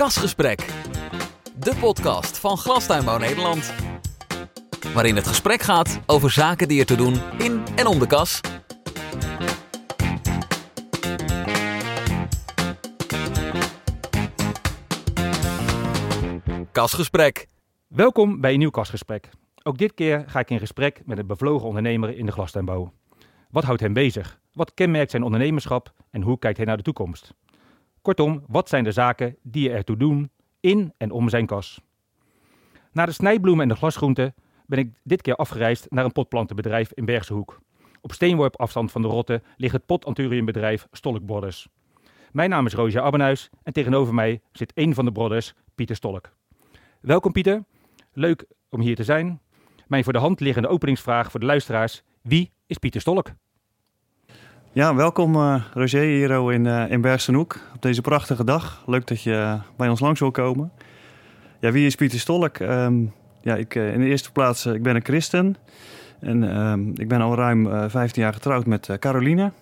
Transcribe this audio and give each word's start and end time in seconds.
Kasgesprek, 0.00 0.66
de 1.56 1.76
podcast 1.80 2.38
van 2.38 2.56
Glastuinbouw 2.56 3.18
Nederland. 3.18 3.74
Waarin 4.94 5.16
het 5.16 5.26
gesprek 5.26 5.62
gaat 5.62 6.00
over 6.06 6.30
zaken 6.30 6.68
die 6.68 6.80
er 6.80 6.86
te 6.86 6.94
doen 6.94 7.14
in 7.38 7.62
en 7.76 7.86
om 7.86 7.98
de 7.98 8.06
kas. 8.06 8.40
Kasgesprek. 16.72 17.46
Welkom 17.88 18.40
bij 18.40 18.52
een 18.52 18.58
nieuw 18.58 18.70
kastgesprek. 18.70 19.28
Ook 19.62 19.78
dit 19.78 19.94
keer 19.94 20.24
ga 20.26 20.38
ik 20.38 20.50
in 20.50 20.58
gesprek 20.58 21.02
met 21.04 21.18
een 21.18 21.26
bevlogen 21.26 21.66
ondernemer 21.66 22.16
in 22.16 22.26
de 22.26 22.32
glastuinbouw. 22.32 22.92
Wat 23.50 23.64
houdt 23.64 23.80
hem 23.80 23.92
bezig? 23.92 24.40
Wat 24.52 24.74
kenmerkt 24.74 25.10
zijn 25.10 25.22
ondernemerschap 25.22 25.92
en 26.10 26.22
hoe 26.22 26.38
kijkt 26.38 26.56
hij 26.56 26.66
naar 26.66 26.76
de 26.76 26.82
toekomst? 26.82 27.34
Kortom, 28.02 28.44
wat 28.48 28.68
zijn 28.68 28.84
de 28.84 28.92
zaken 28.92 29.36
die 29.42 29.62
je 29.62 29.70
ertoe 29.70 29.96
doen 29.96 30.30
in 30.60 30.92
en 30.96 31.10
om 31.10 31.28
zijn 31.28 31.46
kas? 31.46 31.80
Na 32.92 33.06
de 33.06 33.12
snijbloemen 33.12 33.62
en 33.62 33.68
de 33.68 33.76
glasgroenten 33.76 34.34
ben 34.66 34.78
ik 34.78 34.92
dit 35.02 35.22
keer 35.22 35.34
afgereisd 35.34 35.86
naar 35.90 36.04
een 36.04 36.12
potplantenbedrijf 36.12 36.92
in 36.92 37.04
Bergse 37.04 37.32
Hoek. 37.32 37.60
Op 38.00 38.12
steenworp 38.12 38.60
afstand 38.60 38.92
van 38.92 39.02
de 39.02 39.08
Rotte 39.08 39.42
ligt 39.56 39.72
het 39.72 39.86
potanturiumbedrijf 39.86 40.86
Stolk 40.90 41.24
Brothers. 41.24 41.68
Mijn 42.32 42.50
naam 42.50 42.66
is 42.66 42.74
Roosje 42.74 43.00
Abbenhuis 43.00 43.50
en 43.62 43.72
tegenover 43.72 44.14
mij 44.14 44.40
zit 44.52 44.72
een 44.74 44.94
van 44.94 45.04
de 45.04 45.12
brothers, 45.12 45.54
Pieter 45.74 45.96
Stolk. 45.96 46.32
Welkom 47.00 47.32
Pieter, 47.32 47.64
leuk 48.12 48.44
om 48.68 48.80
hier 48.80 48.96
te 48.96 49.04
zijn. 49.04 49.40
Mijn 49.86 50.04
voor 50.04 50.12
de 50.12 50.18
hand 50.18 50.40
liggende 50.40 50.68
openingsvraag 50.68 51.30
voor 51.30 51.40
de 51.40 51.46
luisteraars, 51.46 52.02
wie 52.22 52.52
is 52.66 52.78
Pieter 52.78 53.00
Stolk? 53.00 53.32
Ja, 54.72 54.94
welkom 54.94 55.34
uh, 55.34 55.62
Roger 55.74 56.02
hier 56.02 56.52
in, 56.52 56.64
uh, 56.64 56.90
in 56.90 57.00
Bergsenhoek 57.00 57.58
op 57.74 57.82
deze 57.82 58.00
prachtige 58.00 58.44
dag. 58.44 58.82
Leuk 58.86 59.06
dat 59.06 59.22
je 59.22 59.58
bij 59.76 59.88
ons 59.88 60.00
langs 60.00 60.20
wil 60.20 60.30
komen. 60.30 60.72
Ja, 61.60 61.72
wie 61.72 61.86
is 61.86 61.94
Pieter 61.94 62.18
Stolk? 62.18 62.58
Um, 62.58 63.12
ja, 63.40 63.56
ik, 63.56 63.74
in 63.74 64.00
de 64.00 64.06
eerste 64.06 64.32
plaats, 64.32 64.66
ik 64.66 64.82
ben 64.82 64.96
een 64.96 65.04
christen. 65.04 65.56
En 66.20 66.58
um, 66.60 66.92
ik 66.96 67.08
ben 67.08 67.20
al 67.20 67.34
ruim 67.34 67.90
15 67.90 68.22
jaar 68.22 68.32
getrouwd 68.32 68.66
met 68.66 68.96
Caroline. 68.98 69.52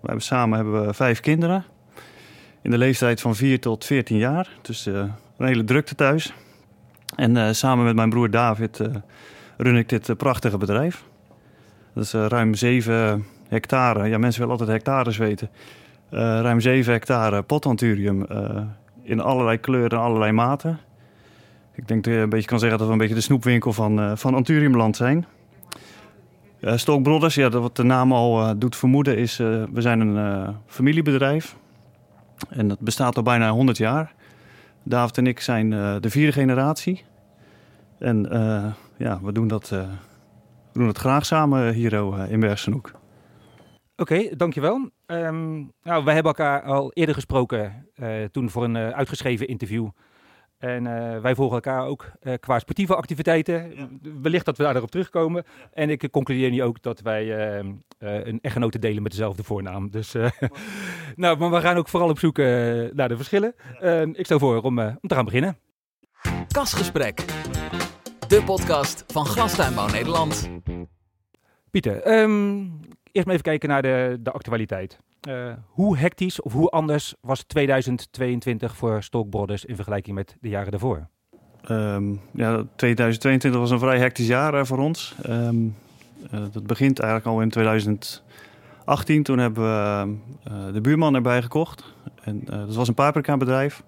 We 0.00 0.06
hebben, 0.06 0.24
samen 0.24 0.56
hebben 0.56 0.86
we 0.86 0.94
vijf 0.94 1.20
kinderen. 1.20 1.64
In 2.62 2.70
de 2.70 2.78
leeftijd 2.78 3.20
van 3.20 3.34
4 3.34 3.60
tot 3.60 3.84
14 3.84 4.16
jaar. 4.16 4.48
Dus 4.62 4.86
een 4.86 5.12
hele 5.36 5.64
drukte 5.64 5.94
thuis. 5.94 6.32
En 7.16 7.54
samen 7.54 7.84
met 7.84 7.94
mijn 7.94 8.10
broer 8.10 8.30
David 8.30 8.80
run 9.56 9.76
ik 9.76 9.88
dit 9.88 10.16
prachtige 10.16 10.58
bedrijf. 10.58 11.04
Dat 11.94 12.04
is 12.04 12.12
ruim 12.12 12.54
7 12.54 13.26
hectare. 13.48 14.08
Ja, 14.08 14.18
mensen 14.18 14.40
willen 14.40 14.58
altijd 14.58 14.76
hectares 14.76 15.16
weten. 15.16 15.50
Uh, 16.10 16.20
ruim 16.20 16.60
7 16.60 16.92
hectare 16.92 17.42
potanturium 17.42 18.26
uh, 18.32 18.60
in 19.02 19.20
allerlei 19.20 19.58
kleuren 19.58 19.98
en 19.98 20.04
allerlei 20.04 20.32
maten. 20.32 20.78
Ik 21.74 21.88
denk 21.88 22.04
dat 22.04 22.14
je 22.14 22.20
een 22.20 22.28
beetje 22.28 22.48
kan 22.48 22.58
zeggen 22.58 22.78
dat 22.78 22.86
we 22.86 22.92
een 22.92 22.98
beetje 22.98 23.14
de 23.14 23.20
snoepwinkel 23.20 23.72
van, 23.72 24.00
uh, 24.00 24.12
van 24.14 24.34
Anturiumland 24.34 24.96
zijn. 24.96 25.26
Uh, 26.60 27.02
Brothers, 27.02 27.34
ja, 27.34 27.48
dat 27.48 27.62
wat 27.62 27.76
de 27.76 27.82
naam 27.82 28.12
al 28.12 28.58
doet 28.58 28.76
vermoeden, 28.76 29.18
is 29.18 29.36
we 29.36 29.68
zijn 29.80 30.00
een 30.00 30.54
familiebedrijf. 30.66 31.56
En 32.48 32.68
dat 32.68 32.80
bestaat 32.80 33.16
al 33.16 33.22
bijna 33.22 33.50
100 33.50 33.76
jaar. 33.76 34.14
David 34.82 35.18
en 35.18 35.26
ik 35.26 35.40
zijn 35.40 35.70
de 36.00 36.10
vierde 36.10 36.32
generatie. 36.32 37.04
En 37.98 38.28
ja, 38.96 39.20
we 39.22 39.32
doen 39.32 39.48
dat, 39.48 39.68
we 39.68 39.86
doen 40.72 40.86
het 40.86 40.98
graag 40.98 41.26
samen 41.26 41.72
hier 41.72 41.92
in 42.30 42.40
Bergsenoek. 42.40 42.92
Oké, 43.96 44.36
dankjewel. 44.36 44.90
Um, 45.06 45.72
nou, 45.82 46.04
wij 46.04 46.14
hebben 46.14 46.32
elkaar 46.32 46.62
al 46.62 46.92
eerder 46.92 47.14
gesproken, 47.14 47.88
uh, 47.96 48.24
toen 48.24 48.50
voor 48.50 48.64
een 48.64 48.74
uh, 48.74 48.88
uitgeschreven 48.88 49.48
interview. 49.48 49.88
En 50.58 50.84
uh, 50.84 51.20
wij 51.20 51.34
volgen 51.34 51.54
elkaar 51.54 51.86
ook 51.86 52.12
qua 52.40 52.58
sportieve 52.58 52.96
activiteiten. 52.96 53.76
Ja. 53.76 53.88
Wellicht 54.22 54.44
dat 54.44 54.56
we 54.56 54.62
daarop 54.62 54.90
terugkomen. 54.90 55.44
Ja. 55.46 55.68
En 55.72 55.90
ik 55.90 56.08
concludeer 56.10 56.50
nu 56.50 56.62
ook 56.62 56.82
dat 56.82 57.00
wij 57.00 57.48
ehm, 57.56 57.72
een 57.98 58.38
echtgenote 58.40 58.78
delen 58.78 59.02
met 59.02 59.12
dezelfde 59.12 59.42
voornaam. 59.42 59.90
Dus, 59.90 60.12
nou, 61.14 61.38
maar 61.38 61.50
we 61.50 61.60
gaan 61.60 61.76
ook 61.76 61.88
vooral 61.88 62.08
op 62.08 62.18
zoek 62.18 62.36
naar 62.92 63.08
de 63.08 63.16
verschillen. 63.16 63.54
Ja. 63.72 63.80
Ehm, 63.80 64.10
ik 64.12 64.24
stel 64.24 64.38
voor 64.38 64.62
om, 64.62 64.78
om 64.78 65.08
te 65.08 65.14
gaan 65.14 65.24
beginnen. 65.24 65.58
Kasgesprek, 66.48 67.24
de 68.28 68.42
podcast 68.44 69.04
van 69.06 69.26
Glastuinbouw 69.26 69.88
Nederland. 69.88 70.50
Pieter, 71.70 72.20
um, 72.20 72.80
eerst 73.16 73.26
maar 73.26 73.34
even 73.34 73.50
kijken 73.50 73.68
naar 73.68 73.82
de, 73.82 74.18
de 74.20 74.30
actualiteit. 74.30 74.98
Uh, 75.28 75.52
hoe 75.66 75.96
hectisch 75.96 76.42
of 76.42 76.52
hoe 76.52 76.68
anders 76.68 77.14
was 77.20 77.42
2022 77.42 78.76
voor 78.76 79.02
Stockbrothers 79.02 79.64
in 79.64 79.74
vergelijking 79.74 80.16
met 80.16 80.36
de 80.40 80.48
jaren 80.48 80.70
daarvoor? 80.70 81.08
Um, 81.70 82.20
ja, 82.32 82.64
2022 82.76 83.60
was 83.60 83.70
een 83.70 83.78
vrij 83.78 83.98
hectisch 83.98 84.26
jaar 84.26 84.54
uh, 84.54 84.64
voor 84.64 84.78
ons. 84.78 85.14
Um, 85.28 85.76
uh, 86.34 86.40
dat 86.52 86.66
begint 86.66 86.98
eigenlijk 86.98 87.30
al 87.30 87.42
in 87.42 87.50
2018. 87.50 89.22
Toen 89.22 89.38
hebben 89.38 89.64
we 89.64 90.72
de 90.72 90.80
buurman 90.80 91.14
erbij 91.14 91.42
gekocht. 91.42 91.94
En, 92.22 92.44
dat 92.44 92.74
was 92.74 92.88
een 92.88 92.94
paprika 92.94 93.36
bedrijf. 93.36 93.82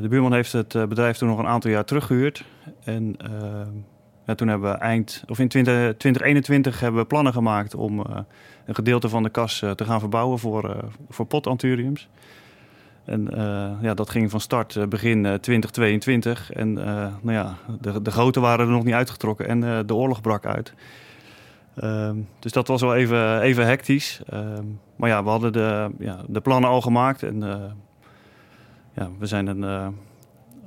de 0.00 0.08
buurman 0.08 0.32
heeft 0.32 0.52
het 0.52 0.88
bedrijf 0.88 1.16
toen 1.16 1.28
nog 1.28 1.38
een 1.38 1.46
aantal 1.46 1.70
jaar 1.70 1.84
teruggehuurd. 1.84 2.44
En 2.84 3.14
ehm, 3.18 3.68
ja, 4.26 4.34
toen 4.34 4.48
hebben 4.48 4.70
we 4.72 4.76
eind, 4.76 5.24
of 5.26 5.38
in 5.38 5.48
20, 5.48 5.74
2021 5.74 6.80
hebben 6.80 7.00
we 7.00 7.06
plannen 7.06 7.32
gemaakt 7.32 7.74
om 7.74 7.98
uh, 7.98 8.04
een 8.66 8.74
gedeelte 8.74 9.08
van 9.08 9.22
de 9.22 9.28
kas 9.28 9.62
uh, 9.62 9.70
te 9.70 9.84
gaan 9.84 10.00
verbouwen 10.00 10.38
voor, 10.38 10.68
uh, 10.68 10.76
voor 11.08 11.26
potanturiums. 11.26 12.08
En 13.04 13.28
ja, 13.80 13.94
dat 13.94 14.10
ging 14.10 14.30
van 14.30 14.40
start 14.40 14.88
begin 14.88 15.38
2022. 15.40 16.52
En 16.52 16.72
nou 16.72 17.32
ja, 17.32 17.56
de, 17.80 18.02
de 18.02 18.10
grote 18.10 18.40
waren 18.40 18.66
er 18.66 18.72
nog 18.72 18.84
niet 18.84 18.94
uitgetrokken 18.94 19.48
en 19.48 19.86
de 19.86 19.94
oorlog 19.94 20.20
brak 20.20 20.46
uit. 20.46 20.74
Ehm, 21.76 22.16
dus 22.38 22.52
dat 22.52 22.68
was 22.68 22.80
wel 22.80 22.94
even, 22.94 23.40
even 23.40 23.66
hectisch. 23.66 24.20
Ehm, 24.28 24.64
maar 24.96 25.08
ja, 25.08 25.24
we 25.24 25.28
hadden 25.30 25.52
de, 25.52 25.90
ja, 25.98 26.20
de 26.28 26.40
plannen 26.40 26.70
al 26.70 26.80
gemaakt. 26.80 27.22
En 27.22 27.40
ja, 28.94 29.10
we 29.18 29.26
zijn 29.26 29.46
een, 29.46 29.62
een 29.62 29.94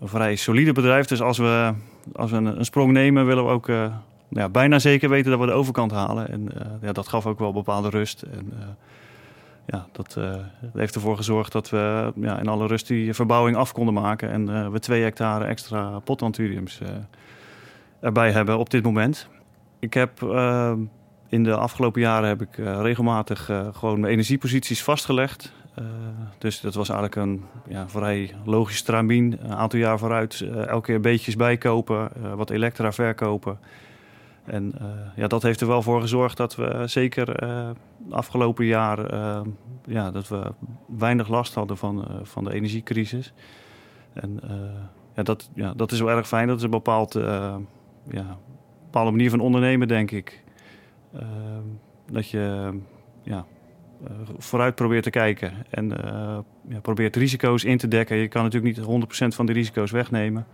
vrij 0.01 0.35
solide 0.35 0.73
bedrijf. 0.73 1.05
Dus 1.05 1.21
als 1.21 1.37
we 1.37 1.73
als 2.13 2.31
we 2.31 2.37
een, 2.37 2.45
een, 2.45 2.65
sprong 2.65 2.91
nemen, 2.91 3.25
willen 3.25 3.45
we 3.45 3.51
ook 3.51 3.67
uh, 3.67 3.77
nou 3.77 3.95
ja, 4.29 4.49
bijna 4.49 4.79
zeker 4.79 5.09
weten 5.09 5.31
dat 5.31 5.39
we 5.39 5.45
de 5.45 5.51
overkant 5.51 5.91
halen. 5.91 6.29
En 6.29 6.41
uh, 6.41 6.61
ja, 6.81 6.91
dat 6.91 7.07
gaf 7.07 7.25
ook 7.25 7.39
wel 7.39 7.53
bepaalde 7.53 7.89
rust. 7.89 8.21
En 8.21 8.53
uh, 8.53 8.65
ja, 9.65 9.87
dat 9.91 10.17
heeft 10.73 10.95
ervoor 10.95 11.17
gezorgd 11.17 11.51
dat 11.51 11.69
we 11.69 12.13
ja, 12.15 12.39
in 12.39 12.47
alle 12.47 12.67
rust 12.67 12.87
die 12.87 13.13
verbouwing 13.13 13.57
af 13.57 13.71
konden 13.71 13.93
maken. 13.93 14.29
En 14.29 14.71
we 14.71 14.79
twee 14.79 15.03
hectare 15.03 15.45
extra 15.45 15.99
potanturiums 15.99 16.81
erbij 17.99 18.31
hebben 18.31 18.57
op 18.57 18.69
dit 18.69 18.83
moment. 18.83 19.27
Ik 19.79 19.93
heb 19.93 20.11
in 21.29 21.43
de 21.43 21.55
afgelopen 21.55 22.01
jaren 22.01 22.27
heb 22.27 22.41
ik 22.41 22.55
regelmatig 22.57 23.51
gewoon 23.73 23.99
mijn 23.99 24.13
energieposities 24.13 24.83
vastgelegd. 24.83 25.53
Uh, 25.79 25.85
dus 26.37 26.61
dat 26.61 26.73
was 26.73 26.89
eigenlijk 26.89 27.21
een 27.21 27.43
ja, 27.67 27.89
vrij 27.89 28.33
logisch 28.45 28.81
tramien. 28.81 29.37
Een 29.41 29.55
aantal 29.55 29.79
jaar 29.79 29.99
vooruit 29.99 30.41
elke 30.67 30.85
keer 30.85 31.01
beetjes 31.01 31.35
bijkopen, 31.35 32.09
wat 32.35 32.49
elektra 32.49 32.91
verkopen. 32.91 33.59
En 34.45 34.73
ja, 35.15 35.27
dat 35.27 35.43
heeft 35.43 35.61
er 35.61 35.67
wel 35.67 35.81
voor 35.81 36.01
gezorgd 36.01 36.37
dat 36.37 36.55
we 36.55 36.83
zeker 36.85 37.39
afgelopen 38.09 38.65
jaar 38.65 39.15
ja, 39.85 40.11
dat 40.11 40.27
we 40.27 40.51
weinig 40.97 41.27
last 41.27 41.53
hadden 41.53 41.77
van, 41.77 42.07
van 42.23 42.43
de 42.43 42.53
energiecrisis. 42.53 43.33
En 44.13 44.39
ja, 45.15 45.23
dat, 45.23 45.49
ja, 45.53 45.73
dat 45.73 45.91
is 45.91 45.99
wel 45.99 46.15
erg 46.17 46.27
fijn. 46.27 46.47
Dat 46.47 46.57
is 46.57 46.63
een 46.63 46.69
bepaald, 46.69 47.13
ja, 48.09 48.37
bepaalde 48.83 49.11
manier 49.11 49.29
van 49.29 49.39
ondernemen, 49.39 49.87
denk 49.87 50.11
ik. 50.11 50.43
Dat 52.11 52.29
je 52.29 52.73
ja, 53.23 53.45
uh, 54.03 54.09
vooruit 54.37 54.75
probeert 54.75 55.03
te 55.03 55.09
kijken 55.09 55.53
en 55.69 55.85
uh, 55.85 56.37
ja, 56.69 56.79
probeert 56.81 57.15
risico's 57.15 57.63
in 57.63 57.77
te 57.77 57.87
dekken. 57.87 58.17
Je 58.17 58.27
kan 58.27 58.43
natuurlijk 58.43 58.77
niet 58.77 59.05
100% 59.31 59.35
van 59.35 59.45
de 59.45 59.53
risico's 59.53 59.91
wegnemen. 59.91 60.45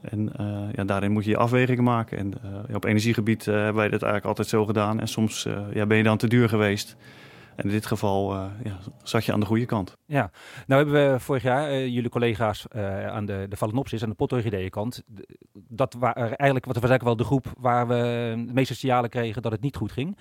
En 0.00 0.32
uh, 0.40 0.72
ja, 0.72 0.84
daarin 0.84 1.12
moet 1.12 1.24
je 1.24 1.30
je 1.30 1.36
afwegingen 1.36 1.84
maken. 1.84 2.18
En 2.18 2.34
op 2.74 2.84
energiegebied 2.84 3.44
hebben 3.44 3.74
wij 3.74 3.88
dat 3.88 4.02
eigenlijk 4.02 4.24
altijd 4.24 4.48
zo 4.48 4.64
gedaan. 4.64 5.00
En 5.00 5.08
soms 5.08 5.48
ja, 5.72 5.86
ben 5.86 5.96
je 5.96 6.02
dan 6.02 6.16
te 6.16 6.28
duur 6.28 6.48
geweest. 6.48 6.96
En 7.56 7.64
in 7.64 7.70
dit 7.70 7.86
geval 7.86 8.34
ja, 8.64 8.78
zat 9.02 9.24
je 9.24 9.32
aan 9.32 9.40
de 9.40 9.46
goede 9.46 9.66
kant. 9.66 9.96
Ja, 10.06 10.30
nou 10.66 10.84
hebben 10.84 11.12
we 11.12 11.20
vorig 11.20 11.42
jaar 11.42 11.86
jullie 11.86 12.10
collega's 12.10 12.68
aan 13.08 13.26
de, 13.26 13.46
de 13.48 13.56
Phalaenopsis, 13.56 14.02
aan 14.02 14.08
de 14.08 14.14
potorchideeënkant. 14.14 15.02
Dat 15.52 15.94
waren 15.98 16.36
eigenlijk, 16.36 16.64
wat 16.64 16.78
we 16.78 16.86
zeggen 16.86 17.06
wel 17.06 17.16
de 17.16 17.24
groep 17.24 17.46
waar 17.58 17.88
we 17.88 17.94
de 18.46 18.52
meeste 18.52 18.74
signalen 18.74 19.10
kregen 19.10 19.42
dat 19.42 19.52
het 19.52 19.60
niet 19.60 19.76
goed 19.76 19.92
ging. 19.92 20.16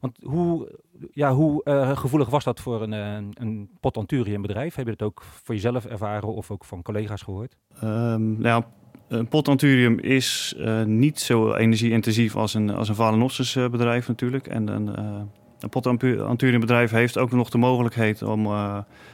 Want 0.00 0.18
hoe, 0.22 0.78
ja, 1.12 1.32
hoe 1.32 1.60
uh, 1.64 1.96
gevoelig 1.96 2.28
was 2.28 2.44
dat 2.44 2.60
voor 2.60 2.82
een, 2.82 2.92
uh, 2.92 3.28
een 3.34 3.70
potanturiumbedrijf? 3.80 4.74
Heb 4.74 4.84
je 4.84 4.92
het 4.92 5.02
ook 5.02 5.22
voor 5.22 5.54
jezelf 5.54 5.84
ervaren 5.84 6.34
of 6.34 6.50
ook 6.50 6.64
van 6.64 6.82
collega's 6.82 7.22
gehoord? 7.22 7.56
Um, 7.84 8.40
nou, 8.40 8.64
een 9.08 9.28
potanturium 9.28 9.98
is 9.98 10.54
uh, 10.58 10.82
niet 10.82 11.20
zo 11.20 11.54
energie-intensief 11.54 12.36
als 12.36 12.54
een, 12.54 12.70
als 12.70 12.88
een 12.88 12.94
Valenopsis 12.94 13.54
bedrijf 13.54 14.08
natuurlijk. 14.08 14.46
En 14.46 14.68
een, 14.68 15.30
een 15.64 15.68
potanturiumbedrijf 15.68 16.90
heeft 17.00 17.18
ook 17.18 17.30
nog 17.30 17.50
de 17.50 17.58
mogelijkheid 17.58 18.22
om 18.22 18.48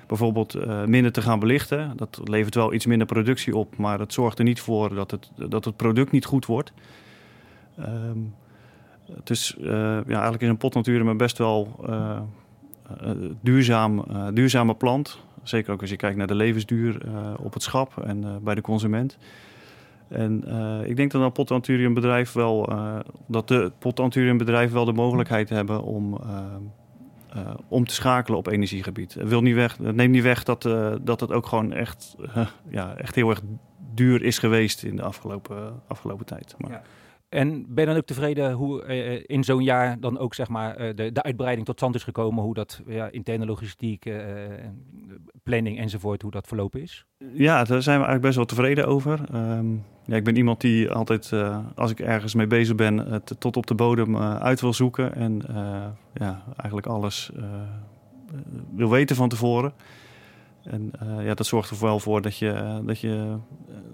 bijvoorbeeld 0.07 0.67
minder 0.87 1.13
te 1.13 1.23
gaan 1.23 1.39
belichten. 1.39 1.93
Dat 1.97 2.21
levert 2.25 2.55
wel 2.55 2.73
iets 2.73 2.87
minder 2.87 3.07
productie 3.07 3.57
op, 3.57 3.77
maar 3.77 3.99
het 3.99 4.13
zorgt 4.13 4.39
er 4.39 4.45
niet 4.45 4.61
voor 4.61 4.95
dat 4.95 5.11
het, 5.11 5.31
dat 5.49 5.65
het 5.65 5.77
product 5.77 6.11
niet 6.11 6.25
goed 6.25 6.47
wordt. 6.47 6.73
Um, 7.79 8.35
het 9.15 9.31
is 9.31 9.57
ja, 9.59 10.05
eigenlijk 10.05 10.43
is 10.43 10.49
een 10.49 10.57
potnatuurium 10.57 11.17
best 11.17 11.39
wel 11.39 11.85
duurzaam, 13.41 14.05
duurzame 14.35 14.75
plant. 14.75 15.19
Zeker 15.43 15.73
ook 15.73 15.81
als 15.81 15.91
je 15.91 15.97
kijkt 15.97 16.17
naar 16.17 16.27
de 16.27 16.35
levensduur 16.35 17.01
op 17.39 17.53
het 17.53 17.63
schap 17.63 17.99
en 17.99 18.41
bij 18.43 18.55
de 18.55 18.61
consument. 18.61 19.19
En 20.11 20.45
uh, 20.47 20.89
ik 20.89 20.97
denk 20.97 21.11
dat 21.11 21.23
een 21.23 21.33
potanturiumbedrijf 21.33 22.33
wel, 22.33 22.73
uh, 22.73 22.99
dat 23.27 23.49
de 23.49 23.73
potanturiumbedrijven 23.79 24.75
wel 24.75 24.85
de 24.85 24.93
mogelijkheid 24.93 25.49
hebben 25.49 25.83
om, 25.83 26.19
uh, 27.37 27.51
om 27.69 27.87
te 27.87 27.95
schakelen 27.95 28.39
op 28.39 28.47
energiegebied. 28.47 29.15
Het, 29.15 29.29
wil 29.29 29.43
niet 29.43 29.55
weg, 29.55 29.79
neemt 29.79 30.13
niet 30.13 30.23
weg 30.23 30.43
dat, 30.43 30.63
dat 31.03 31.21
het 31.21 31.33
ook 31.33 31.47
gewoon 31.47 31.73
echt, 31.73 32.17
ja, 32.69 32.95
echt 32.95 33.15
heel 33.15 33.31
erg 33.31 33.41
duur 33.95 34.23
is 34.23 34.39
geweest 34.39 34.83
in 34.83 34.97
de 34.97 35.03
afgelopen, 35.03 35.83
afgelopen 35.87 36.27
tijd. 36.27 36.55
Maar. 36.59 36.83
En 37.31 37.65
ben 37.69 37.85
je 37.85 37.91
dan 37.91 37.97
ook 37.97 38.07
tevreden 38.07 38.53
hoe 38.53 38.87
uh, 38.87 39.23
in 39.27 39.45
zo'n 39.45 39.63
jaar 39.63 40.01
dan 40.01 40.19
ook 40.19 40.35
zeg 40.35 40.49
maar 40.49 40.81
uh, 40.81 40.95
de, 40.95 41.13
de 41.13 41.23
uitbreiding 41.23 41.67
tot 41.67 41.77
stand 41.77 41.95
is 41.95 42.03
gekomen, 42.03 42.45
hoe 42.45 42.55
dat 42.55 42.83
ja, 42.87 43.11
interne 43.11 43.47
logistiek, 43.47 44.11
planning 45.43 45.79
enzovoort, 45.79 46.23
hoe 46.23 46.31
dat 46.31 46.47
verlopen 46.47 46.83
is? 46.83 47.07
Ja, 47.33 47.65
daar 47.65 47.83
zijn 47.83 47.99
we 47.99 48.05
eigenlijk 48.07 48.23
best 48.23 48.37
wel 48.37 48.45
tevreden 48.45 48.87
over. 48.87 49.21
Um, 49.35 49.85
ja, 50.05 50.17
ik 50.17 50.25
ben 50.25 50.37
iemand 50.37 50.61
die 50.61 50.91
altijd, 50.91 51.33
als 51.75 51.91
ik 51.91 52.01
ergens 52.01 52.35
mee 52.35 52.47
bezig 52.47 52.75
ben, 52.75 52.97
het 52.97 53.35
tot 53.39 53.57
op 53.57 53.67
de 53.67 53.75
bodem 53.75 54.17
uit 54.19 54.61
wil 54.61 54.73
zoeken 54.73 55.15
en 55.15 55.43
ja, 56.15 56.43
eigenlijk 56.57 56.87
alles 56.87 57.31
wil 58.75 58.91
weten 58.91 59.17
van 59.17 59.29
tevoren. 59.29 59.73
En 60.63 60.93
ja, 61.21 61.35
dat 61.35 61.47
zorgt 61.47 61.71
er 61.71 61.81
wel 61.81 61.99
voor 61.99 62.23
dat 62.23 62.37
je, 62.37 62.81
dat 62.87 63.01
je 63.01 63.37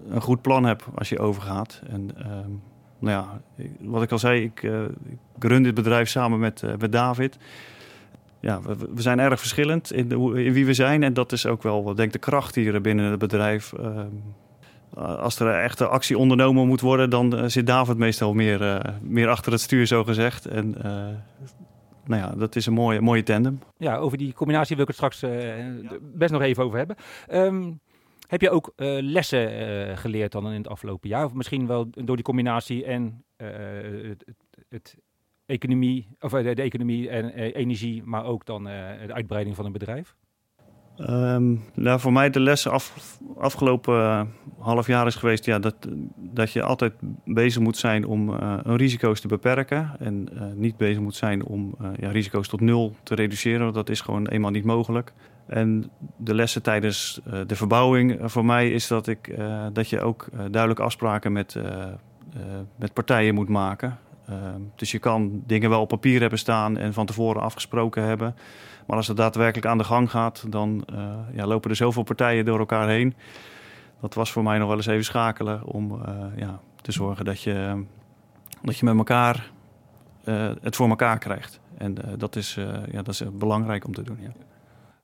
een 0.09 0.23
goed 0.23 0.43
plan 0.43 0.65
hebt 0.65 0.85
als 0.95 1.09
je 1.09 1.19
overgaat. 1.19 1.83
En 1.89 2.11
ehm, 2.17 2.51
nou 2.99 3.41
ja, 3.59 3.65
wat 3.81 4.03
ik 4.03 4.13
al 4.13 4.19
zei, 4.19 4.43
ik, 4.43 4.63
uh, 4.63 4.83
ik 5.35 5.45
run 5.45 5.63
dit 5.63 5.75
bedrijf 5.75 6.09
samen 6.09 6.39
met, 6.39 6.63
uh, 6.63 6.71
met 6.79 6.93
David. 6.93 7.39
Ja, 8.41 8.61
we, 8.63 8.77
we, 8.95 9.03
zijn 9.03 9.19
erg 9.19 9.39
verschillend 9.39 9.93
in, 9.93 10.09
de, 10.09 10.45
in, 10.45 10.53
wie 10.53 10.67
we 10.67 10.75
zijn. 10.75 11.03
En 11.03 11.15
dat 11.15 11.33
is 11.33 11.47
ook 11.47 11.63
wel, 11.63 11.85
denk 11.85 11.99
ik, 11.99 12.13
de 12.13 12.19
kracht 12.19 12.55
hier 12.55 12.81
binnen 12.81 13.11
het 13.11 13.19
bedrijf. 13.19 13.73
Uh, 13.81 14.01
als 14.97 15.39
er 15.39 15.63
echte 15.63 15.87
actie 15.87 16.19
ondernomen 16.19 16.67
moet 16.67 16.81
worden, 16.81 17.11
dan 17.11 17.51
zit 17.51 17.67
David 17.67 17.97
meestal 17.97 18.35
meer, 18.35 18.83
meer 19.03 19.29
achter 19.29 19.53
het 19.53 19.61
stuur, 19.61 19.87
zo 19.87 20.05
gezegd. 20.05 20.47
En 20.47 20.75
nou 22.07 22.23
ja, 22.23 22.35
dat 22.37 22.57
is 22.57 22.67
een 22.67 22.73
mooie, 22.73 23.01
mooie 23.01 23.23
tandem. 23.23 23.59
Ja, 23.77 23.97
over 23.97 24.19
die 24.19 24.33
combinatie 24.33 24.77
wil 24.77 24.85
ik 24.89 24.97
het 24.97 24.97
straks 24.97 25.25
best 26.01 26.33
nog 26.33 26.43
even 26.43 26.65
over 26.65 26.79
hebben. 26.79 26.97
Um, 27.33 27.81
heb 28.27 28.41
je 28.41 28.51
ook 28.51 28.73
uh, 28.77 28.99
lessen 29.01 29.53
uh, 29.53 29.97
geleerd 29.97 30.33
dan 30.33 30.47
in 30.47 30.59
het 30.59 30.69
afgelopen 30.69 31.09
jaar? 31.09 31.25
Of 31.25 31.33
misschien 31.33 31.67
wel 31.67 31.91
door 31.91 32.17
die 32.17 32.25
combinatie 32.25 32.85
en 32.85 33.25
uh, 33.37 33.49
het, 34.69 34.97
economie, 35.47 36.09
of 36.21 36.33
de, 36.33 36.55
economie 36.55 37.09
en 37.09 37.31
energie, 37.35 38.03
maar 38.05 38.25
ook 38.25 38.47
dan 38.47 38.65
de 38.65 39.13
uitbreiding 39.13 39.57
van 39.57 39.65
een 39.65 39.73
bedrijf? 39.73 40.17
Um, 41.01 41.65
nou, 41.75 42.01
voor 42.01 42.13
mij 42.13 42.31
de 42.31 42.41
les 42.41 42.69
af, 42.69 43.19
afgelopen 43.39 44.33
half 44.59 44.87
jaar 44.87 45.07
is 45.07 45.15
geweest 45.15 45.45
ja, 45.45 45.59
dat, 45.59 45.89
dat 46.17 46.53
je 46.53 46.63
altijd 46.63 46.93
bezig 47.25 47.63
moet 47.63 47.77
zijn 47.77 48.07
om 48.07 48.35
risico's 48.63 49.21
te 49.21 49.29
beperken. 49.29 49.91
En 49.99 50.29
niet 50.55 50.77
bezig 50.77 51.03
moet 51.03 51.15
zijn 51.15 51.45
om 51.45 51.75
ja, 51.97 52.11
risico's 52.11 52.49
tot 52.49 52.61
nul 52.61 52.95
te 53.03 53.15
reduceren. 53.15 53.73
Dat 53.73 53.89
is 53.89 54.01
gewoon 54.01 54.27
eenmaal 54.27 54.51
niet 54.51 54.65
mogelijk. 54.65 55.13
En 55.47 55.91
de 56.17 56.35
lessen 56.35 56.63
tijdens 56.63 57.21
uh, 57.27 57.41
de 57.47 57.57
verbouwing 57.57 58.21
uh, 58.21 58.29
voor 58.29 58.45
mij 58.45 58.71
is 58.71 58.87
dat, 58.87 59.07
ik, 59.07 59.29
uh, 59.29 59.67
dat 59.73 59.89
je 59.89 60.01
ook 60.01 60.29
duidelijk 60.37 60.81
afspraken 60.81 61.33
met, 61.33 61.57
met 62.77 62.93
partijen 62.93 63.35
moet 63.35 63.49
maken. 63.49 63.99
Ehm, 64.29 64.61
dus 64.75 64.91
je 64.91 64.99
kan 64.99 65.43
dingen 65.47 65.71
wel 65.71 65.81
op 65.81 65.89
papier 65.89 66.21
hebben 66.21 66.39
staan 66.39 66.77
en 66.77 66.93
van 66.93 67.07
tevoren 67.07 67.43
afgesproken 67.43 68.03
hebben. 68.03 68.35
Maar 68.87 68.97
als 68.97 69.09
het 69.09 69.17
daadwerkelijk 69.17 69.67
aan 69.67 69.79
de 69.79 69.85
gang 69.85 70.11
gaat, 70.11 70.45
dan 70.49 70.85
ja, 71.33 71.47
lopen 71.47 71.71
er 71.71 71.77
zoveel 71.77 72.03
partijen 72.03 72.45
door 72.45 72.59
elkaar 72.59 72.89
heen. 72.89 73.15
Dat 74.01 74.15
was 74.15 74.33
voor 74.33 74.43
mij 74.43 74.59
nog 74.59 74.69
wel 74.69 74.77
eens 74.77 74.87
even 74.87 75.05
schakelen 75.05 75.65
om 75.65 76.03
ja, 76.37 76.61
te 76.83 76.93
zorgen 76.93 77.25
dat 77.25 77.43
je, 77.43 77.85
dat 78.63 78.79
je 78.79 78.85
met 78.85 78.97
elkaar 78.97 79.51
het 80.61 80.77
voor 80.77 80.89
elkaar 80.89 81.19
krijgt. 81.19 81.61
En 81.79 81.97
dat, 82.17 82.37
is, 82.37 82.55
ja, 82.91 83.03
dat 83.03 83.09
is 83.09 83.23
belangrijk 83.33 83.85
om 83.85 83.95
te 83.95 84.03
doen. 84.03 84.19
Ja. 84.21 84.33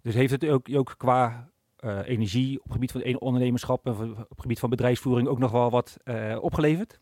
Dus 0.02 0.14
heeft 0.14 0.30
het 0.30 0.48
ook, 0.48 0.68
ook 0.74 0.94
qua 0.96 1.48
uh, 1.84 1.98
energie 2.04 2.56
op 2.56 2.64
het 2.64 2.72
gebied 2.72 2.92
van 2.92 3.20
ondernemerschap 3.20 3.86
en 3.86 3.92
op 3.92 4.28
het 4.28 4.40
gebied 4.40 4.58
van 4.58 4.70
bedrijfsvoering 4.70 5.28
ook 5.28 5.38
nog 5.38 5.50
wel 5.50 5.70
wat 5.70 5.96
uh, 6.04 6.36
opgeleverd? 6.40 7.00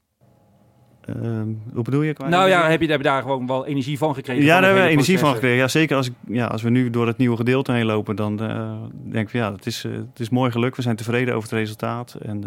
Uh, 1.07 1.43
hoe 1.73 1.83
bedoel 1.83 2.03
je? 2.03 2.13
Qua 2.13 2.29
nou 2.29 2.49
ja, 2.49 2.69
heb 2.69 2.81
je, 2.81 2.87
heb 2.87 3.01
je, 3.01 3.07
daar 3.07 3.23
gewoon 3.23 3.47
wel 3.47 3.67
energie 3.67 3.99
van 3.99 4.15
gekregen? 4.15 4.45
Ja, 4.45 4.55
daar 4.55 4.65
hebben 4.65 4.83
we 4.83 4.89
energie 4.89 5.19
van 5.19 5.33
gekregen. 5.33 5.57
Ja, 5.57 5.69
zeker 5.69 5.97
als, 5.97 6.07
ik, 6.07 6.15
ja, 6.27 6.47
als 6.47 6.63
we 6.63 6.71
nu 6.71 6.91
door 6.91 7.07
het 7.07 7.17
nieuwe 7.17 7.37
gedeelte 7.37 7.73
heen 7.73 7.85
lopen, 7.85 8.17
dan 8.17 8.43
uh, 8.43 8.83
denk 9.13 9.27
ik, 9.27 9.33
ja, 9.33 9.53
het 9.53 9.67
is, 9.67 9.83
het 9.83 10.21
is 10.21 10.29
mooi 10.29 10.51
gelukt. 10.51 10.77
We 10.77 10.83
zijn 10.83 10.97
tevreden 10.97 11.35
over 11.35 11.49
het 11.49 11.59
resultaat. 11.59 12.15
En 12.15 12.45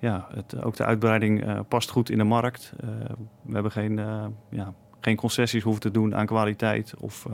ja, 0.00 0.28
het, 0.34 0.62
ook 0.62 0.76
de 0.76 0.84
uitbreiding 0.84 1.68
past 1.68 1.90
goed 1.90 2.10
in 2.10 2.18
de 2.18 2.24
markt. 2.24 2.72
we 3.42 3.52
hebben 3.52 3.72
geen, 3.72 4.00
ja, 4.50 4.74
geen 5.00 5.16
concessies 5.16 5.62
hoeven 5.62 5.82
te 5.82 5.90
doen 5.90 6.14
aan 6.14 6.26
kwaliteit 6.26 6.94
of 6.98 7.26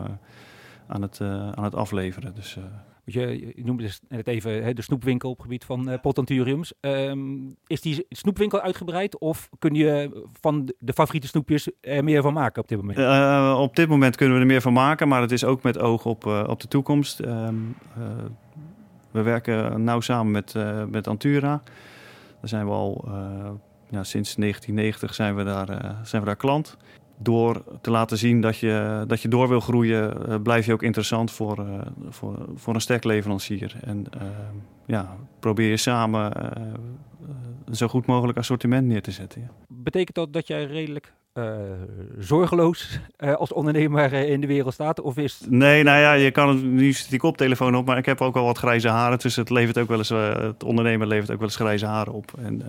aan 0.90 1.02
het, 1.02 1.18
uh, 1.22 1.50
aan 1.50 1.64
het 1.64 1.74
afleveren. 1.74 2.34
Dus, 2.34 2.56
uh... 2.56 2.64
je, 3.04 3.52
je 3.56 3.64
noemde 3.64 3.82
dus 3.82 4.00
net 4.08 4.26
even 4.26 4.64
hè, 4.64 4.72
de 4.72 4.82
snoepwinkel 4.82 5.30
op 5.30 5.36
het 5.36 5.44
gebied 5.44 5.64
van 5.64 5.90
uh, 5.90 6.00
potanturiums. 6.00 6.72
Um, 6.80 7.56
is 7.66 7.80
die 7.80 8.06
snoepwinkel 8.08 8.60
uitgebreid 8.60 9.18
of 9.18 9.48
kun 9.58 9.74
je 9.74 10.22
van 10.40 10.72
de 10.78 10.92
favoriete 10.92 11.26
snoepjes 11.26 11.70
er 11.80 12.04
meer 12.04 12.22
van 12.22 12.32
maken 12.32 12.62
op 12.62 12.68
dit 12.68 12.78
moment? 12.78 13.58
op 13.58 13.76
dit 13.76 13.88
moment 13.88 14.16
kunnen 14.16 14.34
we 14.34 14.40
er 14.40 14.48
meer 14.48 14.60
van 14.60 14.72
maken, 14.72 15.08
maar 15.08 15.20
het 15.20 15.32
is 15.32 15.44
ook 15.44 15.62
met 15.62 15.78
oog 15.78 16.04
op, 16.06 16.26
op 16.26 16.60
de 16.60 16.68
toekomst. 16.68 17.20
Um, 17.20 17.76
we 19.10 19.22
werken 19.22 19.84
nauw 19.84 20.00
samen 20.00 20.32
met, 20.32 20.54
met 20.90 21.06
Antura. 21.06 21.62
Daar 22.40 22.48
zijn 22.48 22.66
we 22.66 22.72
al 22.72 23.04
ja, 23.88 24.04
sinds 24.04 24.34
1990 24.34 25.14
zijn 25.14 25.36
we 25.36 25.44
daar, 25.44 25.96
zijn 26.02 26.22
we 26.22 26.28
daar 26.28 26.36
klant 26.36 26.76
door 27.22 27.62
te 27.80 27.90
laten 27.90 28.18
zien 28.18 28.40
dat 28.40 28.58
je, 28.58 29.04
dat 29.06 29.22
je 29.22 29.28
door 29.28 29.48
wil 29.48 29.60
groeien, 29.60 30.16
uh, 30.28 30.34
blijf 30.42 30.66
je 30.66 30.72
ook 30.72 30.82
interessant 30.82 31.30
voor, 31.30 31.58
uh, 31.58 31.80
voor, 32.08 32.38
voor 32.54 32.74
een 32.74 32.80
sterkleverancier. 32.80 33.76
En 33.84 34.06
uh, 34.16 34.22
ja, 34.86 35.16
probeer 35.40 35.70
je 35.70 35.76
samen 35.76 36.32
een 37.64 37.76
zo 37.76 37.88
goed 37.88 38.06
mogelijk 38.06 38.38
assortiment 38.38 38.86
neer 38.86 39.02
te 39.02 39.10
zetten. 39.10 39.40
Ja. 39.40 39.48
Betekent 39.68 40.16
dat 40.16 40.32
dat 40.32 40.46
jij 40.46 40.64
redelijk 40.64 41.12
zorgeloos 42.18 43.00
als 43.18 43.52
ondernemer 43.52 44.12
in 44.12 44.40
de 44.40 44.46
wereld 44.46 44.74
staat? 44.74 45.00
Of 45.00 45.16
is... 45.16 45.40
Nee, 45.48 45.82
nou 45.82 46.00
ja, 46.00 46.12
je 46.12 46.30
kan 46.30 46.74
nu 46.74 46.92
zit 46.92 47.10
die 47.10 47.18
koptelefoon 47.18 47.76
op, 47.76 47.86
maar 47.86 47.98
ik 47.98 48.06
heb 48.06 48.20
ook 48.20 48.36
al 48.36 48.44
wat 48.44 48.58
grijze 48.58 48.88
haren. 48.88 49.18
Dus 49.18 49.36
het 49.36 49.50
levert 49.50 49.78
ook 49.78 49.88
wel 49.88 49.98
eens, 49.98 50.08
het 50.08 50.64
ondernemen 50.64 51.06
levert 51.06 51.30
ook 51.30 51.38
wel 51.38 51.46
eens 51.46 51.56
grijze 51.56 51.86
haren 51.86 52.12
op. 52.12 52.32
En 52.38 52.62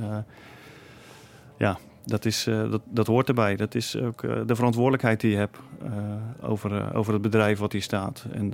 ja, 1.58 1.78
dat, 2.05 2.25
is, 2.25 2.48
uh, 2.48 2.72
dat, 2.72 2.81
dat 2.86 3.08
hoort 3.08 3.27
erbij. 3.27 3.55
Dat 3.55 3.75
is 3.75 3.98
ook 3.98 4.24
uh, 4.24 4.41
de 4.46 4.55
verantwoordelijkheid 4.55 5.20
die 5.20 5.31
je 5.31 5.38
hebt 5.38 5.58
uh, 5.84 6.50
over, 6.50 6.96
over 6.96 7.13
het 7.13 7.22
bedrijf 7.22 7.60
wat 7.60 7.72
hier 7.72 7.81
staat. 7.81 8.25
En 8.31 8.53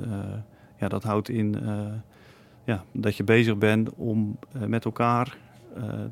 ja, 0.80 0.88
dat 0.88 1.04
houdt 1.04 1.30
in 1.30 1.56
ja, 2.64 2.84
dat 2.92 3.16
je 3.16 3.24
bezig 3.24 3.58
bent 3.58 3.90
om 3.96 4.38
met 4.68 4.86
elkaar 4.86 5.38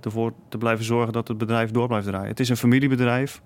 ervoor 0.01 0.33
te 0.49 0.57
blijven 0.57 0.85
zorgen 0.85 1.13
dat 1.13 1.27
het 1.27 1.37
bedrijf 1.37 1.71
door 1.71 1.87
blijft 1.87 2.07
draaien. 2.07 2.27
Het 2.27 2.39
is 2.39 2.49
een 2.49 2.57
familiebedrijf. 2.57 3.41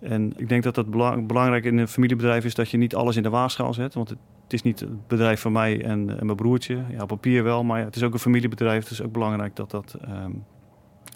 En 0.00 0.32
ik 0.36 0.48
denk 0.48 0.62
dat 0.62 0.76
het 0.76 0.90
belang, 0.90 1.26
belangrijk 1.26 1.64
in 1.64 1.78
een 1.78 1.88
familiebedrijf 1.88 2.44
is 2.44 2.54
dat 2.54 2.70
je 2.70 2.76
niet 2.76 2.94
alles 2.94 3.16
in 3.16 3.22
de 3.22 3.30
waagschaal 3.30 3.74
zet. 3.74 3.94
Want 3.94 4.08
het, 4.08 4.18
is 4.48 4.62
niet 4.62 4.80
het 4.80 5.06
bedrijf 5.06 5.40
van 5.40 5.52
mij 5.52 5.84
en, 5.84 6.18
en, 6.18 6.26
mijn 6.26 6.36
broertje. 6.36 6.84
Ja, 6.90 7.02
op 7.02 7.08
papier 7.08 7.42
wel, 7.42 7.64
maar 7.64 7.78
ja, 7.78 7.84
het 7.84 7.96
is 7.96 8.02
ook 8.02 8.12
een 8.12 8.18
familiebedrijf. 8.18 8.82
Het 8.82 8.92
is 8.92 9.02
ook 9.02 9.12
belangrijk 9.12 9.56
dat 9.56 9.70
dat 9.70 9.96
um, 10.08 10.44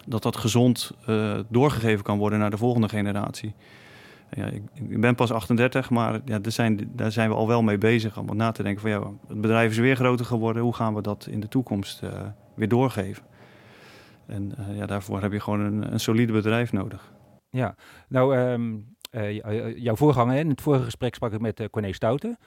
dat 0.06 0.22
dat 0.22 0.36
gezond 0.36 0.92
uh, 1.08 1.38
doorgegeven 1.48 2.04
kan 2.04 2.18
worden 2.18 2.38
naar 2.38 2.50
de 2.50 2.56
volgende 2.56 2.88
generatie. 2.88 3.54
Ja, 4.30 4.46
ik, 4.46 4.62
ik, 4.74 5.00
ben 5.00 5.14
pas 5.14 5.32
38, 5.32 5.90
maar 5.90 6.20
ja, 6.24 6.38
daar, 6.38 6.52
zijn, 6.52 6.90
daar 6.92 7.12
zijn 7.12 7.28
we 7.28 7.34
al 7.34 7.48
wel 7.48 7.62
mee 7.62 7.78
bezig 7.78 8.18
om 8.18 8.36
na 8.36 8.52
te 8.52 8.62
denken 8.62 8.80
van 8.80 8.90
ja, 8.90 9.00
het 9.28 9.40
bedrijf 9.40 9.70
is 9.70 9.78
weer 9.78 9.96
groter 9.96 10.26
geworden. 10.26 10.62
Hoe 10.62 10.74
gaan 10.74 10.94
we 10.94 11.02
dat 11.02 11.26
in 11.30 11.40
de 11.40 11.48
toekomst 11.48 12.02
uh, 12.02 12.10
weer 12.54 12.68
doorgeven? 12.68 13.24
En 14.26 14.52
uh, 14.58 14.76
ja, 14.76 14.86
daarvoor 14.86 15.20
heb 15.20 15.32
je 15.32 15.40
gewoon 15.40 15.60
een, 15.60 15.92
een 15.92 16.00
solide 16.00 16.32
bedrijf 16.32 16.72
nodig. 16.72 17.12
Ja, 17.50 17.74
nou, 18.08 18.36
um, 18.36 18.96
jouw 19.76 19.96
voorganger, 19.96 20.36
in 20.36 20.48
het 20.48 20.60
vorige 20.60 20.84
gesprek 20.84 21.14
sprak 21.14 21.32
ik 21.32 21.40
met 21.40 21.68
Corné 21.70 21.92
Stouten. 21.92 22.38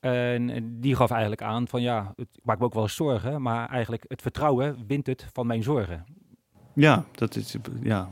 En 0.00 0.80
die 0.80 0.96
gaf 0.96 1.10
eigenlijk 1.10 1.42
aan 1.42 1.68
van 1.68 1.82
ja, 1.82 2.12
het 2.16 2.28
maakt 2.42 2.58
me 2.58 2.64
ook 2.64 2.74
wel 2.74 2.82
eens 2.82 2.94
zorgen, 2.94 3.42
maar 3.42 3.68
eigenlijk 3.68 4.04
het 4.08 4.22
vertrouwen 4.22 4.84
wint 4.86 5.06
het 5.06 5.26
van 5.32 5.46
mijn 5.46 5.62
zorgen. 5.62 6.04
Ja, 6.72 7.04
dat 7.14 7.36
is, 7.36 7.56
ja, 7.82 8.08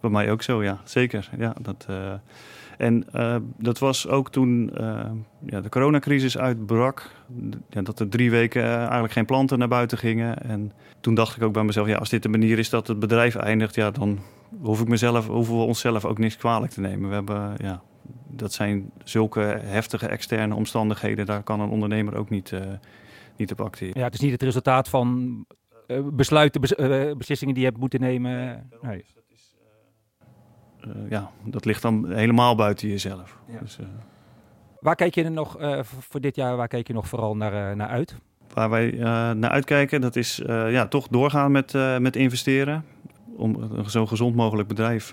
bij 0.00 0.10
mij 0.10 0.30
ook 0.30 0.42
zo, 0.42 0.62
ja. 0.62 0.80
Zeker, 0.84 1.30
ja. 1.38 1.54
Dat, 1.60 1.86
en 2.78 3.06
dat 3.58 3.78
was 3.78 4.08
ook 4.08 4.30
toen 4.30 4.70
ja, 5.46 5.60
de 5.60 5.68
coronacrisis 5.68 6.38
uitbrak. 6.38 7.10
Ja, 7.70 7.82
dat 7.82 8.00
er 8.00 8.08
drie 8.08 8.30
weken 8.30 8.64
eigenlijk 8.64 9.12
geen 9.12 9.24
planten 9.24 9.58
naar 9.58 9.68
buiten 9.68 9.98
gingen. 9.98 10.42
En 10.42 10.72
toen 11.00 11.14
dacht 11.14 11.36
ik 11.36 11.42
ook 11.42 11.52
bij 11.52 11.64
mezelf, 11.64 11.86
ja, 11.86 11.96
als 11.96 12.08
dit 12.08 12.22
de 12.22 12.28
manier 12.28 12.58
is 12.58 12.70
dat 12.70 12.86
het 12.86 12.98
bedrijf 12.98 13.34
eindigt, 13.34 13.74
ja, 13.74 13.90
dan 13.90 14.18
hoef 14.60 14.80
ik 14.80 14.88
mezelf, 14.88 15.26
hoeven 15.26 15.56
we 15.56 15.62
onszelf 15.62 16.04
ook 16.04 16.18
niks 16.18 16.36
kwalijk 16.36 16.72
te 16.72 16.80
nemen. 16.80 17.08
We 17.08 17.14
hebben, 17.14 17.54
ja, 17.56 17.82
dat 18.28 18.52
zijn 18.52 18.90
zulke 19.04 19.40
heftige 19.62 20.06
externe 20.06 20.54
omstandigheden, 20.54 21.26
daar 21.26 21.42
kan 21.42 21.60
een 21.60 21.68
ondernemer 21.68 22.16
ook 22.16 22.30
niet, 22.30 22.52
niet 23.36 23.52
op 23.52 23.60
acteren. 23.60 23.98
Ja, 23.98 24.04
het 24.04 24.14
is 24.14 24.20
niet 24.20 24.32
het 24.32 24.42
resultaat 24.42 24.88
van 24.88 25.44
besluiten, 26.12 26.60
bes 26.60 26.72
uh, 26.72 27.12
beslissingen 27.16 27.54
die 27.54 27.62
je 27.62 27.68
hebt 27.68 27.80
moeten 27.80 28.00
nemen. 28.00 28.68
Nee. 28.80 29.04
ja, 31.08 31.30
dat 31.44 31.64
ligt 31.64 31.82
dan 31.82 32.12
helemaal 32.12 32.54
buiten 32.54 32.88
jezelf. 32.88 33.38
Ja. 33.48 33.58
Dus, 33.60 33.78
waar 34.80 34.94
kijk 34.94 35.14
je 35.14 35.28
nog 35.28 35.56
voor 35.84 36.20
dit 36.20 36.36
jaar, 36.36 36.56
waar 36.56 36.68
kijk 36.68 36.86
je 36.86 36.92
nog 36.92 37.08
vooral 37.08 37.36
naar, 37.36 37.76
naar 37.76 37.88
uit? 37.88 38.16
Waar 38.54 38.70
wij 38.70 38.90
naar 39.34 39.50
uitkijken, 39.50 40.00
dat 40.00 40.16
is 40.16 40.42
ja, 40.46 40.86
toch 40.86 41.08
doorgaan 41.08 41.52
met, 41.52 41.72
met 41.98 42.16
investeren. 42.16 42.84
Om 43.36 43.54
een 43.54 43.90
zo 43.90 44.06
gezond 44.06 44.34
mogelijk 44.34 44.68
bedrijf 44.68 45.12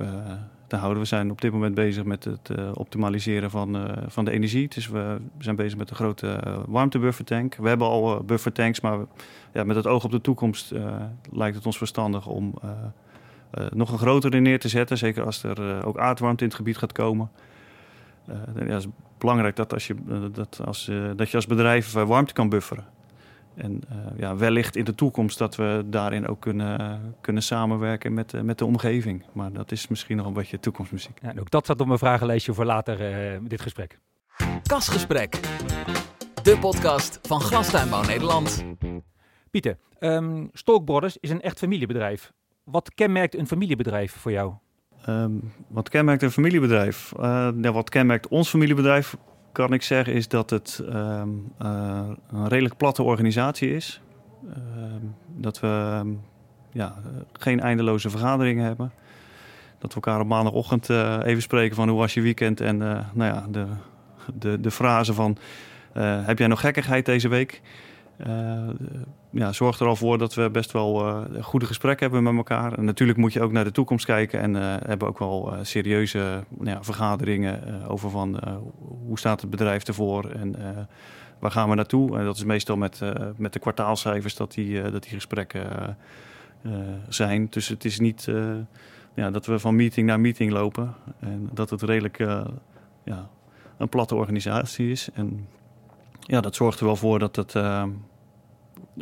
te 0.69 0.75
houden. 0.75 1.01
We 1.01 1.07
zijn 1.07 1.31
op 1.31 1.41
dit 1.41 1.51
moment 1.51 1.75
bezig 1.75 2.03
met 2.03 2.24
het 2.24 2.50
uh, 2.50 2.71
optimaliseren 2.74 3.50
van, 3.50 3.75
uh, 3.75 3.83
van 4.07 4.25
de 4.25 4.31
energie. 4.31 4.67
Dus 4.67 4.88
we 4.88 5.17
zijn 5.38 5.55
bezig 5.55 5.77
met 5.77 5.89
een 5.89 5.95
grote 5.95 6.41
uh, 6.48 6.57
warmtebuffertank. 6.67 7.55
We 7.55 7.67
hebben 7.67 7.88
al 7.88 8.24
buffertanks, 8.24 8.81
maar 8.81 8.98
ja, 9.53 9.63
met 9.63 9.75
het 9.75 9.88
oog 9.88 10.03
op 10.03 10.12
de 10.12 10.22
toekomst 10.22 10.74
lijkt 11.32 11.56
het 11.56 11.65
ons 11.65 11.77
verstandig 11.77 12.27
om 12.27 12.53
nog 13.70 13.91
een 13.91 13.98
grotere 13.98 14.39
neer 14.39 14.60
te 14.60 14.68
zetten. 14.68 14.98
Zeker 14.98 15.25
als 15.25 15.44
er 15.44 15.86
ook 15.86 15.98
aardwarmte 15.98 16.44
in 16.44 16.50
het 16.50 16.58
gebied 16.58 16.77
gaat 16.77 16.91
komen. 16.91 17.32
ja, 18.25 18.34
het 18.53 18.84
is 18.84 18.88
belangrijk 19.18 19.56
dat, 19.56 19.74
als 19.74 19.88
je, 19.88 19.96
dat, 20.32 20.62
als, 20.65 20.91
dat 21.15 21.29
je 21.29 21.36
als 21.36 21.48
bedrijf 21.48 21.94
warmte 21.94 22.34
kan 22.34 22.50
bufferen. 22.50 22.86
En 23.60 23.82
uh, 23.91 23.98
ja, 24.18 24.36
wellicht 24.36 24.75
in 24.75 24.84
de 24.84 24.96
toekomst 24.96 25.38
dat 25.38 25.56
we 25.56 25.84
daarin 25.86 26.27
ook 26.27 26.39
kunnen, 26.39 27.15
kunnen 27.22 27.44
samenwerken 27.44 28.13
met, 28.13 28.34
uh, 28.34 28.41
met 28.41 28.58
de 28.58 28.65
omgeving. 28.65 29.24
Maar 29.34 29.51
dat 29.51 29.72
is 29.72 29.88
misschien 29.88 30.18
nog 30.18 30.25
een 30.25 30.34
beetje 30.34 30.60
toekomstmuziek. 30.60 31.20
Ja, 31.22 31.29
en 31.29 31.39
ook 31.39 31.50
dat 31.50 31.63
staat 31.63 31.79
op 31.79 31.88
mijn 31.88 32.00
vragenlijstje 32.00 32.53
voor 32.53 32.65
later 32.65 33.32
uh, 33.34 33.39
dit 33.44 33.62
gesprek. 33.62 34.00
Kasgesprek. 34.63 35.39
De 36.44 36.58
podcast 36.60 37.20
van 37.22 37.41
Glastuinbouw 37.41 38.03
Nederland. 38.03 38.63
Pieter, 39.50 39.77
um, 40.00 40.50
is 41.20 41.29
een 41.29 41.41
echt 41.41 41.58
familiebedrijf. 41.58 42.34
Wat 42.63 42.94
kenmerkt 42.94 43.36
een 43.36 43.48
familiebedrijf 43.48 44.13
voor 44.13 44.32
jou? 44.32 44.53
Um, 45.10 45.53
wat 45.68 45.89
kenmerkt 45.89 46.24
een 46.24 46.32
familiebedrijf? 46.32 47.12
ja, 47.62 47.72
wat 47.72 47.89
kenmerkt 47.89 48.27
ons 48.27 48.50
familiebedrijf? 48.50 49.15
kan 49.51 49.74
ik 49.74 49.82
zeggen 49.82 50.13
is 50.13 50.27
dat 50.27 50.50
het 50.50 50.82
ehm, 50.89 51.29
eh, 51.58 52.10
een 52.32 52.48
redelijk 52.48 52.77
platte 52.77 53.03
organisatie 53.03 53.75
is. 53.75 54.01
Ehm, 54.53 55.06
dat 55.36 55.60
we 55.60 55.68
ehm, 55.68 56.08
ja, 56.72 56.96
geen 57.34 57.60
eindeloze 57.60 58.10
vergaderingen 58.10 58.65
hebben. 58.65 58.91
Dat 59.79 59.94
we 59.94 59.96
elkaar 59.96 60.20
op 60.20 60.27
maandagochtend 60.27 60.89
uh, 60.89 61.18
even 61.24 61.41
spreken 61.41 61.75
van 61.75 61.89
hoe 61.89 61.98
was 61.98 62.13
je 62.13 62.22
weekend. 62.22 62.62
En 62.62 62.77
nou 62.77 63.34
ja, 63.34 63.46
de, 63.50 63.65
de, 64.34 64.60
de 64.60 64.72
frase 64.72 65.13
van 65.13 65.38
heb 66.00 66.38
jij 66.38 66.48
nog 66.48 66.60
gekkigheid 66.60 67.06
deze 67.06 67.27
week? 67.27 67.62
Ja, 69.31 69.51
zorgt 69.51 69.79
er 69.79 69.88
al 69.88 69.95
voor 69.95 70.17
dat 70.17 70.33
we 70.33 70.49
best 70.49 70.71
wel 70.71 71.07
uh, 71.07 71.43
goede 71.43 71.65
gesprekken 71.65 72.05
hebben 72.05 72.23
met 72.23 72.35
elkaar. 72.35 72.77
En 72.77 72.85
natuurlijk 72.85 73.17
moet 73.17 73.33
je 73.33 73.41
ook 73.41 73.51
naar 73.51 73.63
de 73.63 73.71
toekomst 73.71 74.05
kijken 74.05 74.39
en 74.39 74.55
uh, 74.55 74.75
hebben 74.85 75.07
ook 75.07 75.19
wel 75.19 75.53
serieuze 75.61 76.43
nou 76.49 76.69
ja, 76.69 76.83
vergaderingen 76.83 77.85
over 77.88 78.09
van 78.09 78.39
hoe 79.05 79.19
staat 79.19 79.41
het 79.41 79.49
bedrijf 79.49 79.83
ervoor 79.83 80.29
en 80.29 80.55
waar 81.39 81.51
gaan 81.51 81.69
we 81.69 81.75
naartoe. 81.75 82.17
En 82.17 82.25
dat 82.25 82.35
is 82.35 82.43
meestal 82.43 82.77
met, 82.77 83.01
met 83.38 83.53
de 83.53 83.59
kwartaalcijfers 83.59 84.35
dat 84.35 84.53
die, 84.53 84.81
dat 84.81 85.03
die 85.03 85.13
gesprekken 85.13 85.97
zijn. 87.07 87.47
Dus 87.49 87.67
het 87.67 87.85
is 87.85 87.99
niet 87.99 88.27
ja, 89.13 89.31
dat 89.31 89.45
we 89.45 89.59
van 89.59 89.75
meeting 89.75 90.07
naar 90.07 90.19
meeting 90.19 90.51
lopen 90.51 90.93
en 91.19 91.49
dat 91.53 91.69
het 91.69 91.81
redelijk 91.81 92.17
ja, 93.03 93.29
een 93.77 93.89
platte 93.89 94.15
organisatie 94.15 94.91
is. 94.91 95.09
En 95.13 95.47
ja, 96.19 96.41
dat 96.41 96.55
zorgt 96.55 96.79
er 96.79 96.85
wel 96.85 96.95
voor 96.95 97.19
dat 97.19 97.35
het 97.35 97.55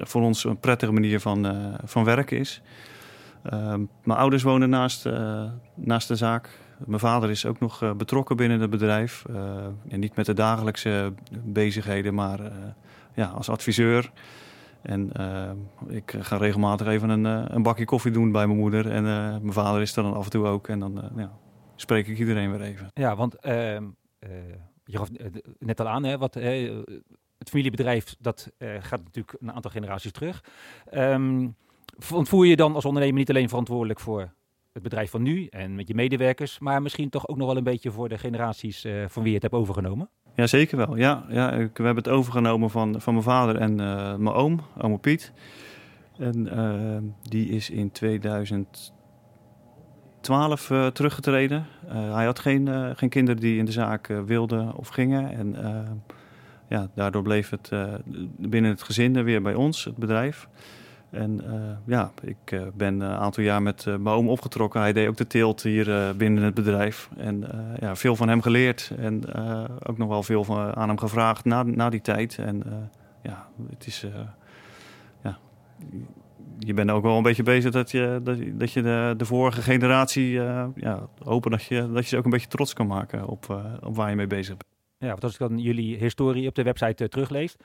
voor 0.06 0.22
ons 0.22 0.44
een 0.44 0.60
prettige 0.60 0.92
manier 0.92 1.20
van, 1.20 1.46
uh, 1.46 1.74
van 1.84 2.04
werken 2.04 2.38
is. 2.38 2.62
Uh, 3.46 3.74
mijn 4.04 4.20
ouders 4.20 4.44
wonen 4.44 4.70
naast, 4.70 5.06
uh, 5.06 5.44
naast 5.76 6.08
de 6.08 6.16
zaak. 6.16 6.60
Mijn 6.86 7.00
vader 7.00 7.30
is 7.30 7.46
ook 7.46 7.60
nog 7.60 7.96
betrokken 7.98 8.36
binnen 8.36 8.60
het 8.60 8.70
bedrijf. 8.70 9.26
en 9.90 10.00
niet 10.00 10.16
met 10.16 10.26
de 10.26 10.34
dagelijkse 10.34 11.14
bezigheden, 11.44 12.14
maar 12.14 12.40
ja, 13.14 13.26
als 13.26 13.50
adviseur. 13.50 14.12
En 14.82 15.12
ik 15.88 16.16
ga 16.20 16.38
regelmatig 16.38 16.88
even 16.88 17.10
een, 17.10 17.26
een, 17.56 17.64
bakje 17.64 17.86
koffie 17.86 18.12
doen 18.12 18.32
bij 18.32 18.48
mijn 18.48 18.60
moeder. 18.60 18.92
En 18.92 19.04
mijn 19.04 19.54
vader 19.54 19.82
is 19.82 19.96
er 19.96 20.04
dan 20.04 20.14
af 20.14 20.24
en 20.24 20.30
toe 20.30 20.46
ook. 20.46 20.68
En 20.68 20.80
dan 20.80 21.12
ja, 21.16 21.32
spreek 21.76 22.08
ik 22.08 22.20
iedereen 22.20 22.52
weer 22.52 22.62
even. 22.62 22.90
Ja, 22.94 23.16
want 23.16 23.36
ehm, 23.36 23.84
je 24.86 24.98
gaf 24.98 25.10
net 25.60 25.80
al 25.80 25.88
aan, 25.88 26.04
hè, 26.04 26.18
wat, 26.18 26.36
het 27.38 27.50
familiebedrijf, 27.50 28.16
dat 28.20 28.52
uh, 28.58 28.70
gaat 28.80 29.04
natuurlijk 29.04 29.38
een 29.40 29.52
aantal 29.52 29.72
generaties 29.72 30.12
terug. 30.12 30.44
Um, 30.94 31.56
voel 32.00 32.44
je 32.44 32.56
dan 32.56 32.76
als 32.76 32.86
ondernemer 32.86 33.18
niet 33.18 33.30
alleen 33.30 33.50
verantwoordelijk 33.50 34.00
voor 34.00 34.34
het 34.74 34.84
bedrijf 34.84 35.12
van 35.12 35.22
nu 35.22 35.46
en 35.46 35.76
met 35.76 35.88
je 35.88 35.96
medewerkers, 35.96 36.60
maar 36.60 36.82
misschien 36.82 37.10
toch 37.10 37.28
ook 37.28 37.38
nog 37.38 37.48
wel 37.48 37.58
een 37.58 37.64
beetje 37.64 37.92
voor 37.92 38.10
de 38.10 38.18
generaties 38.18 38.86
uh, 38.86 39.04
van 39.08 39.22
wie 39.22 39.32
je 39.32 39.40
het 39.40 39.52
hebt 39.52 39.56
overgenomen? 39.56 40.10
Ja, 40.36 40.48
zeker 40.48 40.78
wel. 40.78 40.96
Ja, 40.96 41.26
ja, 41.30 41.58
we 41.58 41.70
hebben 41.74 41.96
het 41.96 42.10
overgenomen 42.10 42.70
van, 42.70 43.02
van 43.02 43.14
mijn 43.14 43.26
vader 43.26 43.56
en 43.56 43.72
uh, 43.72 44.16
mijn 44.16 44.36
oom, 44.36 44.62
oom 44.78 45.00
Piet. 45.00 45.34
En 46.18 47.16
die 47.22 47.50
is 47.50 47.70
in 47.70 47.92
2012 47.92 50.72
teruggetreden. 50.94 51.66
hij 51.88 52.26
had 52.26 52.40
geen, 52.40 52.96
geen 52.96 53.10
kinderen 53.10 53.42
die 53.42 53.58
in 53.58 53.66
de 53.66 53.72
zaak 53.72 54.08
wilden 54.08 54.76
of 54.76 54.88
gingen. 54.88 55.32
En 55.32 55.56
ja, 56.68 56.90
daardoor 56.96 57.22
bleef 57.22 57.50
het 57.50 57.70
uh, 57.74 57.94
binnen 58.38 58.72
het 58.72 58.84
gezin 58.84 59.24
weer 59.24 59.42
bij 59.42 59.54
ons, 59.54 59.84
het 59.84 59.98
bedrijf. 59.98 60.48
En 61.10 61.42
uh, 61.46 61.54
ja, 61.86 62.12
ik 62.22 62.52
uh, 62.52 62.62
ben 62.74 63.00
een 63.00 63.18
aantal 63.18 63.44
jaar 63.44 63.62
met 63.62 63.86
mijn 63.86 64.08
oom 64.08 64.30
opgetrokken. 64.30 64.82
Hij 64.82 64.94
deed 64.94 65.08
ook 65.08 65.18
de 65.18 65.28
teelt 65.28 65.64
hier 65.64 66.16
binnen 66.18 66.44
het 66.44 66.54
bedrijf. 66.54 67.10
En 67.18 67.46
ja, 67.80 67.96
veel 67.96 68.16
van 68.16 68.28
hem 68.28 68.42
geleerd. 68.42 68.92
En 68.98 69.34
ook 69.84 69.98
nog 69.98 70.08
wel 70.08 70.24
veel 70.24 70.76
aan 70.76 70.88
hem 70.88 70.98
gevraagd 70.98 71.46
na, 71.46 71.64
na 71.64 71.90
die 71.90 72.02
tijd. 72.02 72.38
En 72.38 72.64
ja, 73.24 73.48
het 73.70 73.88
is... 73.88 74.06
ja, 75.24 75.38
je 76.60 76.74
bent 76.74 76.90
ook 76.90 77.04
wel 77.04 77.18
een 77.18 77.24
beetje 77.24 77.44
bezig 77.44 77.72
dat 77.72 77.92
je, 77.92 78.20
dat, 78.24 78.38
dat 78.54 78.72
je 78.72 78.82
de, 78.82 79.14
de 79.18 79.26
vorige 79.26 79.62
generatie... 79.62 80.32
ja, 80.76 81.08
hopen 81.24 81.52
dat 81.52 81.64
je, 81.64 81.92
dat 81.92 82.04
je 82.04 82.10
ze 82.10 82.18
ook 82.18 82.26
een 82.26 82.32
beetje 82.32 82.48
trots 82.48 82.74
kan 82.74 82.88
maken 82.88 83.28
op, 83.28 83.64
op 83.82 83.96
waar 83.96 84.10
je 84.10 84.16
mee 84.16 84.28
bezig 84.28 84.58
bent 84.58 84.77
ja, 85.00 85.08
want 85.08 85.24
als 85.24 85.34
ik 85.34 85.40
dan 85.40 85.58
jullie 85.60 85.98
historie 85.98 86.48
op 86.48 86.56
de 86.56 86.64
website 86.64 87.04
uh, 87.04 87.10
teruglees, 87.10 87.56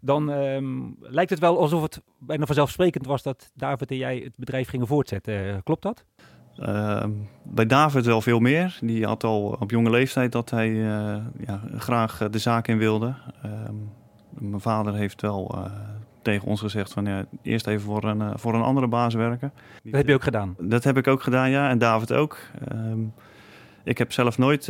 dan 0.00 0.30
ehm, 0.30 0.80
lijkt 1.00 1.30
het 1.30 1.38
wel 1.38 1.58
alsof 1.58 1.82
het 1.82 2.02
bijna 2.18 2.46
vanzelfsprekend 2.46 3.06
was 3.06 3.22
dat 3.22 3.50
David 3.54 3.90
en 3.90 3.96
jij 3.96 4.20
het 4.24 4.36
bedrijf 4.36 4.68
gingen 4.68 4.86
voortzetten. 4.86 5.46
Uh, 5.46 5.54
klopt 5.64 5.82
dat? 5.82 6.04
Uh, 6.58 7.04
bij 7.42 7.66
David 7.66 8.04
wel 8.06 8.20
veel 8.20 8.38
meer. 8.38 8.78
Die 8.80 9.04
had 9.06 9.24
al 9.24 9.56
op 9.60 9.70
jonge 9.70 9.90
leeftijd 9.90 10.32
dat 10.32 10.50
hij 10.50 10.68
uh, 10.68 11.16
ja, 11.46 11.62
graag 11.76 12.28
de 12.30 12.38
zaak 12.38 12.68
in 12.68 12.78
wilde. 12.78 13.14
Ehm, 13.42 13.74
mijn 14.30 14.60
vader 14.60 14.94
heeft 14.94 15.20
wel 15.20 15.68
tegen 16.22 16.48
ons 16.48 16.60
gezegd 16.60 16.92
van 16.92 17.04
ja, 17.04 17.24
eerst 17.42 17.66
even 17.66 17.80
voor 17.80 18.04
een, 18.04 18.38
voor 18.38 18.54
een 18.54 18.62
andere 18.62 18.88
baas 18.88 19.14
werken. 19.14 19.52
Dat 19.82 19.92
heb 19.92 20.06
je 20.06 20.14
ook 20.14 20.22
gedaan? 20.22 20.56
Dat 20.58 20.84
heb 20.84 20.96
ik 20.96 21.06
ook 21.06 21.22
gedaan, 21.22 21.50
ja. 21.50 21.68
En 21.70 21.78
David 21.78 22.12
ook. 22.12 22.38
ik 23.84 23.98
heb 23.98 24.12
zelf 24.12 24.38
nooit 24.38 24.68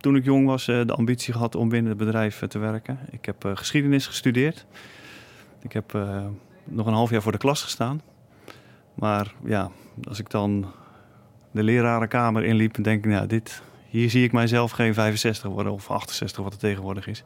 toen 0.00 0.16
ik 0.16 0.24
jong 0.24 0.46
was 0.46 0.68
eh, 0.68 0.86
de 0.86 0.94
ambitie 0.94 1.32
gehad 1.32 1.54
om 1.54 1.68
binnen 1.68 1.90
het 1.90 1.98
bedrijf 1.98 2.42
eh, 2.42 2.48
te 2.48 2.58
werken. 2.58 2.98
Ik 3.10 3.24
heb 3.24 3.44
eh, 3.44 3.50
geschiedenis 3.54 4.06
gestudeerd. 4.06 4.66
Ik 5.62 5.72
heb 5.72 5.92
nog 6.64 6.86
een 6.86 6.92
half 6.92 7.10
jaar 7.10 7.22
voor 7.22 7.32
de 7.32 7.38
klas 7.38 7.62
gestaan. 7.62 8.00
Maar 8.94 9.34
ja, 9.44 9.70
als 10.08 10.18
ik 10.18 10.30
dan 10.30 10.72
de 11.50 11.62
lerarenkamer 11.62 12.44
inliep, 12.44 12.84
denk 12.84 13.04
ik, 13.04 13.10
nou, 13.10 13.26
dit, 13.26 13.62
hier 13.88 14.10
zie 14.10 14.24
ik 14.24 14.32
mijzelf 14.32 14.70
geen 14.70 14.94
65 14.94 15.50
worden 15.50 15.72
of 15.72 15.90
68, 15.90 16.42
wat 16.42 16.52
het 16.52 16.60
tegenwoordig 16.60 17.06
is. 17.06 17.22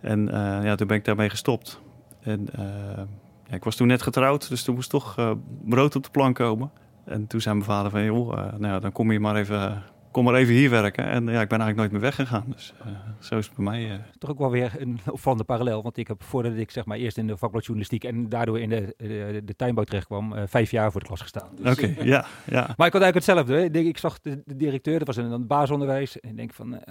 En 0.00 0.26
ja, 0.62 0.74
toen 0.74 0.86
ben 0.86 0.96
ik 0.96 1.04
daarmee 1.04 1.30
gestopt. 1.30 1.80
En 2.20 2.48
ja, 3.48 3.54
ik 3.54 3.64
was 3.64 3.76
toen 3.76 3.86
net 3.86 4.02
getrouwd, 4.02 4.48
dus 4.48 4.62
toen 4.62 4.74
moest 4.74 4.90
toch 4.90 5.36
brood 5.64 5.96
op 5.96 6.02
de 6.02 6.10
plank 6.10 6.36
komen. 6.36 6.70
En 7.04 7.26
toen 7.26 7.40
zei 7.40 7.54
mijn 7.54 7.66
vader 7.66 7.90
van, 7.90 8.04
joh, 8.04 8.58
nou, 8.58 8.80
dan 8.80 8.92
kom 8.92 9.12
je 9.12 9.20
maar 9.20 9.36
even 9.36 9.82
kom 10.14 10.24
maar 10.24 10.34
even 10.34 10.54
hier 10.54 10.70
werken. 10.70 11.04
En 11.04 11.26
ja, 11.26 11.40
ik 11.40 11.48
ben 11.48 11.60
eigenlijk 11.60 11.76
nooit 11.76 11.90
meer 11.90 12.00
weggegaan. 12.00 12.44
Dus 12.46 12.74
zo 13.18 13.38
is 13.38 13.46
het 13.46 13.56
bij 13.56 13.64
mij. 13.64 14.00
Toch 14.18 14.30
ook 14.30 14.38
wel 14.38 14.50
weer 14.50 14.72
een 14.78 15.00
opvallende 15.10 15.44
parallel. 15.44 15.82
Want 15.82 15.96
ik 15.96 16.08
heb 16.08 16.22
voordat 16.22 16.56
ik 16.56 16.70
zeg 16.70 16.84
maar 16.84 16.96
eerst 16.96 17.18
in 17.18 17.26
de 17.26 17.36
vakbladjournalistiek 17.36 18.04
en 18.04 18.28
daardoor 18.28 18.60
in 18.60 18.68
de, 18.68 18.94
de, 18.96 19.42
de 19.44 19.56
tuinbouw 19.56 19.84
terecht 19.84 20.06
kwam, 20.06 20.34
vijf 20.48 20.70
jaar 20.70 20.92
voor 20.92 21.00
de 21.00 21.06
klas 21.06 21.20
gestaan. 21.20 21.48
Dus, 21.60 21.72
Oké, 21.72 21.94
ja, 22.02 22.26
ja. 22.46 22.60
Maar 22.76 22.86
ik 22.86 22.92
had 22.92 23.02
eigenlijk 23.02 23.14
hetzelfde. 23.14 23.54
Hè. 23.54 23.86
Ik 23.86 23.98
zag 23.98 24.20
de, 24.20 24.42
de 24.44 24.56
directeur, 24.56 24.98
dat 24.98 25.06
was 25.06 25.16
een, 25.16 25.30
een 25.30 25.46
basisonderwijs. 25.46 26.20
En 26.20 26.30
ik 26.30 26.36
denk 26.36 26.52
van, 26.52 26.82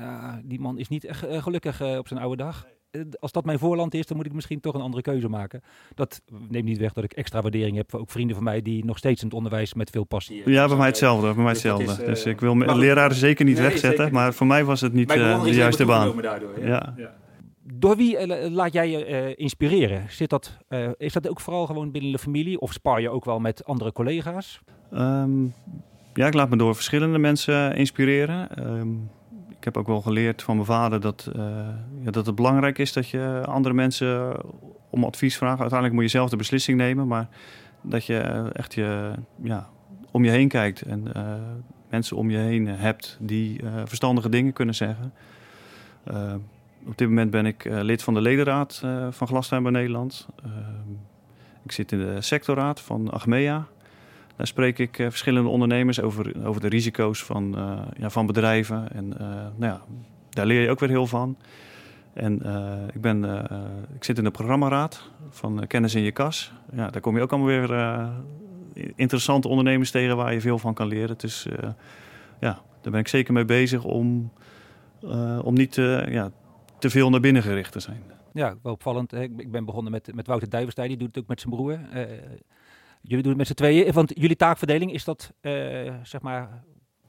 die 0.44 0.60
man 0.60 0.78
is 0.78 0.88
niet 0.88 1.06
echt 1.06 1.26
gelukkig 1.30 1.82
op 1.82 2.08
zijn 2.08 2.20
oude 2.20 2.44
dag. 2.44 2.66
Eh, 2.94 3.02
als 3.20 3.32
dat 3.32 3.46
mijn 3.46 3.60
voorland 3.60 3.94
is, 3.94 4.06
dan 4.06 4.18
moet 4.18 4.26
ik 4.26 4.34
misschien 4.34 4.60
toch 4.60 4.74
een 4.74 4.82
andere 4.82 5.04
keuze 5.04 5.30
maken. 5.30 5.62
Dat 5.96 6.22
neemt 6.50 6.66
niet 6.66 6.78
weg 6.78 6.94
dat 6.94 7.04
ik 7.04 7.14
extra 7.14 7.42
waardering 7.42 7.78
heb 7.78 7.90
voor 7.90 8.00
ook 8.00 8.12
vrienden 8.12 8.36
van 8.36 8.46
mij 8.46 8.62
die 8.62 8.86
nog 8.86 8.98
steeds 8.98 9.22
in 9.22 9.28
het 9.28 9.36
onderwijs 9.36 9.74
met 9.74 9.90
veel 9.90 10.04
passie. 10.04 10.50
Ja, 10.50 10.68
bij 10.68 10.78
mij 10.78 10.88
hetzelfde. 10.88 11.34
Bij 11.34 11.44
mij 11.44 11.54
dus 11.54 11.64
hetzelfde. 11.64 12.02
Uh, 12.02 12.08
dus 12.08 12.26
ik 12.26 12.40
wil 12.40 12.56
leraren 12.56 13.16
zeker 13.16 13.46
niet 13.46 13.60
wegzetten, 13.60 14.12
maar 14.12 14.34
voor 14.34 14.48
mij 14.48 14.66
was 14.66 14.82
het 14.82 14.94
niet 14.94 15.16
uh, 15.16 15.44
de 15.44 15.54
juiste 15.54 15.86
baan. 15.86 16.22
Daardoor, 16.22 16.66
ja. 16.66 16.94
ja. 16.98 17.16
Door 17.74 17.96
wie 17.96 18.28
laat 18.52 18.74
jij 18.74 18.90
je 18.90 19.36
inspireren? 19.36 20.06
Zit 20.10 20.30
dat, 20.30 20.58
is 20.98 21.14
dat 21.14 21.30
ook 21.30 21.40
vooral 21.40 21.66
gewoon 21.66 21.92
binnen 21.92 22.12
de 22.12 22.20
familie 22.20 22.60
of 22.60 22.74
spaar 22.74 23.02
je 23.02 23.10
ook 23.10 23.26
wel 23.26 23.40
met 23.40 23.66
andere 23.66 23.92
collega's? 23.92 24.62
Um, 24.94 25.54
ja, 26.14 26.28
ik 26.28 26.34
laat 26.34 26.50
me 26.50 26.58
door 26.58 26.76
verschillende 26.76 27.18
mensen 27.18 27.76
inspireren. 27.76 28.68
Um, 28.70 29.10
ik 29.64 29.74
heb 29.74 29.78
ook 29.78 29.88
wel 29.88 30.02
geleerd 30.02 30.44
van 30.44 30.56
mijn 30.56 30.68
vader 30.68 31.00
dat, 31.02 31.32
uh, 31.36 31.44
ja, 32.02 32.12
dat 32.12 32.26
het 32.26 32.36
belangrijk 32.36 32.78
is 32.78 32.94
dat 32.94 33.10
je 33.10 33.44
andere 33.46 33.76
mensen 33.76 34.36
om 34.90 35.04
advies 35.04 35.38
vraagt. 35.38 35.60
Uiteindelijk 35.60 35.94
moet 35.94 36.12
je 36.12 36.18
zelf 36.18 36.30
de 36.30 36.36
beslissing 36.36 36.78
nemen, 36.78 37.08
maar 37.08 37.28
dat 37.82 38.06
je 38.06 38.20
echt 38.54 38.74
je, 38.74 39.14
ja, 39.42 39.70
om 40.12 40.24
je 40.24 40.30
heen 40.30 40.48
kijkt 40.48 40.82
en 40.82 41.08
uh, 41.18 41.34
mensen 41.90 42.18
om 42.18 42.30
je 42.30 42.38
heen 42.38 42.68
hebt 42.68 43.18
die 43.20 43.62
uh, 43.64 43.72
verstandige 43.86 44.30
dingen 44.30 44.54
kunnen 44.54 44.76
zeggen. 44.76 45.14
op 46.86 46.98
dit 46.98 47.08
moment 47.08 47.32
ben 47.32 47.46
ik 47.46 47.64
lid 47.70 48.04
van 48.04 48.14
de 48.14 48.22
ledenraad 48.22 48.84
van 49.10 49.28
Glastuinbouw 49.28 49.72
Nederland. 49.72 50.28
ik 51.64 51.72
zit 51.72 51.92
in 51.92 52.00
de 52.00 52.22
sectorraad 52.22 52.82
van 52.82 53.12
Achmea. 53.12 53.68
Daar 54.36 54.48
spreek 54.48 54.80
ik 54.80 54.98
uh, 54.98 55.10
verschillende 55.10 55.50
ondernemers 55.50 56.02
over, 56.02 56.46
over 56.46 56.62
de 56.62 56.68
risico's 56.68 57.24
van, 57.24 57.60
uh, 57.60 57.82
ja, 57.98 58.10
van 58.10 58.26
bedrijven. 58.26 58.92
En 58.92 59.06
uh, 59.06 59.28
nou 59.56 59.74
ja, 59.74 59.82
daar 60.30 60.46
leer 60.46 60.62
je 60.62 60.70
ook 60.70 60.80
weer 60.80 60.90
heel 60.90 61.08
van. 61.08 61.38
En 62.14 62.34
ik, 62.94 63.02
ben, 63.02 63.24
ik 63.96 64.04
zit 64.04 64.18
in 64.18 64.24
de 64.24 64.32
programmaraad 64.32 65.10
van 65.30 65.68
Kennis 65.68 65.96
in 65.96 66.02
je 66.02 66.12
kas. 66.12 66.54
Ja, 66.72 66.90
daar 66.90 67.02
kom 67.02 67.16
je 67.16 67.22
ook 67.22 67.32
allemaal 67.32 67.50
weer 67.50 68.10
interessante 68.96 69.48
ondernemers 69.48 69.92
tegen 69.92 70.16
waar 70.16 70.34
je 70.34 70.42
veel 70.42 70.58
van 70.58 70.74
kan 70.74 70.88
leren. 70.88 71.18
Dus 71.18 71.48
ja, 72.40 72.62
daar 72.82 72.92
ben 72.92 73.00
ik 73.00 73.08
zeker 73.08 73.34
mee 73.34 73.46
bezig 73.46 73.84
om, 73.84 74.32
om 75.44 75.54
niet 75.54 75.76
ja, 75.76 76.32
te 76.80 76.90
veel 76.90 77.10
naar 77.10 77.20
binnen 77.20 77.44
gericht 77.44 77.72
te 77.72 77.80
zijn. 77.80 78.04
Ja, 78.34 78.56
wel 78.62 78.74
opvallend. 78.74 79.14
Ik 79.14 79.52
ben 79.52 79.66
begonnen 79.66 79.92
met, 79.92 80.16
met 80.16 80.28
Wouter 80.28 80.50
Duiverstein, 80.50 80.88
die 80.88 80.98
doet 80.98 81.08
het 81.08 81.18
ook 81.18 81.30
met 81.30 81.42
zijn 81.42 81.54
broer. 81.54 81.80
Jullie 83.06 83.24
doen 83.24 83.32
het 83.32 83.38
met 83.38 83.48
z'n 83.48 83.54
tweeën, 83.54 83.94
want 83.94 84.12
jullie 84.16 84.36
taakverdeling 84.36 84.94
is 84.94 85.04
dat, 85.04 85.34
uh, 85.42 85.52
zeg 86.04 86.22
maar, 86.22 86.64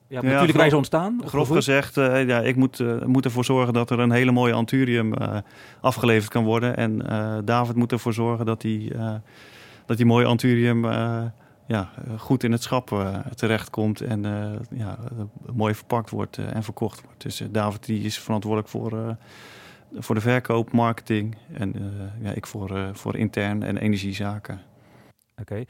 ja, 0.09 0.21
ja, 0.21 0.23
natuurlijk 0.23 0.59
wijze 0.59 0.77
ontstaan? 0.77 1.23
Grof 1.25 1.49
gezegd, 1.49 1.97
uh, 1.97 2.27
ja, 2.27 2.41
ik 2.41 2.57
moet, 2.57 2.79
uh, 2.79 3.05
moet 3.05 3.25
ervoor 3.25 3.45
zorgen 3.45 3.73
dat 3.73 3.91
er 3.91 3.99
een 3.99 4.11
hele 4.11 4.31
mooie 4.31 4.53
anturium 4.53 5.15
afgeleverd 5.81 6.31
kan 6.31 6.45
worden. 6.45 6.77
En 6.77 6.99
David 7.45 7.77
moet 7.77 7.93
ervoor 7.93 8.13
zorgen 8.13 8.47
dat 8.47 8.61
die, 8.61 8.93
dat 9.87 9.97
die 9.97 10.07
mooie 10.07 10.27
anturium 10.27 10.85
ja, 11.67 11.91
goed 12.19 12.45
in 12.45 12.53
het 12.53 12.63
schap 12.63 13.15
terechtkomt. 13.35 14.01
En 14.01 14.23
ja, 14.71 14.99
mooi 15.53 15.75
verpakt 15.75 16.11
wordt 16.11 16.39
en 16.39 16.63
verkocht 16.63 17.03
wordt. 17.03 17.23
Dus 17.23 17.43
David 17.51 17.87
die 17.87 18.05
is 18.05 18.19
verantwoordelijk 18.19 18.71
voor 18.71 19.17
voor 19.99 20.15
de 20.15 20.21
verkoop, 20.21 20.73
marketing 20.73 21.37
en 21.53 21.75
ja, 22.23 22.31
ik 22.31 22.47
voor, 22.47 22.91
voor 22.93 23.17
intern 23.17 23.63
en 23.63 23.77
energiezaken. 23.77 24.61
Oké. 25.41 25.55
Eh, 25.55 25.65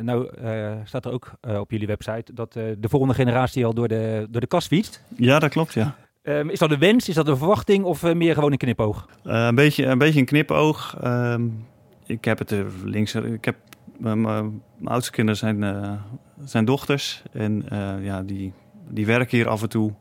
nou 0.00 0.30
uh, 0.42 0.72
staat 0.84 1.04
er 1.04 1.12
ook 1.12 1.32
uh, 1.48 1.60
op 1.60 1.70
jullie 1.70 1.86
website 1.86 2.34
dat 2.34 2.56
uh, 2.56 2.64
de 2.78 2.88
volgende 2.88 3.14
generatie 3.14 3.66
al 3.66 3.74
door 3.74 3.88
de, 3.88 4.26
door 4.30 4.40
de 4.40 4.46
kast 4.46 4.66
fietst. 4.66 5.04
Ja, 5.16 5.38
dat 5.38 5.50
klopt, 5.50 5.74
ja. 5.74 5.96
Um, 6.22 6.50
is 6.50 6.58
dat 6.58 6.70
een 6.70 6.78
wens, 6.78 7.08
is 7.08 7.14
dat 7.14 7.28
een 7.28 7.36
verwachting 7.36 7.84
of 7.84 8.02
meer 8.14 8.34
gewoon 8.34 8.52
een 8.52 8.58
knipoog? 8.58 9.08
een, 9.22 9.54
beetje, 9.54 9.84
een 9.84 9.98
beetje 9.98 10.18
een 10.20 10.26
knipoog. 10.26 10.96
Um, 11.04 11.66
ik 12.06 12.24
heb 12.24 12.38
het 12.38 12.54
links... 12.84 13.14
Ik 13.14 13.44
heb, 13.44 13.56
mijn 13.98 14.62
oudste 14.84 15.12
kinderen 15.12 15.38
zijn, 15.38 16.00
zijn 16.44 16.64
dochters. 16.64 17.22
En 17.32 17.64
ja, 18.02 18.22
die, 18.22 18.52
die 18.88 19.06
werken 19.06 19.36
hier 19.36 19.48
af 19.48 19.62
en 19.62 19.68
toe. 19.68 19.92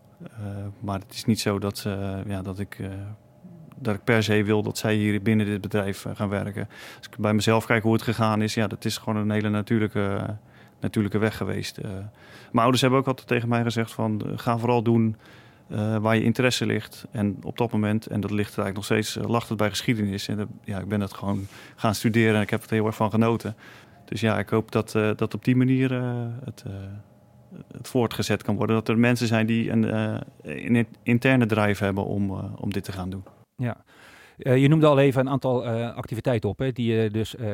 maar 0.79 0.99
het 0.99 1.13
is 1.13 1.25
niet 1.25 1.39
zo 1.39 1.59
dat, 1.59 1.87
ja, 2.27 2.41
dat 2.41 2.59
ik 2.59 2.77
dat 3.81 3.95
ik 3.95 4.03
per 4.03 4.23
se 4.23 4.43
wil 4.43 4.63
dat 4.63 4.77
zij 4.77 4.95
hier 4.95 5.21
binnen 5.21 5.45
dit 5.45 5.61
bedrijf 5.61 6.05
eh, 6.05 6.15
gaan 6.15 6.29
werken. 6.29 6.67
Als 6.97 7.07
ik 7.07 7.17
bij 7.17 7.33
mezelf 7.33 7.65
kijk 7.65 7.83
hoe 7.83 7.93
het 7.93 8.01
gegaan 8.01 8.41
is, 8.41 8.53
ja, 8.53 8.67
dat 8.67 8.85
is 8.85 8.97
gewoon 8.97 9.15
een 9.15 9.31
hele 9.31 9.49
natuurlijke, 9.49 10.35
natuurlijke 10.79 11.17
weg 11.17 11.37
geweest. 11.37 11.77
Uh, 11.77 11.85
mijn 11.85 12.07
ouders 12.51 12.81
hebben 12.81 12.99
ook 12.99 13.07
altijd 13.07 13.27
tegen 13.27 13.49
mij 13.49 13.63
gezegd 13.63 13.91
van 13.91 14.21
uh, 14.25 14.31
ga 14.35 14.57
vooral 14.57 14.83
doen 14.83 15.15
uh, 15.71 15.97
waar 15.97 16.15
je 16.15 16.23
interesse 16.23 16.65
ligt. 16.65 17.05
En 17.11 17.37
op 17.43 17.57
dat 17.57 17.71
moment, 17.71 18.07
en 18.07 18.21
dat 18.21 18.31
ligt 18.31 18.53
er 18.53 18.63
eigenlijk 18.63 18.75
nog 18.75 18.85
steeds, 18.85 19.27
lacht 19.27 19.49
het 19.49 19.57
bij 19.57 19.69
geschiedenis. 19.69 20.27
En 20.27 20.47
ja, 20.63 20.79
ik 20.79 20.87
ben 20.87 20.99
dat 20.99 21.13
gewoon 21.13 21.47
gaan 21.75 21.95
studeren 21.95 22.35
en 22.35 22.41
ik 22.41 22.49
heb 22.49 22.63
er 22.63 22.69
heel 22.69 22.85
erg 22.85 22.95
van 22.95 23.09
genoten. 23.09 23.55
Dus 24.05 24.21
ja, 24.21 24.39
ik 24.39 24.49
hoop 24.49 24.71
dat, 24.71 24.91
dat 24.91 25.33
op 25.33 25.43
die 25.43 25.55
manier 25.55 25.91
het, 26.45 26.63
het 27.71 27.87
voortgezet 27.87 28.43
kan 28.43 28.55
worden. 28.55 28.75
Dat 28.75 28.89
er 28.89 28.97
mensen 28.97 29.27
zijn 29.27 29.45
die 29.45 29.71
een, 29.71 29.95
een 30.41 30.87
interne 31.03 31.45
drive 31.45 31.83
hebben 31.83 32.05
om, 32.05 32.31
om 32.55 32.73
dit 32.73 32.83
te 32.83 32.91
gaan 32.91 33.09
doen. 33.09 33.23
Ja. 33.61 33.83
Uh, 34.37 34.57
je 34.57 34.67
noemde 34.67 34.87
al 34.87 34.99
even 34.99 35.21
een 35.21 35.29
aantal 35.29 35.65
uh, 35.65 35.95
activiteiten 35.95 36.49
op, 36.49 36.59
hè, 36.59 36.71
die 36.71 36.93
je 36.93 37.09
dus 37.09 37.35
uh, 37.35 37.47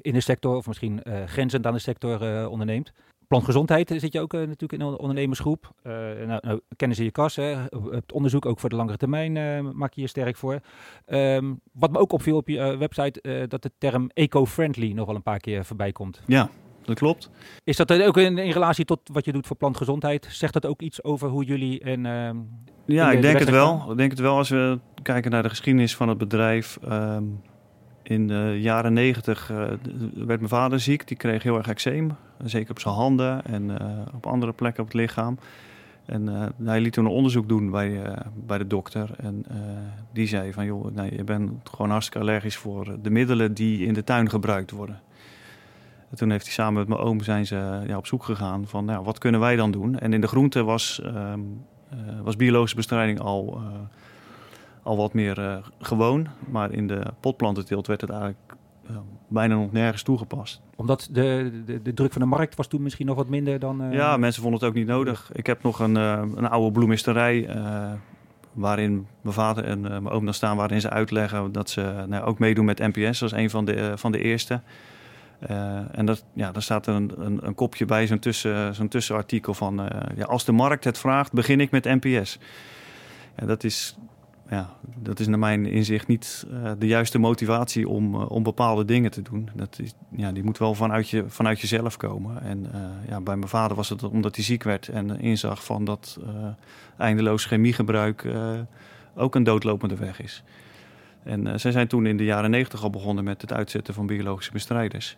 in 0.00 0.12
de 0.12 0.20
sector 0.20 0.56
of 0.56 0.66
misschien 0.66 1.02
grenzend 1.26 1.66
aan 1.66 1.72
de 1.72 1.78
sector 1.78 2.48
onderneemt. 2.48 2.92
Plantgezondheid 3.28 3.94
zit 3.96 4.12
je 4.12 4.20
ook 4.20 4.32
natuurlijk 4.32 4.72
in 4.72 4.80
een 4.80 4.98
ondernemersgroep. 4.98 5.72
nou, 5.82 6.38
nou, 6.40 6.60
kennis 6.76 6.98
in 6.98 7.04
je 7.04 7.10
kas, 7.10 7.36
hè. 7.36 7.56
het 7.90 8.12
onderzoek 8.12 8.46
ook 8.46 8.60
voor 8.60 8.68
de 8.68 8.76
langere 8.76 8.96
termijn 8.96 9.32
maak 9.76 9.92
je 9.92 10.00
je 10.00 10.06
sterk 10.06 10.36
voor. 10.36 10.60
Um, 11.06 11.60
wat 11.72 11.90
me 11.90 11.98
ook 11.98 12.12
opviel 12.12 12.36
op 12.36 12.48
je 12.48 12.76
website, 12.76 13.46
dat 13.48 13.62
de 13.62 13.70
term 13.78 14.10
eco-friendly 14.14 14.92
nog 14.92 15.06
wel 15.06 15.14
een 15.14 15.22
paar 15.22 15.38
keer 15.38 15.64
voorbij 15.64 15.92
komt. 15.92 16.22
Ja, 16.26 16.50
dat 16.84 16.98
klopt. 16.98 17.30
Is 17.64 17.76
dat 17.76 18.02
ook 18.02 18.16
in, 18.16 18.38
in, 18.38 18.50
relatie 18.50 18.84
tot 18.84 19.00
wat 19.12 19.24
je 19.24 19.32
doet 19.32 19.46
voor 19.46 19.56
plantgezondheid? 19.56 20.26
Zegt 20.30 20.52
dat 20.52 20.66
ook 20.66 20.80
iets 20.80 21.04
over 21.04 21.28
hoe 21.28 21.44
jullie 21.44 21.80
en 21.80 22.06
ehm, 22.06 22.36
ja, 22.84 23.10
ik 23.10 23.22
denk 23.22 23.38
het 23.38 23.50
wel. 23.50 23.90
Ik 23.90 23.96
denk 23.96 24.10
het 24.10 24.20
wel 24.20 24.36
als 24.36 24.48
we 24.48 24.78
kijken 25.02 25.30
naar 25.30 25.42
de 25.42 25.48
geschiedenis 25.48 25.96
van 25.96 26.08
het 26.08 26.18
bedrijf. 26.18 26.78
Ehm, 26.88 27.24
in 28.02 28.26
de 28.26 28.58
jaren 28.60 28.92
negentig 28.92 29.50
uh, 29.50 29.58
werd 30.14 30.38
mijn 30.38 30.48
vader 30.48 30.80
ziek. 30.80 31.08
Die 31.08 31.16
kreeg 31.16 31.42
heel 31.42 31.56
erg 31.56 31.68
eczeem. 31.68 32.16
Zeker 32.44 32.70
op 32.70 32.78
zijn 32.78 32.94
handen 32.94 33.44
en 33.44 33.78
eh, 33.78 34.14
op 34.14 34.26
andere 34.26 34.52
plekken 34.52 34.82
op 34.82 34.88
het 34.88 34.98
lichaam. 35.00 35.38
En 36.04 36.28
uh, 36.28 36.46
hij 36.64 36.80
liet 36.80 36.92
toen 36.92 37.04
een 37.04 37.10
onderzoek 37.10 37.48
doen 37.48 37.70
bij, 37.70 38.00
bij 38.46 38.58
de 38.58 38.66
dokter. 38.66 39.10
En 39.16 39.46
die 40.12 40.26
zei 40.26 40.52
van, 40.52 40.64
joh, 40.64 40.94
nee, 40.94 41.16
je 41.16 41.24
bent 41.24 41.68
gewoon 41.68 41.90
hartstikke 41.90 42.26
allergisch 42.26 42.56
voor 42.56 42.96
de 43.02 43.10
middelen 43.10 43.54
die 43.54 43.86
in 43.86 43.94
de 43.94 44.04
tuin 44.04 44.30
gebruikt 44.30 44.70
worden. 44.70 45.00
En 46.14 46.20
toen 46.20 46.30
heeft 46.30 46.44
hij 46.44 46.54
samen 46.54 46.74
met 46.74 46.88
mijn 46.88 47.00
oom 47.00 47.22
zijn 47.22 47.46
ze 47.46 47.82
ja, 47.86 47.96
op 47.96 48.06
zoek 48.06 48.24
gegaan 48.24 48.66
van, 48.66 48.84
nou, 48.84 49.04
wat 49.04 49.18
kunnen 49.18 49.40
wij 49.40 49.56
dan 49.56 49.70
doen? 49.70 49.98
En 49.98 50.12
in 50.12 50.20
de 50.20 50.26
groente 50.26 50.62
was 50.62 51.00
ehm, 51.02 51.40
eh, 51.90 51.98
was 52.22 52.36
biologische 52.36 52.76
bestrijding 52.76 53.20
al, 53.20 53.60
eh, 53.62 53.78
al 54.82 54.96
wat 54.96 55.12
meer 55.12 55.38
eh, 55.38 55.56
gewoon. 55.78 56.26
Maar 56.48 56.72
in 56.72 56.86
de 56.86 57.02
potplantenteelt 57.20 57.86
werd 57.86 58.00
het 58.00 58.10
eigenlijk 58.10 58.54
bijna 59.28 59.54
nog 59.54 59.72
nergens 59.72 60.02
toegepast. 60.02 60.60
Omdat 60.76 61.08
de, 61.12 61.50
de, 61.64 61.82
de, 61.82 61.94
druk 61.94 62.12
van 62.12 62.22
de 62.22 62.28
markt 62.28 62.54
was 62.54 62.66
toen 62.66 62.82
misschien 62.82 63.06
nog 63.06 63.16
wat 63.16 63.28
minder 63.28 63.58
dan... 63.58 63.82
Ja, 63.90 64.16
mensen 64.16 64.42
vonden 64.42 64.60
het 64.60 64.68
ook 64.68 64.74
niet 64.74 64.86
nodig. 64.86 65.30
Ik 65.32 65.46
heb 65.46 65.62
nog 65.62 65.78
een, 65.78 65.94
een 65.94 66.48
oude 66.48 66.72
bloemisterij 66.72 67.48
waarin 68.52 69.06
mijn 69.20 69.34
vader 69.34 69.64
en 69.64 69.80
mijn 69.80 70.08
oom 70.08 70.24
dan 70.24 70.34
staan... 70.34 70.56
waarin 70.56 70.80
ze 70.80 70.90
uitleggen 70.90 71.52
dat 71.52 71.70
ze 71.70 72.04
nou, 72.08 72.24
ook 72.24 72.38
meedoen 72.38 72.64
met 72.64 72.78
NPS. 72.78 73.18
Dat 73.18 73.32
is 73.32 73.38
een 73.38 73.50
van 73.50 73.64
de, 73.64 73.92
van 73.96 74.12
de 74.12 74.22
eerste. 74.22 74.60
Uh, 75.50 75.98
en 75.98 76.06
dat, 76.06 76.24
ja, 76.32 76.52
daar 76.52 76.62
staat 76.62 76.86
een, 76.86 77.12
een, 77.16 77.46
een 77.46 77.54
kopje 77.54 77.84
bij, 77.84 78.06
zo'n 78.06 78.18
tussen, 78.18 78.74
zo'n 78.74 78.88
tussenartikel 78.88 79.54
van... 79.54 79.80
Uh, 79.80 79.86
ja, 80.16 80.24
als 80.24 80.44
de 80.44 80.52
markt 80.52 80.84
het 80.84 80.98
vraagt, 80.98 81.32
begin 81.32 81.60
ik 81.60 81.70
met 81.70 81.84
NPS. 81.84 82.38
Ja, 83.36 83.46
dat, 83.46 83.64
is, 83.64 83.96
ja, 84.48 84.70
dat 84.96 85.20
is 85.20 85.26
naar 85.26 85.38
mijn 85.38 85.66
inzicht 85.66 86.06
niet 86.06 86.46
uh, 86.50 86.72
de 86.78 86.86
juiste 86.86 87.18
motivatie 87.18 87.88
om, 87.88 88.14
om 88.14 88.42
bepaalde 88.42 88.84
dingen 88.84 89.10
te 89.10 89.22
doen. 89.22 89.50
Dat 89.54 89.78
is, 89.78 89.94
ja, 90.16 90.32
die 90.32 90.44
moet 90.44 90.58
wel 90.58 90.74
vanuit, 90.74 91.08
je, 91.08 91.24
vanuit 91.26 91.60
jezelf 91.60 91.96
komen. 91.96 92.42
En 92.42 92.66
ja, 93.08 93.20
bij 93.20 93.36
mijn 93.36 93.48
vader 93.48 93.76
was 93.76 93.88
het 93.88 94.02
omdat 94.02 94.34
hij 94.34 94.44
ziek 94.44 94.62
werd 94.62 94.88
en 94.88 95.20
inzag 95.20 95.64
van 95.64 95.84
dat 95.84 96.18
eindeloos 96.96 97.44
chemiegebruik 97.44 98.26
ook 99.14 99.34
een 99.34 99.44
doodlopende 99.44 99.96
weg 99.96 100.20
is. 100.20 100.42
En 101.24 101.46
uh, 101.46 101.52
zij 101.56 101.72
zijn 101.72 101.88
toen 101.88 102.06
in 102.06 102.16
de 102.16 102.24
jaren 102.24 102.50
negentig 102.50 102.82
al 102.82 102.90
begonnen 102.90 103.24
met 103.24 103.40
het 103.40 103.52
uitzetten 103.52 103.94
van 103.94 104.06
biologische 104.06 104.52
bestrijders. 104.52 105.16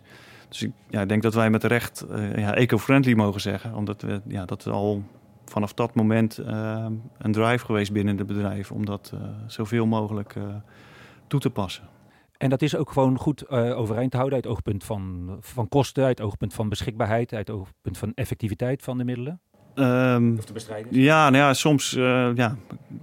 Dus 0.49 0.61
ik 0.61 0.71
ja, 0.89 1.05
denk 1.05 1.21
dat 1.21 1.33
wij 1.33 1.49
met 1.49 1.63
recht 1.63 2.05
uh, 2.11 2.37
ja, 2.37 2.55
eco-friendly 2.55 3.13
mogen 3.13 3.41
zeggen. 3.41 3.73
Omdat 3.73 4.01
we 4.01 4.21
ja, 4.27 4.45
dat 4.45 4.67
al 4.67 5.03
vanaf 5.45 5.73
dat 5.73 5.95
moment 5.95 6.37
een 7.17 7.31
drive 7.31 7.65
geweest 7.65 7.91
binnen 7.91 8.17
het 8.17 8.27
bedrijf 8.27 8.71
om 8.71 8.85
dat 8.85 9.13
zoveel 9.47 9.85
mogelijk 9.85 10.35
toe 11.27 11.39
te 11.39 11.49
passen. 11.49 11.83
En 12.37 12.49
dat 12.49 12.61
is 12.61 12.75
ook 12.75 12.91
gewoon 12.91 13.17
goed 13.17 13.49
overeind 13.49 14.11
te 14.11 14.17
houden 14.17 14.35
uit 14.35 14.45
het 14.45 14.53
oogpunt 14.53 14.83
van, 14.83 15.37
van 15.39 15.69
kosten, 15.69 16.03
uit 16.03 16.17
het 16.17 16.27
oogpunt 16.27 16.53
van 16.53 16.69
beschikbaarheid, 16.69 17.33
uit 17.33 17.47
het 17.47 17.55
oogpunt 17.55 17.97
van 17.97 18.11
effectiviteit 18.15 18.83
van 18.83 18.97
de 18.97 19.03
middelen? 19.03 19.39
Um, 19.75 20.37
of 20.37 20.45
de 20.45 20.53
bestrijding? 20.53 20.95
Ja, 20.95 21.29
nou 21.29 21.43
ja, 21.43 21.53
soms, 21.53 21.91
ja, 22.35 22.55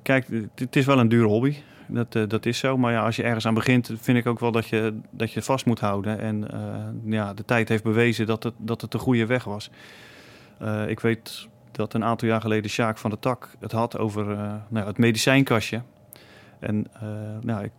kijk, 0.03 0.27
het 0.55 0.77
is 0.77 0.87
wel 0.87 0.99
een 0.99 1.09
dure 1.09 1.29
hobby. 1.29 1.57
Dat, 1.87 2.14
uh, 2.14 2.29
dat 2.29 2.47
is 2.47 2.59
zo. 2.59 2.77
Maar 2.77 2.92
ja, 2.92 3.05
als 3.05 3.16
je 3.16 3.23
ergens 3.23 3.47
aan 3.47 3.55
begint, 3.55 3.90
vind 4.01 4.18
ik 4.18 4.27
ook 4.27 4.40
wel 4.40 4.53
dat 4.53 4.66
je, 4.66 4.99
dat 5.11 5.33
je 5.33 5.42
vast 5.42 5.66
moet 5.66 5.81
houden. 5.81 6.18
En 6.18 6.49
uh, 6.55 7.12
ja, 7.12 7.35
de 7.35 7.44
tijd 7.44 7.68
heeft 7.68 7.83
bewezen 7.83 8.27
dat 8.27 8.42
het, 8.42 8.55
dat 8.57 8.81
het 8.81 8.90
de 8.90 8.99
goede 8.99 9.27
weg 9.27 9.44
was. 9.44 9.70
Uh, 10.62 10.88
ik 10.88 11.01
weet 11.01 11.49
dat 11.73 11.94
een 11.94 12.05
aantal 12.05 12.29
jaar 12.29 12.40
geleden 12.40 12.70
Sjaak 12.70 12.99
van 12.99 13.11
de 13.11 13.18
Tak 13.18 13.51
het 13.61 13.73
had 13.73 13.99
over 13.99 14.25
nou, 14.68 14.87
het 14.87 14.99
medicijnkastje. 14.99 15.83
En 16.59 16.87
nou, 17.40 17.64
ik, 17.64 17.70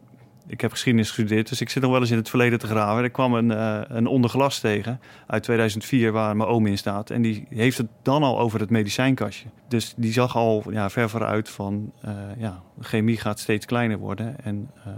ik 0.47 0.62
heb 0.62 0.71
geschiedenis 0.71 1.08
gestudeerd, 1.08 1.49
dus 1.49 1.62
ik 1.62 1.69
zit 1.69 1.81
nog 1.81 1.91
wel 1.91 1.99
eens 1.99 2.12
in 2.12 2.17
het 2.17 2.29
verleden 2.29 2.60
te 2.60 2.67
graven. 2.67 3.03
Er 3.03 3.10
kwam 3.10 3.34
een, 3.34 3.51
uh, 3.51 3.81
een 3.88 4.08
onderglas 4.08 4.60
tegen 4.60 4.99
uit 5.27 5.43
2004 5.43 6.12
waar 6.12 6.36
mijn 6.36 6.49
oom 6.49 6.67
in 6.67 6.77
staat. 6.77 7.10
En 7.10 7.21
die 7.21 7.47
heeft 7.49 7.77
het 7.77 7.88
dan 8.01 8.23
al 8.23 8.39
over 8.39 8.60
het 8.60 8.69
medicijnkastje. 8.69 9.47
Dus 9.67 9.93
die 9.97 10.12
zag 10.12 10.36
al 10.36 10.63
ja, 10.69 10.89
ver 10.89 11.10
vooruit 11.10 11.49
van 11.49 11.91
uh, 12.05 12.12
ja, 12.38 12.62
chemie 12.79 13.17
gaat 13.17 13.39
steeds 13.39 13.65
kleiner 13.65 13.97
worden. 13.97 14.36
En 14.43 14.69
uh, 14.88 14.93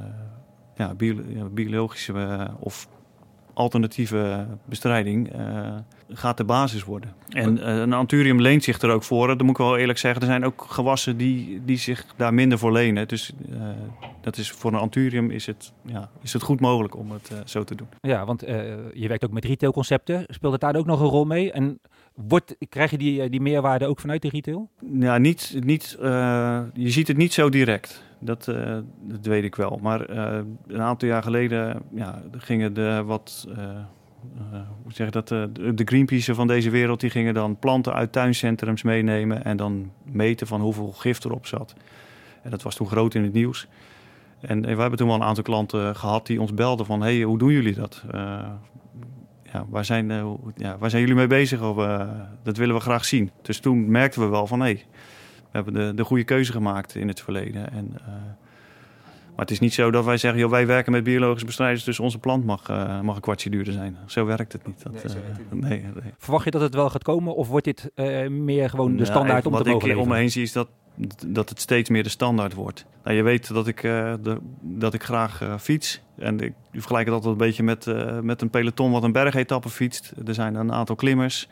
ja, 0.75 0.93
biologische 1.51 2.47
of 2.59 2.87
alternatieve 3.57 4.47
bestrijding 4.65 5.31
gaat 6.09 6.37
de 6.37 6.43
basis 6.43 6.83
worden. 6.83 7.13
En 7.29 7.57
uh, 7.57 7.77
een 7.77 7.93
anturium 7.93 8.41
leent 8.41 8.63
zich 8.63 8.81
er 8.81 8.89
ook 8.89 9.03
voor. 9.03 9.27
Dat 9.27 9.41
moet 9.41 9.49
ik 9.49 9.57
wel 9.57 9.77
eerlijk 9.77 9.99
zeggen. 9.99 10.21
Er 10.21 10.27
zijn 10.27 10.45
ook 10.45 10.65
gewassen 10.69 11.17
die, 11.17 11.61
die 11.65 11.77
zich 11.77 12.05
daar 12.15 12.33
minder 12.33 12.57
voor 12.57 12.71
lenen. 12.71 13.07
Dus 13.07 13.31
uh, 13.49 13.57
dat 14.21 14.37
is, 14.37 14.51
voor 14.51 14.71
een 14.71 14.79
anturium 14.79 15.31
is 15.31 15.45
het, 15.45 15.73
ja, 15.85 16.09
is 16.21 16.33
het 16.33 16.41
goed 16.41 16.59
mogelijk 16.59 16.95
om 16.95 17.11
het 17.11 17.31
zo 17.45 17.63
te 17.63 17.75
doen. 17.75 17.87
Ja, 18.01 18.25
want 18.25 18.41
je 18.93 19.07
werkt 19.07 19.25
ook 19.25 19.31
met 19.31 19.45
retailconcepten. 19.45 20.25
Speelt 20.27 20.51
het 20.51 20.61
daar 20.61 20.75
ook 20.75 20.85
nog 20.85 20.99
een 20.99 21.07
rol 21.07 21.25
mee? 21.25 21.51
En 21.51 21.79
wordt, 22.13 22.55
krijg 22.69 22.91
je 22.91 22.97
die, 22.97 23.29
die 23.29 23.41
meerwaarde 23.41 23.85
ook 23.85 23.99
vanuit 23.99 24.21
de 24.21 24.29
retail? 24.29 24.69
Ja, 24.99 25.17
niet, 25.17 25.57
niet, 25.59 25.97
je 26.73 26.89
ziet 26.89 27.07
het 27.07 27.17
niet 27.17 27.33
zo 27.33 27.49
direct. 27.49 28.03
Dat, 28.19 28.45
dat 29.01 29.25
weet 29.25 29.43
ik 29.43 29.55
wel. 29.55 29.79
Maar 29.81 30.09
een 30.67 30.81
aantal 30.81 31.07
jaar 31.07 31.23
geleden 31.23 31.81
ja, 31.93 32.21
gingen 32.31 32.73
de 32.73 33.03
wat 33.05 33.47
uh, 33.49 33.55
hoe 34.83 34.93
zeg 34.93 35.09
dat, 35.09 35.27
de 35.27 35.81
Greenpeace 35.85 36.35
van 36.35 36.47
deze 36.47 36.69
wereld, 36.69 36.99
die 36.99 37.09
gingen 37.09 37.33
dan 37.33 37.59
planten 37.59 37.93
uit 37.93 38.11
tuincentrums 38.11 38.83
meenemen 38.83 39.43
en 39.43 39.57
dan 39.57 39.91
meten 40.03 40.47
van 40.47 40.61
hoeveel 40.61 40.91
gif 40.91 41.23
erop 41.23 41.45
zat. 41.45 41.73
En 42.41 42.49
dat 42.49 42.61
was 42.61 42.75
toen 42.75 42.87
groot 42.87 43.13
in 43.13 43.23
het 43.23 43.33
nieuws. 43.33 43.67
En, 44.39 44.61
we 44.61 44.67
hebben 44.67 44.97
toen 44.97 45.07
wel 45.07 45.15
een 45.15 45.23
aantal 45.23 45.43
klanten 45.43 45.95
gehad 45.95 46.27
die 46.27 46.41
ons 46.41 46.53
belden 46.53 46.85
van, 46.85 47.01
hey, 47.01 47.21
hoe 47.21 47.37
doen 47.37 47.51
jullie 47.51 47.73
dat? 47.73 48.03
Ja, 49.51 49.65
waar, 49.69 49.85
zijn, 49.85 50.09
ja, 50.55 50.77
waar 50.77 50.89
zijn 50.89 51.01
jullie 51.01 51.17
mee 51.17 51.27
bezig? 51.27 51.61
Of, 51.61 51.75
dat 52.43 52.57
willen 52.57 52.75
we 52.75 52.81
graag 52.81 53.05
zien. 53.05 53.31
Dus 53.41 53.59
toen 53.59 53.91
merkten 53.91 54.21
we 54.21 54.27
wel 54.27 54.47
van, 54.47 54.59
hé, 54.59 54.65
hey, 54.65 54.85
hebben 55.63 55.85
de, 55.85 55.93
de 55.93 56.03
goede 56.03 56.23
keuze 56.23 56.51
gemaakt 56.51 56.95
in 56.95 57.07
het 57.07 57.21
verleden. 57.21 57.71
En 57.71 57.97
maar 59.37 59.45
het 59.45 59.55
is 59.55 59.61
niet 59.61 59.73
zo 59.73 59.91
dat 59.91 60.05
wij 60.05 60.17
zeggen, 60.17 60.39
joh, 60.39 60.49
wij 60.49 60.67
werken 60.67 60.91
met 60.91 61.03
biologische 61.03 61.45
bestrijders, 61.45 61.83
dus 61.83 61.99
onze 61.99 62.19
plant 62.19 62.45
mag, 62.45 62.69
uh, 62.69 63.01
mag 63.01 63.15
een 63.15 63.21
kwartje 63.21 63.49
duurder 63.49 63.73
zijn. 63.73 63.97
Zo 64.05 64.25
werkt 64.25 64.53
het 64.53 64.67
niet. 64.67 64.83
Dat, 64.83 64.93
nee, 64.93 65.03
uh, 65.03 65.69
nee, 65.69 65.81
nee, 65.81 66.13
Verwacht 66.17 66.45
je 66.45 66.51
dat 66.51 66.61
het 66.61 66.73
wel 66.73 66.89
gaat 66.89 67.03
komen 67.03 67.35
of 67.35 67.47
wordt 67.47 67.65
dit 67.65 67.91
uh, 67.95 68.27
meer 68.27 68.69
gewoon 68.69 68.95
de 68.95 69.05
standaard 69.05 69.45
om 69.45 69.51
te 69.51 69.57
mogen 69.57 69.73
Wat 69.73 69.89
ik 69.89 69.97
om 69.97 70.07
me 70.07 70.15
heen 70.15 70.31
zie 70.31 70.43
is 70.43 70.51
dat, 70.51 70.67
dat 71.27 71.49
het 71.49 71.61
steeds 71.61 71.89
meer 71.89 72.03
de 72.03 72.09
standaard 72.09 72.53
wordt. 72.53 72.85
Nou, 73.03 73.15
je 73.15 73.23
weet 73.23 73.53
dat 73.53 73.67
ik, 73.67 73.81
de, 73.81 74.37
dat 74.61 74.93
ik 74.93 75.03
graag 75.03 75.57
fiets. 75.59 76.01
En 76.17 76.39
ik 76.39 76.53
vergelijk 76.71 77.05
het 77.05 77.13
altijd 77.13 77.31
een 77.31 77.37
beetje 77.37 77.63
met, 77.63 77.85
met 78.23 78.41
een 78.41 78.49
peloton 78.49 78.91
wat 78.91 79.03
een 79.03 79.11
bergetappe 79.11 79.69
fietst. 79.69 80.13
Er 80.25 80.33
zijn 80.33 80.55
een 80.55 80.73
aantal 80.73 80.95
klimmers 80.95 81.47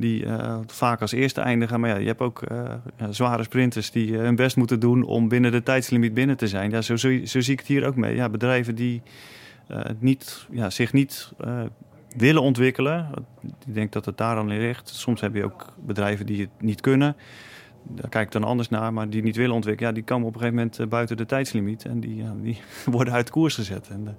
die 0.00 0.24
uh, 0.24 0.58
vaak 0.66 1.00
als 1.00 1.12
eerste 1.12 1.40
eindigen. 1.40 1.80
Maar 1.80 1.90
ja, 1.90 1.96
je 1.96 2.06
hebt 2.06 2.20
ook 2.20 2.42
uh, 2.52 2.74
zware 3.10 3.42
sprinters 3.42 3.90
die 3.90 4.10
uh, 4.10 4.18
hun 4.18 4.36
best 4.36 4.56
moeten 4.56 4.80
doen 4.80 5.02
om 5.02 5.28
binnen 5.28 5.52
de 5.52 5.62
tijdslimiet 5.62 6.14
binnen 6.14 6.36
te 6.36 6.48
zijn. 6.48 6.70
Ja, 6.70 6.82
zo, 6.82 6.96
zo, 6.96 7.20
zie 7.24 7.52
ik 7.52 7.58
het 7.58 7.66
hier 7.66 7.86
ook 7.86 7.96
mee. 7.96 8.14
Ja, 8.14 8.28
bedrijven 8.28 8.74
die 8.74 9.02
niet, 9.98 10.46
ja, 10.50 10.70
zich 10.70 10.92
niet 10.92 11.32
willen 12.16 12.42
ontwikkelen. 12.42 13.08
Ik 13.66 13.74
denk 13.74 13.92
dat 13.92 14.04
het 14.04 14.16
daar 14.16 14.38
in 14.38 14.46
ligt. 14.46 14.88
Soms 14.88 15.20
heb 15.20 15.34
je 15.34 15.44
ook 15.44 15.72
bedrijven 15.86 16.26
die 16.26 16.40
het 16.40 16.50
niet 16.58 16.80
kunnen. 16.80 17.16
Daar 17.82 18.08
kijk 18.08 18.26
ik 18.26 18.32
dan 18.32 18.44
anders 18.44 18.68
naar, 18.68 18.92
maar 18.92 19.10
die 19.10 19.22
niet 19.22 19.36
willen 19.36 19.54
ontwikkelen. 19.54 19.88
Ja, 19.88 19.94
die 19.94 20.04
komen 20.04 20.26
op 20.26 20.34
een 20.34 20.40
gegeven 20.40 20.62
moment 20.62 20.90
buiten 20.90 21.16
de 21.16 21.26
tijdslimiet. 21.26 21.84
En 21.84 22.00
die, 22.00 22.24
die 22.42 22.60
worden 22.96 23.14
uit 23.14 23.30
koers 23.30 23.54
gezet. 23.54 23.88
En, 23.88 24.16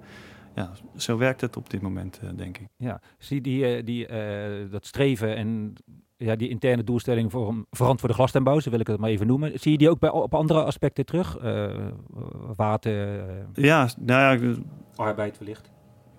ja, 0.54 0.72
zo 0.96 1.16
werkt 1.16 1.40
het 1.40 1.56
op 1.56 1.70
dit 1.70 1.80
moment, 1.80 2.20
uh, 2.24 2.30
denk 2.36 2.58
ik. 2.58 2.68
Ja, 2.76 3.00
zie 3.18 3.40
die, 3.40 3.76
uh, 3.76 3.84
die, 3.84 4.08
uh, 4.08 4.70
dat 4.70 4.86
streven 4.86 5.36
en 5.36 5.72
ja, 6.16 6.36
die 6.36 6.48
interne 6.48 6.84
doelstelling 6.84 7.30
voor 7.30 7.48
een 7.48 7.66
verantwoorde 7.70 8.14
glastuinbouw, 8.14 8.60
zo 8.60 8.70
wil 8.70 8.80
ik 8.80 8.86
het 8.86 9.00
maar 9.00 9.10
even 9.10 9.26
noemen. 9.26 9.60
Zie 9.60 9.72
je 9.72 9.78
die 9.78 9.90
ook 9.90 9.98
bij, 9.98 10.10
op 10.10 10.34
andere 10.34 10.64
aspecten 10.64 11.06
terug? 11.06 11.38
water? 12.56 13.24
ja, 13.52 13.88
nou 14.00 14.46
ja. 14.46 14.54
Arbeid 14.96 15.38
wellicht? 15.38 15.70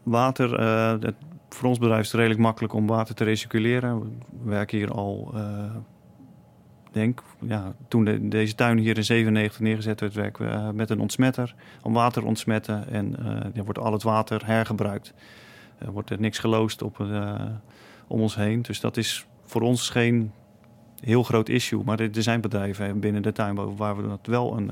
Water, 0.04 0.62
het, 1.02 1.16
voor 1.50 1.70
ons 1.70 1.78
bedrijf 1.78 2.02
is 2.02 2.08
het 2.08 2.16
redelijk 2.16 2.42
makkelijk 2.42 2.74
om 2.74 2.88
water 2.88 3.16
te 3.16 3.24
recirculeren. 3.24 4.00
We 4.44 4.50
werken 4.50 4.78
hier 4.78 4.92
al 4.92 5.34
denk, 6.94 7.24
ja, 7.40 7.74
toen 7.88 8.06
de, 8.06 8.28
deze 8.28 8.56
tuin 8.56 8.78
hier 8.78 8.98
in 8.98 9.04
97 9.04 9.60
neergezet 9.60 10.00
werd, 10.00 10.14
werken 10.14 10.46
we 10.46 10.52
uh, 10.52 10.70
met 10.70 10.90
een 10.90 11.00
ontsmetter 11.00 11.56
om 11.82 11.94
water 11.94 12.26
ontsmetten. 12.26 12.88
En 12.88 13.16
uh, 13.56 13.64
wordt 13.64 13.80
al 13.80 13.92
het 13.92 14.04
water 14.04 14.46
hergebruikt. 14.46 15.14
Er 15.78 15.92
wordt 15.92 16.10
er 16.10 16.20
niks 16.20 16.40
geloosd 16.40 16.82
op, 16.82 16.98
uh, 17.00 17.42
om 18.08 18.22
ons 18.22 18.36
heen. 18.36 18.62
Dus 18.62 18.80
dat 18.80 18.98
is 18.98 19.26
voor 19.46 19.62
ons 19.62 19.90
geen 19.90 20.32
heel 21.00 21.24
groot 21.24 21.50
issue. 21.50 21.84
Maar 21.84 22.00
er, 22.00 22.16
er 22.16 22.24
zijn 22.24 22.42
bedrijven 22.42 23.00
binnen 23.00 23.22
de 23.22 23.32
tuinbouw 23.32 23.76
waar 23.76 23.96
dat 24.02 24.26
wel 24.26 24.58
een, 24.58 24.72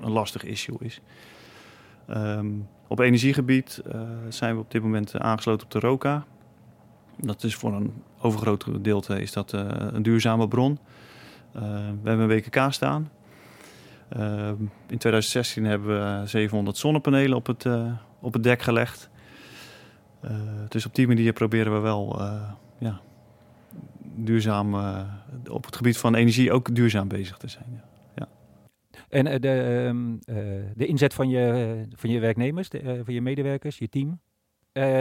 een 0.00 0.10
lastig 0.10 0.44
issue 0.44 0.76
is. 0.80 1.00
Um, 2.10 2.68
op 2.88 2.98
energiegebied 2.98 3.82
zijn 4.28 4.54
we 4.54 4.60
op 4.60 4.70
dit 4.70 4.82
moment 4.82 5.18
aangesloten 5.18 5.64
op 5.64 5.72
de 5.72 5.78
ROCA. 5.78 6.24
Dat 7.16 7.42
is 7.42 7.54
voor 7.54 7.72
een 7.72 7.92
overgroot 8.20 8.64
gedeelte 8.64 9.20
is 9.20 9.32
dat, 9.32 9.52
een 9.52 10.02
duurzame 10.02 10.48
bron. 10.48 10.78
Eh, 11.54 11.62
we 12.02 12.08
hebben 12.08 12.30
een 12.30 12.36
WKK 12.36 12.72
staan. 12.72 13.10
Eh, 14.08 14.48
in 14.86 14.98
2016 14.98 15.64
hebben 15.64 16.20
we 16.20 16.26
700 16.26 16.76
zonnepanelen 16.76 17.36
op 17.36 17.46
het, 17.46 17.66
eh, 17.66 17.92
op 18.20 18.32
het 18.32 18.42
dek 18.42 18.62
gelegd. 18.62 19.12
dus 20.68 20.86
op 20.86 20.94
die 20.94 21.06
manier 21.06 21.32
proberen 21.32 21.74
we 21.74 21.78
wel 21.78 22.22
ja, 22.78 23.00
duurzaam 24.00 24.74
op 25.50 25.64
het 25.64 25.76
gebied 25.76 25.98
van 25.98 26.14
energie 26.14 26.52
ook 26.52 26.74
duurzaam 26.74 27.08
bezig 27.08 27.36
te 27.36 27.48
zijn. 27.48 27.64
Ja. 27.72 27.84
ja. 28.14 28.28
En 29.08 29.40
de, 29.40 29.84
ehm, 29.86 30.16
de 30.74 30.86
inzet 30.86 31.14
van 31.14 31.28
je, 31.28 31.82
van 31.96 32.10
je 32.10 32.18
werknemers, 32.18 32.68
de, 32.68 33.00
van 33.04 33.14
je 33.14 33.20
medewerkers, 33.20 33.78
je 33.78 33.88
team? 33.88 34.20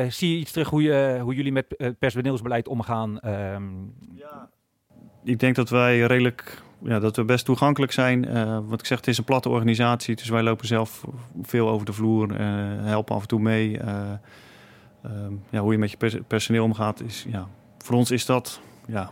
zie 0.10 0.32
je 0.32 0.38
iets 0.38 0.52
terug 0.52 0.70
hoe, 0.70 0.82
je, 0.82 1.20
hoe 1.22 1.36
jullie 1.36 1.52
met 1.52 1.98
personeelsbeleid 2.00 2.68
omgaan? 2.68 3.20
Ehm, 3.20 3.64
ja, 4.16 4.50
ik 5.24 5.40
denk 5.40 5.56
dat 5.56 5.70
wij 5.70 6.00
redelijk, 6.00 6.62
ja, 6.84 7.00
dat 7.00 7.16
we 7.16 7.24
best 7.24 7.46
toegankelijk 7.46 7.92
zijn. 7.92 8.28
Uh, 8.28 8.60
wat 8.66 8.80
ik 8.80 8.86
zeg, 8.86 8.98
het 8.98 9.08
is 9.08 9.18
een 9.18 9.24
platte 9.24 9.50
organisatie, 9.50 10.16
dus 10.16 10.30
wij 10.30 10.44
lopen 10.44 10.68
zelf 10.68 11.04
veel 11.42 11.70
over 11.70 11.86
de 11.86 11.94
vloer, 11.94 12.32
uh, 12.32 12.38
helpen 12.84 13.16
af 13.16 13.22
en 13.22 13.28
toe 13.28 13.40
mee. 13.40 13.80
Uh, 13.80 14.12
ja, 15.50 15.60
hoe 15.60 15.72
je 15.72 15.78
met 15.78 15.92
je 15.92 16.24
personeel 16.28 16.64
omgaat, 16.64 17.02
is, 17.02 17.26
ja, 17.28 17.48
voor 17.78 17.96
ons 17.96 18.12
is 18.12 18.26
dat 18.26 18.60
ja, 18.88 19.12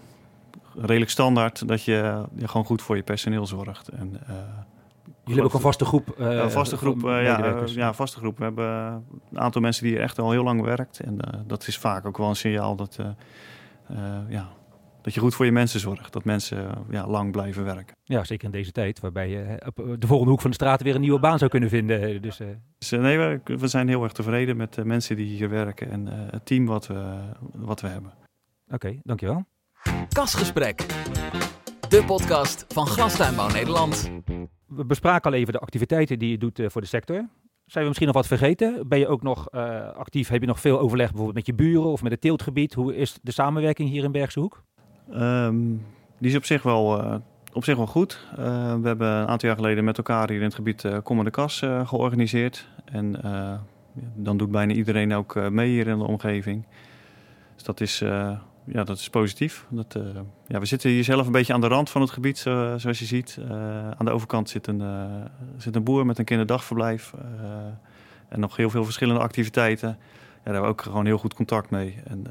redelijk 0.75 1.11
standaard 1.11 1.67
dat 1.67 1.83
je, 1.83 2.25
je 2.35 2.47
gewoon 2.47 2.65
goed 2.65 2.81
voor 2.81 2.95
je 2.95 3.03
personeel 3.03 3.45
zorgt. 3.45 3.87
En, 3.87 4.19
Jullie 5.23 5.41
hebben 5.41 5.43
ook 5.43 5.53
een 5.53 5.71
vaste 5.71 5.85
groep? 5.85 6.15
een 6.17 6.51
vaste 6.51 6.77
groep, 6.77 7.01
ja, 7.01 7.63
ja, 7.65 7.93
vaste 7.93 8.17
groep. 8.17 8.37
We 8.37 8.43
hebben 8.43 8.65
een 9.31 9.39
aantal 9.39 9.61
mensen 9.61 9.83
die 9.83 9.99
echt 9.99 10.19
al 10.19 10.31
heel 10.31 10.43
lang 10.43 10.61
werkt. 10.61 10.99
En 10.99 11.17
dat 11.47 11.67
is 11.67 11.77
vaak 11.77 12.05
ook 12.05 12.17
wel 12.17 12.29
een 12.29 12.35
signaal 12.35 12.75
dat, 12.75 12.97
ja, 14.27 14.49
dat 15.01 15.13
je 15.13 15.19
goed 15.19 15.35
voor 15.35 15.45
je 15.45 15.51
mensen 15.51 15.79
zorgt. 15.79 16.13
Dat 16.13 16.23
mensen 16.23 16.85
ja, 16.89 17.07
lang 17.07 17.31
blijven 17.31 17.63
werken. 17.63 17.95
Ja, 18.03 18.23
zeker 18.23 18.45
in 18.45 18.51
deze 18.51 18.71
tijd, 18.71 18.99
waarbij 18.99 19.29
je 19.29 19.61
op 19.65 20.01
de 20.01 20.07
volgende 20.07 20.31
hoek 20.31 20.41
van 20.41 20.49
de 20.49 20.55
straat 20.55 20.81
weer 20.81 20.95
een 20.95 21.01
nieuwe 21.01 21.19
baan 21.19 21.37
zou 21.37 21.49
kunnen 21.49 21.69
vinden. 21.69 22.21
Dus, 22.21 22.39
uh... 22.39 22.47
dus 22.77 22.89
nee, 22.89 23.17
we, 23.17 23.41
we, 23.43 23.67
zijn 23.67 23.87
heel 23.87 24.03
erg 24.03 24.11
tevreden 24.11 24.57
met 24.57 24.73
de 24.73 24.85
mensen 24.85 25.15
die 25.15 25.25
hier 25.25 25.49
werken 25.49 25.91
en 25.91 26.07
uh, 26.07 26.13
het 26.29 26.45
team 26.45 26.65
wat 26.65 26.87
we, 26.87 27.19
wat 27.53 27.81
we 27.81 27.87
hebben. 27.87 28.11
Oké, 28.65 28.75
okay, 28.75 28.99
dankjewel. 29.03 29.45
Kasgesprek, 30.09 30.85
de 31.89 32.03
podcast 32.05 32.65
van 32.67 32.87
Glastuinbouw 32.87 33.49
Nederland. 33.49 34.11
We 34.65 34.85
bespraken 34.85 35.31
al 35.31 35.37
even 35.37 35.53
de 35.53 35.59
activiteiten 35.59 36.19
die 36.19 36.29
je 36.29 36.37
doet 36.37 36.61
voor 36.65 36.81
de 36.81 36.87
sector. 36.87 37.29
Zijn 37.65 37.83
we 37.83 37.85
misschien 37.85 38.07
nog 38.07 38.15
wat 38.15 38.27
vergeten? 38.27 38.87
Ben 38.87 38.99
je 38.99 39.07
ook 39.07 39.21
nog 39.21 39.51
actief? 39.51 40.27
Heb 40.27 40.41
je 40.41 40.47
nog 40.47 40.59
veel 40.59 40.79
overleg 40.79 41.07
bijvoorbeeld 41.07 41.35
met 41.35 41.45
je 41.45 41.53
buren 41.53 41.91
of 41.91 42.01
met 42.01 42.11
het 42.11 42.21
teeltgebied? 42.21 42.73
Hoe 42.73 42.95
is 42.95 43.19
de 43.21 43.31
samenwerking 43.31 43.89
hier 43.89 44.03
in 44.03 44.11
Bergse 44.11 44.39
Hoek? 44.39 44.63
Um, 45.13 45.85
die 46.17 46.29
is 46.29 46.35
op 46.35 46.45
zich 46.45 46.63
wel, 46.63 47.03
uh, 47.03 47.15
op 47.53 47.63
zich 47.63 47.75
wel 47.75 47.87
goed. 47.87 48.27
we 48.35 48.81
hebben 48.83 49.07
een 49.07 49.27
aantal 49.27 49.49
jaar 49.49 49.57
geleden 49.57 49.83
met 49.83 49.97
elkaar 49.97 50.29
hier 50.29 50.37
in 50.37 50.43
het 50.43 50.55
gebied 50.55 50.83
uh, 50.83 51.23
de 51.23 51.31
Kas 51.31 51.57
georganiseerd. 51.83 52.67
En 52.85 53.21
dan 54.15 54.37
doet 54.37 54.51
bijna 54.51 54.73
iedereen 54.73 55.13
ook 55.13 55.49
mee 55.49 55.69
hier 55.69 55.87
in 55.87 55.97
de 55.97 56.03
omgeving. 56.03 56.65
Dus 57.55 57.63
dat 57.63 57.81
is, 57.81 57.99
ja, 58.65 58.83
dat 58.83 58.97
is 58.97 59.09
positief. 59.09 59.65
Dat, 59.69 59.99
ja, 60.47 60.59
we 60.59 60.65
zitten 60.65 60.89
hier 60.89 61.03
zelf 61.03 61.25
een 61.25 61.31
beetje 61.31 61.53
aan 61.53 61.61
de 61.61 61.67
rand 61.67 61.89
van 61.89 62.01
het 62.01 62.09
gebied, 62.09 62.37
zoals 62.37 62.99
je 62.99 63.05
ziet. 63.05 63.39
aan 63.97 64.05
de 64.05 64.11
overkant 64.11 64.49
zit 64.49 64.67
een, 64.67 64.83
zit 65.57 65.75
een 65.75 65.83
boer 65.83 66.05
met 66.05 66.19
een 66.19 66.25
kinderdagverblijf. 66.25 67.13
en 68.27 68.39
nog 68.39 68.55
heel 68.55 68.69
veel 68.69 68.83
verschillende 68.83 69.21
activiteiten. 69.21 69.89
Ja, 69.89 69.95
daar 70.43 70.53
hebben 70.53 70.61
we 70.61 70.67
ook 70.67 70.81
gewoon 70.81 71.05
heel 71.05 71.17
goed 71.17 71.33
contact 71.33 71.69
mee. 71.69 71.99
En 72.03 72.23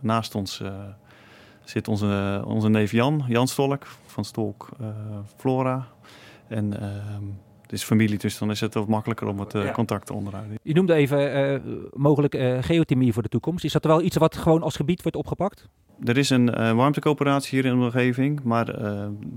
naast 0.00 0.34
ons 0.34 0.62
zit 1.68 1.88
onze, 1.88 2.42
onze 2.46 2.68
neef 2.68 2.90
Jan, 2.90 3.24
Jan 3.26 3.48
Stolk 3.48 3.86
van 4.06 4.24
Stolk 4.24 4.68
uh, 4.80 4.86
Flora. 5.36 5.86
En 6.46 6.64
uh, 6.64 6.78
het 7.62 7.72
is 7.72 7.82
familie, 7.82 8.18
dus 8.18 8.38
dan 8.38 8.50
is 8.50 8.60
het 8.60 8.74
wat 8.74 8.88
makkelijker 8.88 9.26
om 9.26 9.40
het 9.40 9.54
uh, 9.54 9.72
contact 9.72 10.06
te 10.06 10.12
onderhouden. 10.12 10.58
Je 10.62 10.74
noemde 10.74 10.94
even 10.94 11.52
uh, 11.52 11.72
mogelijk 11.92 12.34
geothermie 12.60 13.12
voor 13.12 13.22
de 13.22 13.28
toekomst. 13.28 13.64
Is 13.64 13.72
dat 13.72 13.84
wel 13.84 14.02
iets 14.02 14.16
wat 14.16 14.36
gewoon 14.36 14.62
als 14.62 14.76
gebied 14.76 15.02
wordt 15.02 15.16
opgepakt? 15.16 15.68
Er 16.04 16.16
is 16.16 16.30
een 16.30 16.76
warmtecoöperatie 16.76 17.60
hier 17.60 17.70
in 17.70 17.78
de 17.78 17.84
omgeving, 17.84 18.42
maar 18.42 18.64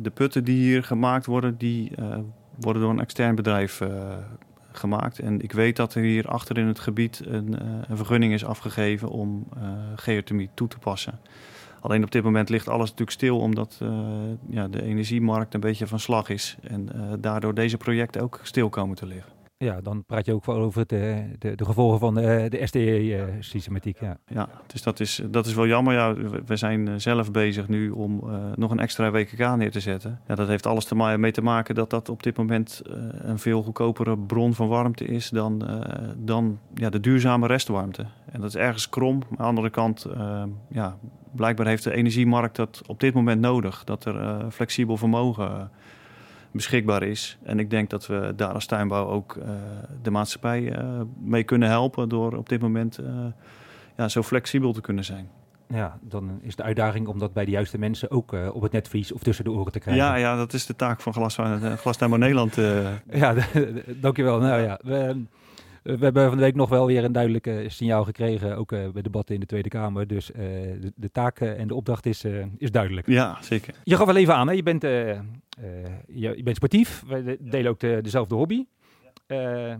de 0.01 0.11
putten 0.13 0.43
die 0.43 0.57
hier 0.57 0.83
gemaakt 0.83 1.25
worden, 1.25 1.57
die 1.57 1.91
worden 2.59 2.81
door 2.81 2.91
een 2.91 2.99
extern 2.99 3.35
bedrijf 3.35 3.81
gemaakt. 4.71 5.19
En 5.19 5.41
ik 5.41 5.51
weet 5.51 5.75
dat 5.75 5.93
er 5.93 6.01
hier 6.01 6.27
achter 6.27 6.57
in 6.57 6.67
het 6.67 6.79
gebied 6.79 7.21
een, 7.25 7.55
een 7.89 7.97
vergunning 7.97 8.33
is 8.33 8.45
afgegeven 8.45 9.09
om 9.09 9.47
geothermie 9.95 10.49
toe 10.53 10.67
te 10.67 10.77
passen. 10.77 11.19
Alleen 11.81 12.03
op 12.03 12.11
dit 12.11 12.23
moment 12.23 12.49
ligt 12.49 12.67
alles 12.67 12.89
natuurlijk 12.89 13.11
stil 13.11 13.39
omdat 13.39 13.79
uh, 13.83 13.89
ja, 14.49 14.67
de 14.67 14.83
energiemarkt 14.83 15.53
een 15.53 15.59
beetje 15.59 15.87
van 15.87 15.99
slag 15.99 16.29
is. 16.29 16.57
En 16.61 16.89
uh, 16.95 17.01
daardoor 17.19 17.53
deze 17.53 17.77
projecten 17.77 18.21
ook 18.21 18.39
stil 18.43 18.69
komen 18.69 18.95
te 18.95 19.05
liggen. 19.05 19.40
Ja, 19.61 19.81
dan 19.81 20.03
praat 20.03 20.25
je 20.25 20.33
ook 20.33 20.45
wel 20.45 20.55
over 20.55 20.87
de, 20.87 21.23
de, 21.39 21.55
de 21.55 21.65
gevolgen 21.65 21.99
van 21.99 22.13
de, 22.13 22.45
de 22.49 22.65
SDE-systematiek. 22.65 23.99
Ja. 23.99 24.17
ja, 24.27 24.49
dus 24.67 24.81
dat 24.81 24.99
is, 24.99 25.21
dat 25.29 25.45
is 25.45 25.53
wel 25.53 25.67
jammer. 25.67 25.93
Ja, 25.93 26.13
we 26.45 26.55
zijn 26.55 27.01
zelf 27.01 27.31
bezig 27.31 27.67
nu 27.67 27.89
om 27.89 28.21
uh, 28.25 28.35
nog 28.55 28.71
een 28.71 28.79
extra 28.79 29.11
WKK 29.11 29.55
neer 29.55 29.71
te 29.71 29.79
zetten. 29.79 30.19
Ja, 30.27 30.35
dat 30.35 30.47
heeft 30.47 30.65
alles 30.65 30.85
te 30.85 30.95
ma 30.95 31.17
mee 31.17 31.31
te 31.31 31.41
maken 31.41 31.75
dat 31.75 31.89
dat 31.89 32.09
op 32.09 32.23
dit 32.23 32.37
moment 32.37 32.81
een 33.11 33.39
veel 33.39 33.63
goedkopere 33.63 34.17
bron 34.17 34.53
van 34.53 34.67
warmte 34.67 35.05
is 35.05 35.29
dan, 35.29 35.63
dan 36.17 36.59
ja, 36.73 36.89
de 36.89 36.99
duurzame 36.99 37.47
restwarmte. 37.47 38.05
En 38.31 38.41
dat 38.41 38.49
is 38.49 38.55
ergens 38.55 38.89
krom. 38.89 39.21
Aan 39.29 39.37
de 39.37 39.43
andere 39.43 39.69
kant 39.69 40.05
ja, 40.69 40.97
blijkbaar 41.31 41.65
heeft 41.65 41.83
de 41.83 41.93
energiemarkt 41.93 42.55
dat 42.55 42.81
op 42.87 42.99
dit 42.99 43.13
moment 43.13 43.41
nodig. 43.41 43.83
Dat 43.83 44.05
er 44.05 44.15
uh, 44.15 44.37
flexibel 44.49 44.97
vermogen 44.97 45.51
uh, 45.51 45.61
beschikbaar 46.51 47.03
is. 47.03 47.37
En 47.43 47.59
ik 47.59 47.69
denk 47.69 47.89
dat 47.89 48.07
we 48.07 48.33
daar 48.35 48.53
als 48.53 48.65
tuinbouw 48.65 49.07
ook 49.07 49.35
uh, 49.35 49.45
de 50.01 50.11
maatschappij 50.11 50.79
mee 51.19 51.43
kunnen 51.43 51.69
helpen. 51.69 52.09
Door 52.09 52.33
op 52.33 52.49
dit 52.49 52.61
moment 52.61 52.99
ja, 53.97 54.07
zo 54.07 54.23
flexibel 54.23 54.73
te 54.73 54.81
kunnen 54.81 55.03
zijn. 55.03 55.29
Ja, 55.67 55.99
dan 56.01 56.39
is 56.41 56.55
de 56.55 56.63
uitdaging 56.63 57.07
om 57.07 57.19
dat 57.19 57.33
bij 57.33 57.45
de 57.45 57.51
juiste 57.51 57.77
mensen 57.77 58.11
ook 58.11 58.35
op 58.53 58.61
het 58.61 58.71
netvlies 58.71 59.11
of 59.11 59.23
tussen 59.23 59.43
de 59.43 59.51
oren 59.51 59.71
te 59.71 59.79
krijgen. 59.79 60.03
Ja, 60.03 60.15
ja 60.15 60.35
dat 60.35 60.53
is 60.53 60.65
de 60.65 60.75
taak 60.75 61.01
van 61.01 61.13
Glas, 61.13 61.37
Glastuinbouw 61.79 62.19
Nederland. 62.19 62.55
ja, 63.11 63.35
dankjewel. 64.01 64.39
Nou 64.39 64.61
ja, 64.61 64.79
we, 64.83 64.95
eh, 64.95 65.15
we 65.83 65.97
hebben 65.99 66.27
van 66.27 66.37
de 66.37 66.43
week 66.43 66.55
nog 66.55 66.69
wel 66.69 66.85
weer 66.85 67.03
een 67.03 67.11
duidelijk 67.11 67.49
signaal 67.67 68.03
gekregen, 68.03 68.57
ook 68.57 68.71
uh, 68.71 68.89
bij 68.89 69.01
debatten 69.01 69.35
in 69.35 69.41
de 69.41 69.47
Tweede 69.47 69.69
Kamer. 69.69 70.07
Dus 70.07 70.31
uh, 70.31 70.37
de, 70.37 70.93
de 70.95 71.11
taak 71.11 71.39
en 71.39 71.67
de 71.67 71.75
opdracht 71.75 72.05
is, 72.05 72.25
is 72.57 72.71
duidelijk. 72.71 73.07
Ja, 73.07 73.37
zeker. 73.41 73.73
Je 73.83 73.95
gaf 73.95 74.05
wel 74.05 74.15
even 74.15 74.35
aan, 74.35 74.47
hè? 74.47 74.53
Je, 74.53 74.63
bent, 74.63 74.81
je, 74.81 75.23
je, 76.07 76.43
bent 76.43 76.55
sportief, 76.55 77.03
we 77.07 77.37
delen 77.41 77.71
ook 77.71 77.79
de, 77.79 77.99
dezelfde 78.01 78.35
hobby. 78.35 78.65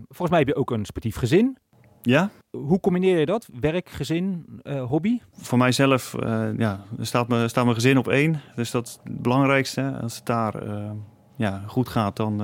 volgens 0.08 0.30
mij 0.30 0.38
heb 0.38 0.48
je 0.48 0.54
ook 0.54 0.70
een 0.70 0.84
sportief 0.84 1.16
gezin. 1.16 1.56
Ja. 2.02 2.30
Hoe 2.50 2.80
combineer 2.80 3.18
je 3.18 3.26
dat? 3.26 3.48
Werk, 3.60 3.88
gezin, 3.88 4.44
hobby? 4.86 5.18
Voor 5.32 5.58
mijzelf 5.58 6.14
ja, 6.56 6.84
staat, 6.98 7.28
me, 7.28 7.48
staat 7.48 7.64
mijn 7.64 7.76
gezin 7.76 7.98
op 7.98 8.08
één. 8.08 8.40
Dus 8.54 8.70
dat 8.70 8.86
is 8.86 8.98
het 9.04 9.22
belangrijkste. 9.22 9.98
Als 10.02 10.16
het 10.16 10.26
daar 10.26 10.62
ja, 11.36 11.62
goed 11.66 11.88
gaat, 11.88 12.16
dan 12.16 12.40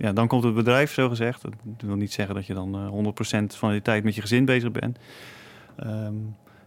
ja, 0.00 0.12
dan 0.12 0.26
komt 0.26 0.44
het 0.44 0.54
bedrijf, 0.54 0.92
zo 0.92 1.08
gezegd. 1.08 1.42
Dat 1.42 1.52
wil 1.80 1.96
niet 1.96 2.12
zeggen 2.12 2.34
dat 2.34 2.46
je 2.46 2.54
dan 2.54 2.90
100% 2.90 3.52
eh, 3.52 3.58
van 3.58 3.70
de 3.70 3.82
tijd 3.82 4.04
met 4.04 4.14
je 4.14 4.20
gezin 4.20 4.44
bezig 4.44 4.70
bent. 4.70 4.98
Ehm, 5.76 6.14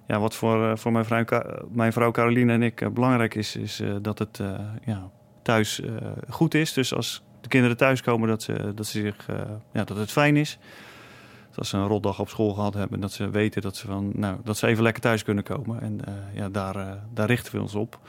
ja, 0.07 0.19
wat 0.19 0.35
voor, 0.35 0.69
eh, 0.69 0.75
voor 0.75 0.91
mijn, 0.91 1.05
vrouw, 1.05 1.25
mijn 1.69 1.93
vrouw 1.93 2.11
Caroline 2.11 2.53
en 2.53 2.61
ik 2.61 2.81
eh, 2.81 2.89
belangrijk 2.89 3.35
is, 3.35 3.55
is 3.55 3.81
dat 4.01 4.19
het 4.19 4.41
ja, 4.85 5.09
thuis 5.41 5.81
goed 6.29 6.53
is. 6.53 6.73
Dus 6.73 6.93
als 6.93 7.23
de 7.41 7.47
kinderen 7.47 7.77
thuiskomen, 7.77 8.27
dat, 8.27 8.41
ze, 8.41 8.71
dat, 8.75 8.85
ze 8.85 9.01
zich, 9.01 9.27
ja, 9.71 9.83
dat 9.83 9.97
het 9.97 10.11
fijn 10.11 10.37
is. 10.37 10.57
Dat 11.49 11.57
als 11.57 11.69
ze 11.69 11.77
een 11.77 11.87
rotdag 11.87 12.19
op 12.19 12.29
school 12.29 12.53
gehad 12.53 12.73
hebben, 12.73 12.99
dat 12.99 13.11
ze 13.11 13.29
weten 13.29 13.61
dat 13.61 13.75
ze, 13.75 13.87
van, 13.87 14.11
nou, 14.15 14.37
dat 14.43 14.57
ze 14.57 14.67
even 14.67 14.83
lekker 14.83 15.01
thuis 15.01 15.23
kunnen 15.23 15.43
komen. 15.43 15.81
En 15.81 15.99
ja, 16.33 16.49
daar, 16.49 16.99
daar 17.13 17.27
richten 17.27 17.55
we 17.55 17.61
ons 17.61 17.75
op. 17.75 17.99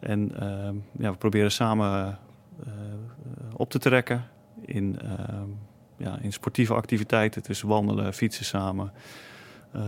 En 0.00 0.32
ehm, 0.38 0.74
ja, 0.98 1.10
we 1.10 1.16
proberen 1.16 1.52
samen 1.52 2.18
op 3.56 3.70
te 3.70 3.78
trekken 3.78 4.24
in, 4.64 4.98
ehm, 5.00 5.48
ja, 5.96 6.18
in 6.20 6.32
sportieve 6.32 6.74
activiteiten, 6.74 7.42
tussen 7.42 7.68
wandelen, 7.68 8.14
fietsen 8.14 8.44
samen. 8.44 8.92
Uh, 9.76 9.82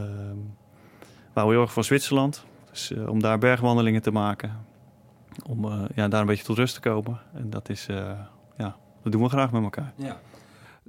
we 1.35 1.41
houden 1.41 1.55
heel 1.55 1.63
erg 1.63 1.73
van 1.73 1.85
Zwitserland, 1.85 2.45
dus 2.71 2.91
uh, 2.91 3.09
om 3.09 3.21
daar 3.21 3.39
bergwandelingen 3.39 4.03
te 4.03 4.11
maken. 4.11 4.67
Om 5.47 5.65
uh, 5.65 5.85
ja, 5.95 6.09
daar 6.09 6.21
een 6.21 6.27
beetje 6.27 6.45
tot 6.45 6.57
rust 6.57 6.75
te 6.75 6.81
komen. 6.81 7.21
En 7.33 7.51
dat 7.51 7.69
is, 7.69 7.89
uh, 7.89 7.97
ja, 8.57 8.77
dat 9.03 9.13
doen 9.13 9.23
we 9.23 9.29
graag 9.29 9.53
met 9.53 9.63
elkaar. 9.63 9.93
Ja. 9.97 10.21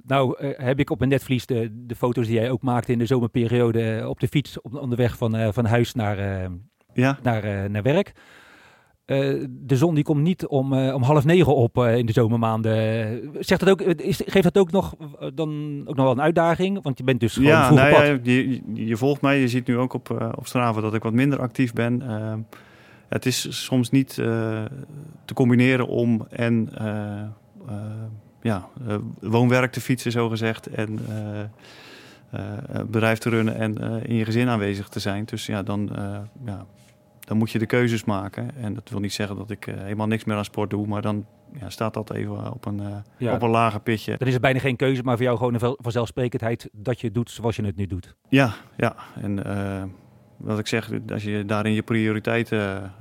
Nou, 0.02 0.46
heb 0.56 0.78
ik 0.78 0.90
op 0.90 0.98
mijn 0.98 1.10
netvlies 1.10 1.46
de, 1.46 1.84
de 1.86 1.96
foto's 1.96 2.26
die 2.26 2.34
jij 2.34 2.50
ook 2.50 2.62
maakte 2.62 2.92
in 2.92 2.98
de 2.98 3.06
zomerperiode 3.06 4.04
op 4.08 4.20
de 4.20 4.28
fiets 4.28 4.60
op, 4.60 4.74
onderweg 4.74 5.16
van, 5.16 5.52
van 5.52 5.64
huis 5.64 5.94
naar, 5.94 6.50
ja. 6.92 7.18
naar, 7.22 7.70
naar 7.70 7.82
werk. 7.82 8.12
Uh, 9.06 9.44
de 9.48 9.76
zon 9.76 9.94
die 9.94 10.04
komt 10.04 10.22
niet 10.22 10.46
om, 10.46 10.72
uh, 10.72 10.94
om 10.94 11.02
half 11.02 11.24
negen 11.24 11.54
op 11.54 11.76
uh, 11.76 11.96
in 11.96 12.06
de 12.06 12.12
zomermaanden. 12.12 13.30
Zegt 13.38 13.60
dat 13.60 13.68
ook, 13.68 13.80
is, 13.80 14.22
geeft 14.26 14.44
dat 14.44 14.58
ook 14.58 14.70
nog, 14.70 14.94
dan 15.34 15.80
ook 15.84 15.96
nog 15.96 16.04
wel 16.04 16.10
een 16.10 16.20
uitdaging? 16.20 16.82
Want 16.82 16.98
je 16.98 17.04
bent 17.04 17.20
dus 17.20 17.32
gewoon 17.32 17.48
ja, 17.48 17.72
nou 17.72 17.88
ja, 17.88 18.18
je, 18.22 18.60
je, 18.74 18.96
volgt 18.96 19.20
mij, 19.20 19.40
je 19.40 19.48
ziet 19.48 19.66
nu 19.66 19.78
ook 19.78 19.92
op, 19.92 20.32
op 20.36 20.46
Strava 20.46 20.80
dat 20.80 20.94
ik 20.94 21.02
wat 21.02 21.12
minder 21.12 21.40
actief 21.40 21.72
ben. 21.72 22.02
Ehm, 22.02 22.38
het 23.08 23.26
is 23.26 23.64
soms 23.64 23.90
niet 23.90 24.14
te 25.24 25.34
combineren 25.34 25.86
om 25.86 26.26
en 26.30 26.70
ja, 28.42 28.68
woonwerk 29.20 29.72
te 29.72 29.80
fietsen, 29.80 30.12
zo 30.12 30.28
gezegd. 30.28 30.66
En 30.66 30.98
bedrijf 32.86 33.18
te 33.18 33.28
runnen 33.28 33.56
en 33.56 34.02
in 34.02 34.14
je 34.14 34.24
gezin 34.24 34.48
aanwezig 34.48 34.88
te 34.88 35.00
zijn. 35.00 35.24
Dus 35.24 35.46
ja, 35.46 35.62
dan 35.62 35.90
ja, 36.44 36.66
dan 37.26 37.36
moet 37.36 37.50
je 37.50 37.58
de 37.58 37.66
keuzes 37.66 38.04
maken. 38.04 38.56
En 38.56 38.74
dat 38.74 38.88
wil 38.88 39.00
niet 39.00 39.12
zeggen 39.12 39.36
dat 39.36 39.50
ik 39.50 39.66
uh, 39.66 39.74
helemaal 39.76 40.06
niks 40.06 40.24
meer 40.24 40.36
aan 40.36 40.44
sport 40.44 40.70
doe, 40.70 40.86
maar 40.86 41.02
dan 41.02 41.26
ja, 41.60 41.70
staat 41.70 41.94
dat 41.94 42.10
even 42.10 42.52
op 42.52 42.66
een, 42.66 42.80
uh, 43.18 43.32
op 43.32 43.42
een 43.42 43.50
lager 43.50 43.80
pitje. 43.80 44.16
Dan 44.16 44.26
is 44.26 44.32
het 44.32 44.42
bijna 44.42 44.58
geen 44.58 44.76
keuze, 44.76 45.02
maar 45.02 45.16
voor 45.16 45.24
jou 45.24 45.36
gewoon 45.36 45.54
een 45.54 45.76
vanzelfsprekendheid 45.78 46.68
dat 46.72 47.00
je 47.00 47.06
het 47.06 47.14
doet 47.14 47.30
zoals 47.30 47.56
je 47.56 47.64
het 47.64 47.76
nu 47.76 47.86
doet. 47.86 48.16
Ja, 48.28 48.54
ja. 48.76 48.96
En 49.14 49.46
uh, 49.46 49.82
wat 50.36 50.58
ik 50.58 50.66
zeg, 50.66 50.90
als 51.12 51.22
je 51.22 51.44
daarin 51.44 51.72
je 51.72 51.82
prioriteiten 51.82 52.92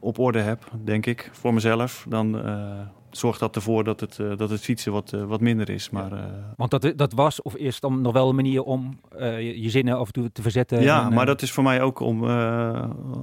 op 0.00 0.18
orde 0.18 0.40
hebt, 0.40 0.64
denk 0.84 1.06
ik, 1.06 1.30
voor 1.32 1.54
mezelf, 1.54 2.06
dan 2.08 2.40
zorgt 3.18 3.40
dat 3.40 3.56
ervoor 3.56 3.84
dat 3.84 4.00
het, 4.00 4.18
uh, 4.18 4.36
dat 4.36 4.50
het 4.50 4.60
fietsen 4.60 4.92
wat, 4.92 5.12
uh, 5.12 5.24
wat 5.24 5.40
minder 5.40 5.70
is. 5.70 5.90
Maar, 5.90 6.12
uh, 6.12 6.24
Want 6.56 6.70
dat, 6.70 6.92
dat 6.96 7.12
was 7.12 7.42
of 7.42 7.56
is 7.56 7.80
dan 7.80 8.00
nog 8.00 8.12
wel 8.12 8.28
een 8.28 8.34
manier 8.34 8.62
om 8.62 9.00
je, 9.18 9.62
je, 9.62 9.70
zinnen 9.70 9.98
af 9.98 10.06
en 10.06 10.12
toe 10.12 10.32
te 10.32 10.42
verzetten? 10.42 10.82
Ja, 10.82 11.06
en, 11.06 11.14
maar 11.14 11.26
dat 11.26 11.42
is 11.42 11.52
voor 11.52 11.62
mij 11.62 11.82
ook 11.82 12.00
om 12.00 12.22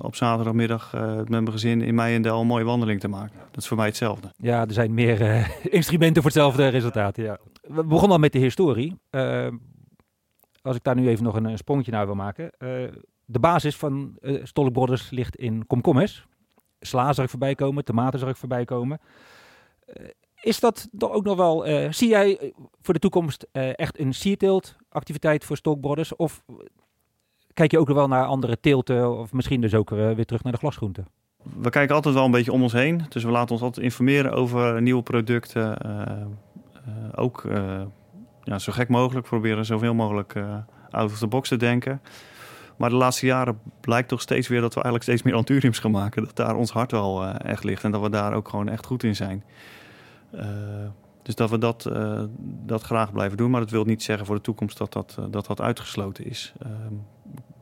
op 0.01 0.15
zaterdagmiddag 0.15 0.93
met 0.93 1.29
mijn 1.29 1.51
gezin 1.51 1.81
in 1.81 1.95
mij 1.95 2.15
en 2.15 2.21
Del 2.21 2.41
een 2.41 2.47
mooie 2.47 2.63
wandeling 2.63 2.99
te 2.99 3.07
maken. 3.07 3.39
Dat 3.51 3.61
is 3.61 3.67
voor 3.67 3.77
mij 3.77 3.85
hetzelfde. 3.85 4.31
Ja, 4.37 4.61
er 4.61 4.73
zijn 4.73 4.93
meer 4.93 5.47
instrumenten 5.79 6.21
voor 6.21 6.31
hetzelfde 6.31 6.67
resultaat. 6.67 7.17
Ja. 7.17 7.37
We 7.61 7.83
begonnen 7.83 8.11
al 8.11 8.17
met 8.17 8.31
de 8.31 8.39
historie. 8.39 8.99
als 10.61 10.75
ik 10.75 10.83
daar 10.83 10.95
nu 10.95 11.07
even 11.07 11.23
nog 11.23 11.35
een, 11.35 11.45
een 11.45 11.57
sprongetje 11.57 11.91
naar 11.91 12.05
wil 12.05 12.15
maken. 12.15 12.51
de 13.25 13.39
basis 13.39 13.75
van 13.75 14.17
uh, 14.21 14.71
Brothers 14.71 15.09
ligt 15.09 15.35
in 15.35 15.67
komkommers. 15.67 16.25
Sla 16.79 17.13
zag 17.13 17.23
ik 17.23 17.31
voorbij 17.31 17.55
komen, 17.55 17.83
tomaten 17.83 18.19
zag 18.19 18.29
ik 18.29 18.35
voorbij 18.35 18.65
komen. 18.65 18.99
Eh, 19.85 20.05
is 20.41 20.59
dat 20.59 20.89
ook 20.99 21.23
nog 21.23 21.37
wel, 21.37 21.67
uh, 21.67 21.91
zie 21.91 22.09
jij 22.09 22.37
eh, 22.37 22.51
voor 22.81 22.93
de 22.93 22.99
toekomst 22.99 23.47
echt 23.51 23.99
een 23.99 24.13
sierteelt 24.13 24.75
activiteit 24.89 25.45
voor 25.45 25.57
Stockbrothers? 25.57 26.15
Of 26.15 26.43
kijk 27.53 27.71
je 27.71 27.79
ook 27.79 27.87
nog 27.87 27.97
wel 27.97 28.07
naar 28.07 28.25
andere 28.25 28.59
teelten 28.59 29.17
of 29.17 29.33
misschien 29.33 29.61
dus 29.61 29.73
ook 29.73 29.89
weer 29.89 30.25
terug 30.25 30.43
naar 30.43 30.51
de 30.51 30.59
glasgroenten? 30.59 31.07
We 31.59 31.69
kijken 31.69 31.95
altijd 31.95 32.15
wel 32.15 32.25
een 32.25 32.31
beetje 32.31 32.51
om 32.51 32.61
ons 32.61 32.73
heen. 32.73 33.05
Dus 33.09 33.23
we 33.23 33.31
laten 33.31 33.51
ons 33.51 33.61
altijd 33.61 33.85
informeren 33.85 34.31
over 34.31 34.81
nieuwe 34.81 35.03
producten. 35.03 35.77
ook 37.15 37.43
ja, 38.43 38.59
zo 38.59 38.71
gek 38.71 38.89
mogelijk 38.89 39.27
proberen 39.27 39.65
zoveel 39.65 39.93
mogelijk 39.93 40.35
out 40.89 41.11
of 41.11 41.17
the 41.17 41.27
box 41.27 41.49
te 41.49 41.57
denken. 41.57 42.01
Maar 42.77 42.89
de 42.89 42.95
laatste 42.95 43.25
jaren 43.25 43.59
blijkt 43.79 44.07
toch 44.07 44.21
steeds 44.21 44.47
weer 44.47 44.61
dat 44.61 44.73
we 44.73 44.81
eigenlijk 44.81 45.03
steeds 45.03 45.23
meer 45.23 45.33
anturiums 45.33 45.79
gaan 45.79 45.91
maken. 45.91 46.23
Dat 46.23 46.35
daar 46.35 46.55
ons 46.55 46.71
hart 46.71 46.91
wel 46.91 47.25
echt 47.25 47.63
ligt 47.63 47.83
en 47.83 47.91
dat 47.91 48.01
we 48.01 48.09
daar 48.09 48.33
ook 48.33 48.49
gewoon 48.49 48.69
echt 48.69 48.85
goed 48.85 49.03
in 49.03 49.15
zijn. 49.15 49.43
dus 51.21 51.35
dat 51.35 51.49
we 51.49 51.57
dat, 51.57 51.89
dat 52.65 52.81
graag 52.81 53.11
blijven 53.11 53.37
doen. 53.37 53.51
Maar 53.51 53.59
dat 53.59 53.69
wil 53.69 53.83
niet 53.83 54.03
zeggen 54.03 54.25
voor 54.25 54.35
de 54.35 54.41
toekomst 54.41 54.77
dat 54.77 54.93
dat, 54.93 55.17
dat, 55.29 55.45
dat 55.45 55.61
uitgesloten 55.61 56.25
is. 56.25 56.53
Ehm, 56.59 56.93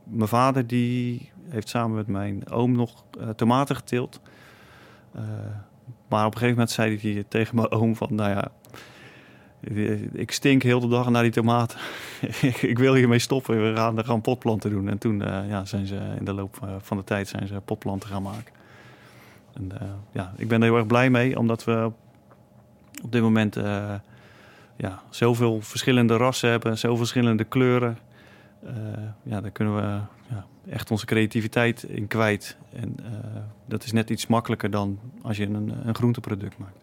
mijn 0.04 0.28
vader 0.28 0.66
die 0.66 1.30
heeft 1.48 1.68
samen 1.68 1.96
met 1.96 2.06
mijn 2.06 2.50
oom 2.50 2.72
nog 2.72 3.04
tomaten 3.36 3.76
geteeld. 3.76 4.20
maar 6.08 6.26
op 6.26 6.32
een 6.32 6.38
gegeven 6.38 6.48
moment 6.48 6.70
zei 6.70 6.98
hij 6.98 7.24
tegen 7.28 7.56
mijn 7.56 7.70
oom 7.70 7.96
van... 7.96 8.14
nou 8.14 8.30
ja, 8.30 8.50
ik 10.12 10.32
stink 10.32 10.62
heel 10.62 10.80
de 10.80 10.88
dag 10.88 11.10
naar 11.10 11.22
die 11.22 11.32
tomaten. 11.32 11.78
ik 12.72 12.78
wil 12.78 12.94
hiermee 12.94 13.18
stoppen. 13.18 13.72
We 13.72 13.76
gaan 13.76 14.04
gewoon 14.04 14.20
potplanten 14.20 14.70
doen. 14.70 14.88
En 14.88 14.98
toen 14.98 15.20
uh, 15.20 15.48
ja, 15.48 15.64
zijn 15.64 15.86
ze 15.86 16.00
in 16.18 16.24
de 16.24 16.32
loop 16.32 16.58
eh, 16.62 16.68
van 16.78 16.96
de 16.96 17.04
tijd 17.04 17.28
zijn 17.28 17.46
ze 17.46 17.60
potplanten 17.64 18.08
gaan 18.08 18.22
maken. 18.22 18.52
En, 19.54 19.70
uh, 19.82 19.88
ja, 20.12 20.32
ik 20.36 20.48
ben 20.48 20.60
er 20.60 20.66
heel 20.66 20.76
erg 20.76 20.86
blij 20.86 21.10
mee, 21.10 21.38
omdat 21.38 21.64
we 21.64 21.92
op 23.02 23.12
dit 23.12 23.22
moment 23.22 23.56
uh, 23.56 23.94
ja, 24.76 25.02
zoveel 25.10 25.60
verschillende 25.60 26.16
rassen 26.16 26.50
hebben, 26.50 26.78
zoveel 26.78 26.96
verschillende 26.96 27.44
kleuren. 27.44 27.98
ja, 29.22 29.40
daar 29.40 29.50
kunnen 29.50 29.74
we 29.74 30.00
ja, 30.28 30.46
echt 30.68 30.90
onze 30.90 31.06
creativiteit 31.06 31.82
in 31.82 32.06
kwijt. 32.06 32.56
En 32.72 32.96
dat 33.66 33.84
is 33.84 33.92
net 33.92 34.10
iets 34.10 34.26
makkelijker 34.26 34.70
dan 34.70 34.98
als 35.22 35.36
je 35.36 35.46
een, 35.46 35.72
een 35.84 35.94
groenteproduct 35.94 36.58
maakt. 36.58 36.81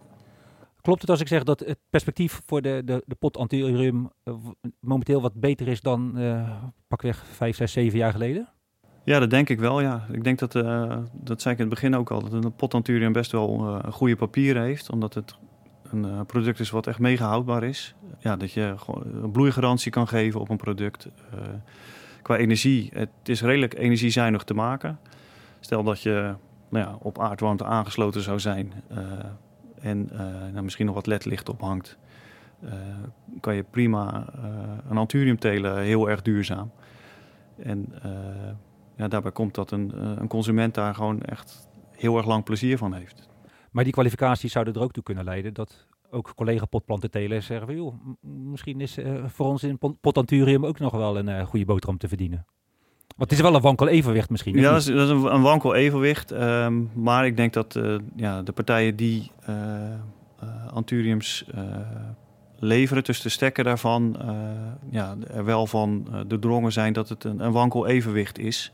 Klopt 0.82 1.02
het 1.02 1.10
als 1.10 1.20
ik 1.20 1.28
zeg 1.28 1.44
dat 1.44 1.60
het 1.60 1.80
perspectief 1.89 2.42
voor 2.46 2.62
de, 2.62 2.82
de, 2.86 3.04
de 3.06 3.15
pot 3.15 3.54
uh, 3.54 3.94
momenteel 4.80 5.22
wat 5.22 5.34
beter 5.34 5.68
is 5.68 5.82
dan 5.82 6.13
uh, 6.15 6.63
pakweg 6.88 7.26
vijf, 7.32 7.56
zes, 7.56 7.72
zeven 7.72 7.98
jaar 7.98 8.12
geleden? 8.12 8.50
Ja, 9.04 9.20
dat 9.20 9.30
denk 9.30 9.50
ik 9.50 9.60
wel, 9.60 9.82
ja. 9.82 10.06
Ik 10.12 10.24
denk 10.24 10.39
dat, 10.39 10.56
uh, 10.56 10.98
dat 11.13 11.42
zei 11.42 11.54
ik 11.54 11.60
in 11.60 11.65
het 11.65 11.74
begin 11.74 11.96
ook 11.96 12.12
al, 12.12 12.22
dat 12.22 12.34
een 12.34 12.56
pot 12.56 12.74
Antirium 12.74 13.12
best 13.12 13.32
wel 13.32 13.80
een 13.84 13.92
goede 13.92 14.15
papieren 14.15 14.62
heeft. 14.62 14.89
Omdat 14.89 15.13
het 15.13 15.36
een 15.84 16.26
product 16.26 16.60
is 16.60 16.70
wat 16.70 16.88
echt 16.88 17.00
mega 17.00 17.28
houdbaar 17.28 17.63
is. 17.63 17.96
Ja, 18.20 18.36
dat 18.36 18.52
je 18.52 18.76
een 19.22 19.32
bloeigarantie 19.32 19.92
kan 19.92 20.08
geven 20.08 20.39
op 20.39 20.50
een 20.50 20.58
product. 20.58 21.08
qua 22.22 22.38
energie, 22.38 22.89
het 22.94 23.10
is 23.24 23.42
redelijk 23.42 23.78
energiezuinig 23.78 24.44
te 24.44 24.54
maken. 24.54 25.00
Stel 25.60 25.84
dat 25.84 26.02
je 26.02 26.36
nou 26.70 26.86
ja, 26.86 26.98
op 27.00 27.20
aardwarmte 27.20 27.65
aangesloten 27.65 28.22
zou 28.22 28.39
zijn 28.39 28.74
en 29.82 30.10
uh, 30.12 30.20
nou, 30.52 30.62
misschien 30.62 30.86
nog 30.86 30.96
wat 30.96 31.08
ledlicht 31.08 31.50
ophangt, 31.50 31.98
uh, 32.63 32.72
kan 33.39 33.56
je 33.56 33.63
prima 33.63 34.34
uh, 34.36 34.78
een 34.89 34.98
anturium 34.98 35.39
telen, 35.39 35.78
heel 35.78 36.10
erg 36.10 36.22
duurzaam. 36.22 36.72
En 37.58 37.94
ja, 38.96 39.08
daarbij 39.08 39.32
komt 39.32 39.56
dat 39.56 39.72
een, 39.72 40.06
een 40.22 40.28
consument 40.28 40.74
daar 40.74 40.96
gewoon 40.96 41.22
echt 41.22 41.68
heel 41.92 42.18
erg 42.18 42.26
lang 42.26 42.44
plezier 42.44 42.78
van 42.78 42.94
heeft. 42.94 43.30
Maar 43.72 43.84
die 43.84 43.94
kwalificaties 43.94 44.52
zouden 44.52 44.74
er 44.74 44.82
ook 44.82 44.92
toe 44.92 45.04
kunnen 45.04 45.24
leiden 45.24 45.54
dat 45.54 45.88
ook 46.10 46.34
collega 46.36 46.65
potplanten 46.65 47.12
telen 47.12 47.44
zeggen 47.44 47.68
van, 47.68 47.76
joh, 47.76 47.94
misschien 48.22 48.82
is 48.82 48.98
voor 49.26 49.46
ons 49.46 49.63
in 49.63 49.80
potanturium 50.02 50.65
ook 50.65 50.80
nog 50.80 50.92
wel 50.92 51.18
een 51.18 51.46
goede 51.46 51.65
boterham 51.65 51.98
te 51.98 52.08
verdienen. 52.08 52.46
Want 53.19 53.32
het 53.32 53.39
is 53.39 53.45
wel 53.45 53.55
een 53.55 53.62
wankel 53.62 53.88
evenwicht 53.88 54.29
misschien. 54.29 54.55
Ja, 54.55 54.71
dat 54.71 54.82
is, 54.82 54.88
een, 54.88 55.41
wankel 55.41 55.75
evenwicht. 55.75 56.32
Um, 56.32 56.89
maar 56.93 57.25
ik 57.25 57.38
denk 57.38 57.53
dat 57.53 57.75
uh, 57.75 57.95
ja, 58.15 58.41
de 58.41 58.51
partijen 58.51 58.95
die 58.95 59.32
uh, 59.49 59.55
Anturiums 60.73 61.45
leveren, 62.60 63.03
tussen 63.03 63.25
de 63.25 63.32
stekken 63.32 63.63
daarvan, 63.63 64.17
ja, 64.89 65.15
er 65.34 65.45
wel 65.45 65.67
van 65.67 66.08
doordrongen 66.27 66.71
zijn 66.71 66.93
dat 66.93 67.10
het 67.10 67.23
een, 67.23 67.39
een 67.39 67.51
wankel 67.51 67.88
evenwicht 67.88 68.39
is. 68.39 68.71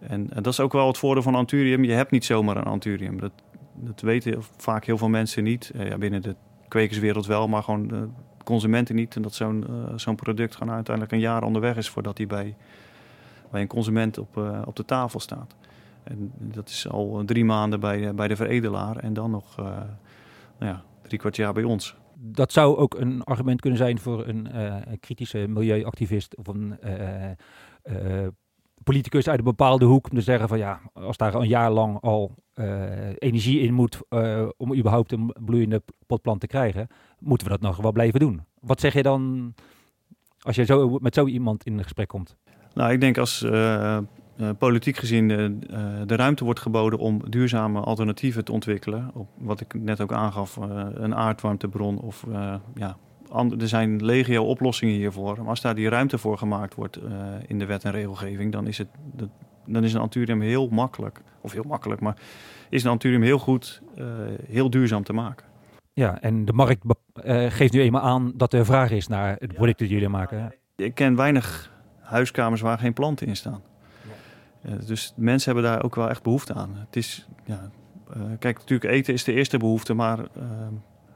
En, 0.00 0.30
en, 0.30 0.42
dat 0.42 0.52
is 0.52 0.60
ook 0.60 0.72
wel 0.72 0.86
het 0.86 0.98
voordeel 0.98 1.22
van 1.22 1.34
Anturium. 1.34 1.84
Je 1.84 1.92
hebt 1.92 2.10
niet 2.10 2.24
zomaar 2.24 2.56
een 2.56 2.64
Anturium. 2.64 3.20
Dat, 3.20 3.32
dat 3.74 4.00
weten 4.00 4.42
vaak 4.56 4.84
heel 4.84 4.98
veel 4.98 5.08
mensen 5.08 5.44
niet. 5.44 5.72
ja, 5.78 5.98
binnen 5.98 6.22
de 6.22 6.34
kwekerswereld 6.68 7.26
wel, 7.26 7.48
maar 7.48 7.62
gewoon 7.62 7.88
de 7.88 8.08
consumenten 8.44 8.94
niet. 8.94 9.16
En 9.16 9.22
dat 9.22 9.34
zo'n 9.34 9.66
zo'n 9.96 10.16
product 10.16 10.56
gewoon 10.56 10.74
uiteindelijk 10.74 11.14
een 11.14 11.20
jaar 11.20 11.42
onderweg 11.42 11.76
is 11.76 11.88
voordat 11.88 12.18
hij 12.18 12.26
bij 12.26 12.54
bij 13.50 13.60
een 13.60 13.66
consument 13.66 14.18
op, 14.18 14.36
uh, 14.36 14.62
op 14.64 14.76
de 14.76 14.84
tafel 14.84 15.20
staat. 15.20 15.56
En 16.02 16.32
dat 16.38 16.68
is 16.68 16.88
al 16.88 17.22
drie 17.24 17.44
maanden 17.44 17.80
bij, 17.80 18.14
bij 18.14 18.28
de 18.28 18.36
veredelaar 18.36 18.96
en 18.96 19.12
dan 19.12 19.30
nog 19.30 19.60
uh, 19.60 19.66
nou 20.58 20.72
ja, 20.72 20.84
drie 21.02 21.18
kwart 21.18 21.36
jaar 21.36 21.52
bij 21.52 21.64
ons. 21.64 21.96
Dat 22.14 22.52
zou 22.52 22.76
ook 22.76 22.94
een 22.94 23.24
argument 23.24 23.60
kunnen 23.60 23.78
zijn 23.78 23.98
voor 23.98 24.26
een 24.26 24.48
kritische 25.00 25.46
milieuactivist 25.48 26.36
of 26.36 26.46
een 26.46 26.78
politicus 28.84 29.28
uit 29.28 29.38
een 29.38 29.44
bepaalde 29.44 29.84
hoek 29.84 30.10
om 30.10 30.16
te 30.16 30.22
zeggen 30.22 30.48
van 30.48 30.58
ja, 30.58 30.80
als 30.92 31.16
daar 31.16 31.34
een 31.34 31.48
jaar 31.48 31.70
lang 31.70 32.00
al 32.00 32.34
energie 33.18 33.60
in 33.60 33.74
moet 33.74 34.00
om 34.56 34.74
überhaupt 34.74 35.12
een 35.12 35.34
bloeiende 35.44 35.82
potplant 36.06 36.40
te 36.40 36.46
krijgen, 36.46 36.88
moeten 37.18 37.46
we 37.46 37.52
dat 37.52 37.62
nog 37.62 37.76
wel 37.76 37.92
blijven 37.92 38.20
doen. 38.20 38.44
Wat 38.60 38.80
zeg 38.80 38.92
je 38.92 39.02
dan 39.02 39.54
als 40.38 40.56
je 40.56 40.64
zo, 40.64 40.98
met 41.00 41.14
zo 41.14 41.26
iemand 41.26 41.64
in 41.64 41.82
gesprek 41.82 42.08
komt? 42.08 42.36
Nou, 42.76 42.92
ik 42.92 43.00
denk 43.00 43.18
als 43.18 43.42
uh, 43.42 43.98
politiek 44.58 44.96
gezien 44.96 45.30
uh, 45.30 45.48
de 46.06 46.16
ruimte 46.16 46.44
wordt 46.44 46.60
geboden 46.60 46.98
om 46.98 47.22
duurzame 47.28 47.80
alternatieven 47.80 48.44
te 48.44 48.52
ontwikkelen. 48.52 49.10
Op 49.14 49.28
wat 49.38 49.60
ik 49.60 49.74
net 49.74 50.00
ook 50.00 50.12
aangaf, 50.12 50.56
een 50.94 51.14
aardwarmtebron 51.14 51.98
of 51.98 52.26
ja, 52.74 52.96
er 53.58 53.68
zijn 53.68 54.04
legio 54.04 54.44
oplossingen 54.44 54.94
hiervoor. 54.94 55.36
Maar 55.38 55.48
als 55.48 55.60
daar 55.60 55.74
die 55.74 55.88
ruimte 55.88 56.18
voor 56.18 56.38
gemaakt 56.38 56.74
wordt 56.74 57.00
in 57.46 57.58
de 57.58 57.66
wet 57.66 57.84
en 57.84 57.90
regelgeving, 57.90 58.52
dan 58.52 58.66
is, 58.66 58.78
het, 58.78 58.88
dan 59.66 59.84
is 59.84 59.94
een 59.94 60.00
anturium 60.00 60.40
heel 60.40 60.68
makkelijk, 60.68 61.20
of 61.40 61.52
heel 61.52 61.64
makkelijk, 61.66 62.00
maar 62.00 62.16
is 62.70 62.84
een 62.84 62.90
anturium 62.90 63.22
heel 63.22 63.38
goed, 63.38 63.82
heel 64.46 64.70
duurzaam 64.70 65.02
te 65.02 65.12
maken. 65.12 65.46
Ja, 65.92 66.20
en 66.20 66.44
de 66.44 66.52
markt 66.52 66.84
geeft 67.48 67.72
nu 67.72 67.80
eenmaal 67.80 68.02
aan 68.02 68.32
dat 68.34 68.52
er 68.52 68.64
vraag 68.64 68.90
is 68.90 69.06
naar 69.06 69.36
het 69.38 69.52
product 69.52 69.78
dat 69.78 69.88
jullie 69.88 70.08
maken. 70.08 70.54
Ik 70.76 70.94
ken 70.94 71.16
weinig 71.16 71.74
huiskamers 72.06 72.60
waar 72.60 72.78
geen 72.78 72.92
planten 72.92 73.26
in 73.26 73.36
staan. 73.36 73.62
Ja. 74.60 74.76
dus 74.86 75.12
mensen 75.16 75.52
hebben 75.52 75.70
daar 75.70 75.84
ook 75.84 75.94
wel 75.94 76.08
echt 76.08 76.22
behoefte 76.22 76.54
aan. 76.54 76.70
Het 76.74 76.96
is, 76.96 77.28
ja, 77.44 77.70
uh, 78.16 78.22
kijk, 78.38 78.58
natuurlijk 78.58 78.90
eten 78.90 79.14
is 79.14 79.24
de 79.24 79.32
eerste 79.32 79.58
behoefte, 79.58 79.94
maar 79.94 80.18
uh, 80.18 80.44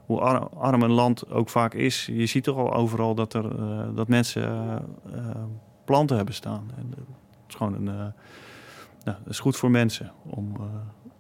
hoe 0.07 0.21
arm, 0.57 0.83
een 0.83 0.91
land 0.91 1.31
ook 1.31 1.49
vaak 1.49 1.75
is, 1.75 2.07
je 2.07 2.27
ziet 2.27 2.45
toch 2.45 2.57
al 2.57 2.73
overal 2.73 3.15
dat, 3.15 3.35
er, 3.35 3.55
dat 3.95 4.09
mensen 4.09 4.79
planten 5.85 6.17
hebben 6.17 6.35
staan. 6.35 6.71
En, 6.77 6.91
het 6.91 7.49
is 7.49 7.55
gewoon 7.55 7.75
een, 7.75 7.85
nou, 7.85 8.13
dat 9.05 9.29
is 9.29 9.39
goed 9.39 9.57
voor 9.57 9.71
mensen 9.71 10.13
om, 10.23 10.53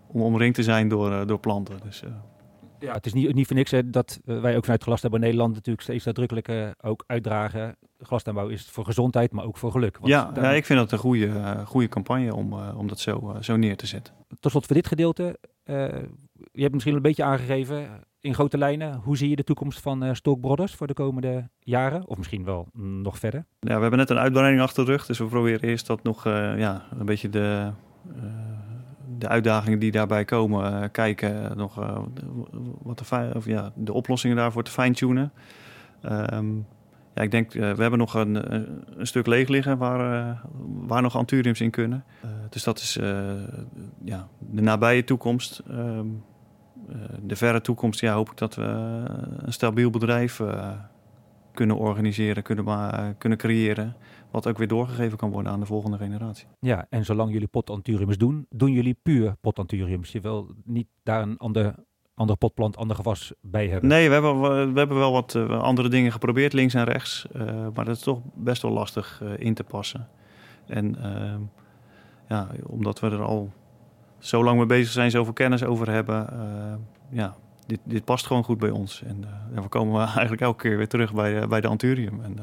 om 0.06 0.22
omringd 0.22 0.54
te 0.54 0.62
zijn 0.62 0.88
door, 0.88 1.26
door 1.26 1.38
planten. 1.38 1.78
Dus, 1.82 2.02
ja, 2.80 2.92
het 2.92 3.06
is 3.06 3.12
niet, 3.12 3.34
niet 3.34 3.46
voor 3.46 3.56
niks 3.56 3.70
hè, 3.70 3.90
dat 3.90 4.20
wij 4.24 4.56
ook 4.56 4.62
vanuit 4.62 4.82
Glastuinbouw 4.82 5.20
Nederland 5.20 5.54
natuurlijk 5.54 5.82
steeds 5.82 6.04
nadrukkelijk 6.04 6.48
uh, 6.48 6.68
ook 6.80 7.04
uitdragen. 7.06 7.76
Glastuinbouw 7.98 8.48
is 8.48 8.68
voor 8.70 8.84
gezondheid, 8.84 9.32
maar 9.32 9.44
ook 9.44 9.56
voor 9.56 9.70
geluk. 9.70 9.98
Want 9.98 10.08
ja, 10.08 10.30
ja, 10.34 10.50
ik 10.50 10.64
vind 10.64 10.78
dat 10.78 10.92
een 10.92 10.98
goede, 10.98 11.26
uh, 11.26 11.66
goede 11.66 11.88
campagne 11.88 12.34
om, 12.34 12.52
uh, 12.52 12.74
om 12.76 12.88
dat 12.88 12.98
zo, 12.98 13.36
zo 13.40 13.56
neer 13.56 13.76
te 13.76 13.86
zetten. 13.86 14.14
Tot 14.40 14.50
slot 14.50 14.66
voor 14.66 14.76
dit 14.76 14.86
gedeelte. 14.86 15.38
je 16.52 16.62
hebt 16.62 16.72
misschien 16.72 16.94
een 16.94 17.02
beetje 17.02 17.24
aangegeven 17.24 17.88
in 18.20 18.34
grote 18.34 18.58
lijnen. 18.58 18.94
Hoe 18.94 19.16
zie 19.16 19.28
je 19.28 19.36
de 19.36 19.44
toekomst 19.44 19.80
van 19.80 20.16
Stock 20.16 20.40
Brothers 20.40 20.74
voor 20.74 20.86
de 20.86 20.94
komende 20.94 21.48
jaren? 21.58 22.06
Of 22.06 22.16
misschien 22.16 22.44
wel 22.44 22.68
nog 22.72 23.18
verder? 23.18 23.44
Ja, 23.60 23.74
we 23.74 23.80
hebben 23.80 23.98
net 23.98 24.10
een 24.10 24.18
uitbreiding 24.18 24.62
achter 24.62 24.84
de 24.84 24.90
rug. 24.90 25.06
Dus 25.06 25.18
we 25.18 25.24
proberen 25.24 25.68
eerst 25.68 25.86
dat 25.86 26.02
nog 26.02 26.24
ja, 26.24 26.86
een 26.98 27.06
beetje 27.06 27.28
de 27.28 27.72
de 29.20 29.28
uitdagingen 29.28 29.78
die 29.78 29.90
daarbij 29.90 30.24
komen, 30.24 30.72
uh, 30.72 30.88
kijken 30.92 31.56
nog 31.56 31.80
uh, 31.80 31.98
wat 32.82 32.98
de, 32.98 33.32
of, 33.34 33.44
ja, 33.44 33.72
de 33.74 33.92
oplossingen 33.92 34.36
daarvoor 34.36 34.62
te 34.62 34.70
fine-tunen. 34.70 35.32
Um, 36.32 36.66
ja, 37.14 37.22
ik 37.22 37.30
denk, 37.30 37.54
uh, 37.54 37.72
we 37.72 37.80
hebben 37.80 37.98
nog 37.98 38.14
een, 38.14 38.52
een 38.98 39.06
stuk 39.06 39.26
leeg 39.26 39.48
liggen 39.48 39.78
waar, 39.78 40.40
waar 40.64 41.02
nog 41.02 41.16
anturiums 41.16 41.60
in 41.60 41.70
kunnen. 41.70 42.04
dus 42.50 42.64
dat 42.64 42.78
is 42.78 42.98
ja, 44.04 44.28
de 44.38 44.62
nabije 44.62 45.04
toekomst. 45.04 45.62
Um, 45.70 46.24
de 47.22 47.36
verre 47.36 47.60
toekomst 47.60 48.00
ja, 48.00 48.14
hoop 48.14 48.30
ik 48.30 48.36
dat 48.36 48.54
we 48.54 48.62
een 49.38 49.52
stabiel 49.52 49.90
bedrijf 49.90 50.40
kunnen 51.52 51.76
organiseren, 51.76 52.42
kunnen, 52.42 53.14
kunnen 53.18 53.38
creëren 53.38 53.96
wat 54.30 54.46
ook 54.46 54.58
weer 54.58 54.68
doorgegeven 54.68 55.18
kan 55.18 55.30
worden 55.30 55.52
aan 55.52 55.60
de 55.60 55.66
volgende 55.66 55.96
generatie. 55.96 56.46
Ja, 56.60 56.86
en 56.90 57.04
zolang 57.04 57.32
jullie 57.32 57.48
potanturiums 57.48 58.18
doen, 58.18 58.46
doen 58.50 58.72
jullie 58.72 58.96
puur 59.02 59.36
potanturiums. 59.40 60.12
Je 60.12 60.20
wil 60.20 60.54
niet 60.64 60.86
daar 61.02 61.22
een 61.22 61.38
ander, 61.38 61.74
andere 62.14 62.38
potplant, 62.38 62.76
ander 62.76 62.96
gewas 62.96 63.32
bij 63.40 63.68
hebben. 63.68 63.88
Nee, 63.88 64.08
we 64.08 64.14
hebben, 64.14 64.40
we 64.72 64.78
hebben 64.78 64.98
wel 64.98 65.12
wat 65.12 65.34
uh, 65.34 65.60
andere 65.60 65.88
dingen 65.88 66.12
geprobeerd, 66.12 66.52
links 66.52 66.74
en 66.74 66.84
rechts. 66.84 67.26
Uh, 67.36 67.42
maar 67.74 67.84
dat 67.84 67.96
is 67.96 68.02
toch 68.02 68.20
best 68.34 68.62
wel 68.62 68.70
lastig 68.70 69.20
uh, 69.22 69.30
in 69.38 69.54
te 69.54 69.64
passen. 69.64 70.08
En 70.66 71.02
ehm, 71.02 71.40
ja, 72.28 72.48
omdat 72.66 73.00
we 73.00 73.10
er 73.10 73.22
al 73.22 73.52
zo 74.18 74.44
lang 74.44 74.56
mee 74.56 74.66
bezig 74.66 74.92
zijn, 74.92 75.10
zoveel 75.10 75.32
kennis 75.32 75.64
over 75.64 75.90
hebben, 75.90 76.28
ja, 77.10 77.36
dit, 77.66 77.80
dit 77.84 78.04
past 78.04 78.26
gewoon 78.26 78.44
goed 78.44 78.58
bij 78.58 78.70
ons. 78.70 79.02
En 79.02 79.24
we 79.54 79.68
komen 79.68 80.00
eigenlijk 80.06 80.40
elke 80.40 80.62
keer 80.62 80.76
weer 80.76 80.88
terug 80.88 81.14
bij, 81.14 81.48
bij 81.48 81.60
de 81.60 81.68
Anturium. 81.68 82.20
En 82.22 82.38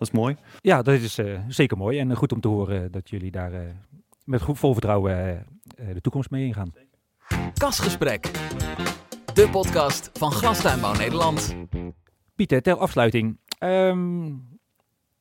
dat 0.00 0.08
is 0.08 0.18
mooi. 0.20 0.36
Ja, 0.60 0.82
dat 0.82 0.94
is 0.94 1.18
uh, 1.18 1.40
zeker 1.48 1.76
mooi 1.76 1.98
en 1.98 2.16
goed 2.16 2.32
om 2.32 2.40
te 2.40 2.48
horen 2.48 2.92
dat 2.92 3.10
jullie 3.10 3.30
daar 3.30 3.52
uh, 3.52 3.60
met 4.24 4.42
goed 4.42 4.58
vol 4.58 4.72
vertrouwen 4.72 5.46
uh, 5.80 5.94
de 5.94 6.00
toekomst 6.00 6.30
mee 6.30 6.44
ingaan. 6.44 6.72
Kasgesprek, 7.54 8.30
de 9.34 9.48
podcast 9.50 10.10
van 10.12 10.32
Glastuinbouw 10.32 10.94
Nederland. 10.94 11.56
Pieter, 12.34 12.62
ter 12.62 12.76
afsluiting. 12.76 13.38
Um, 13.58 14.48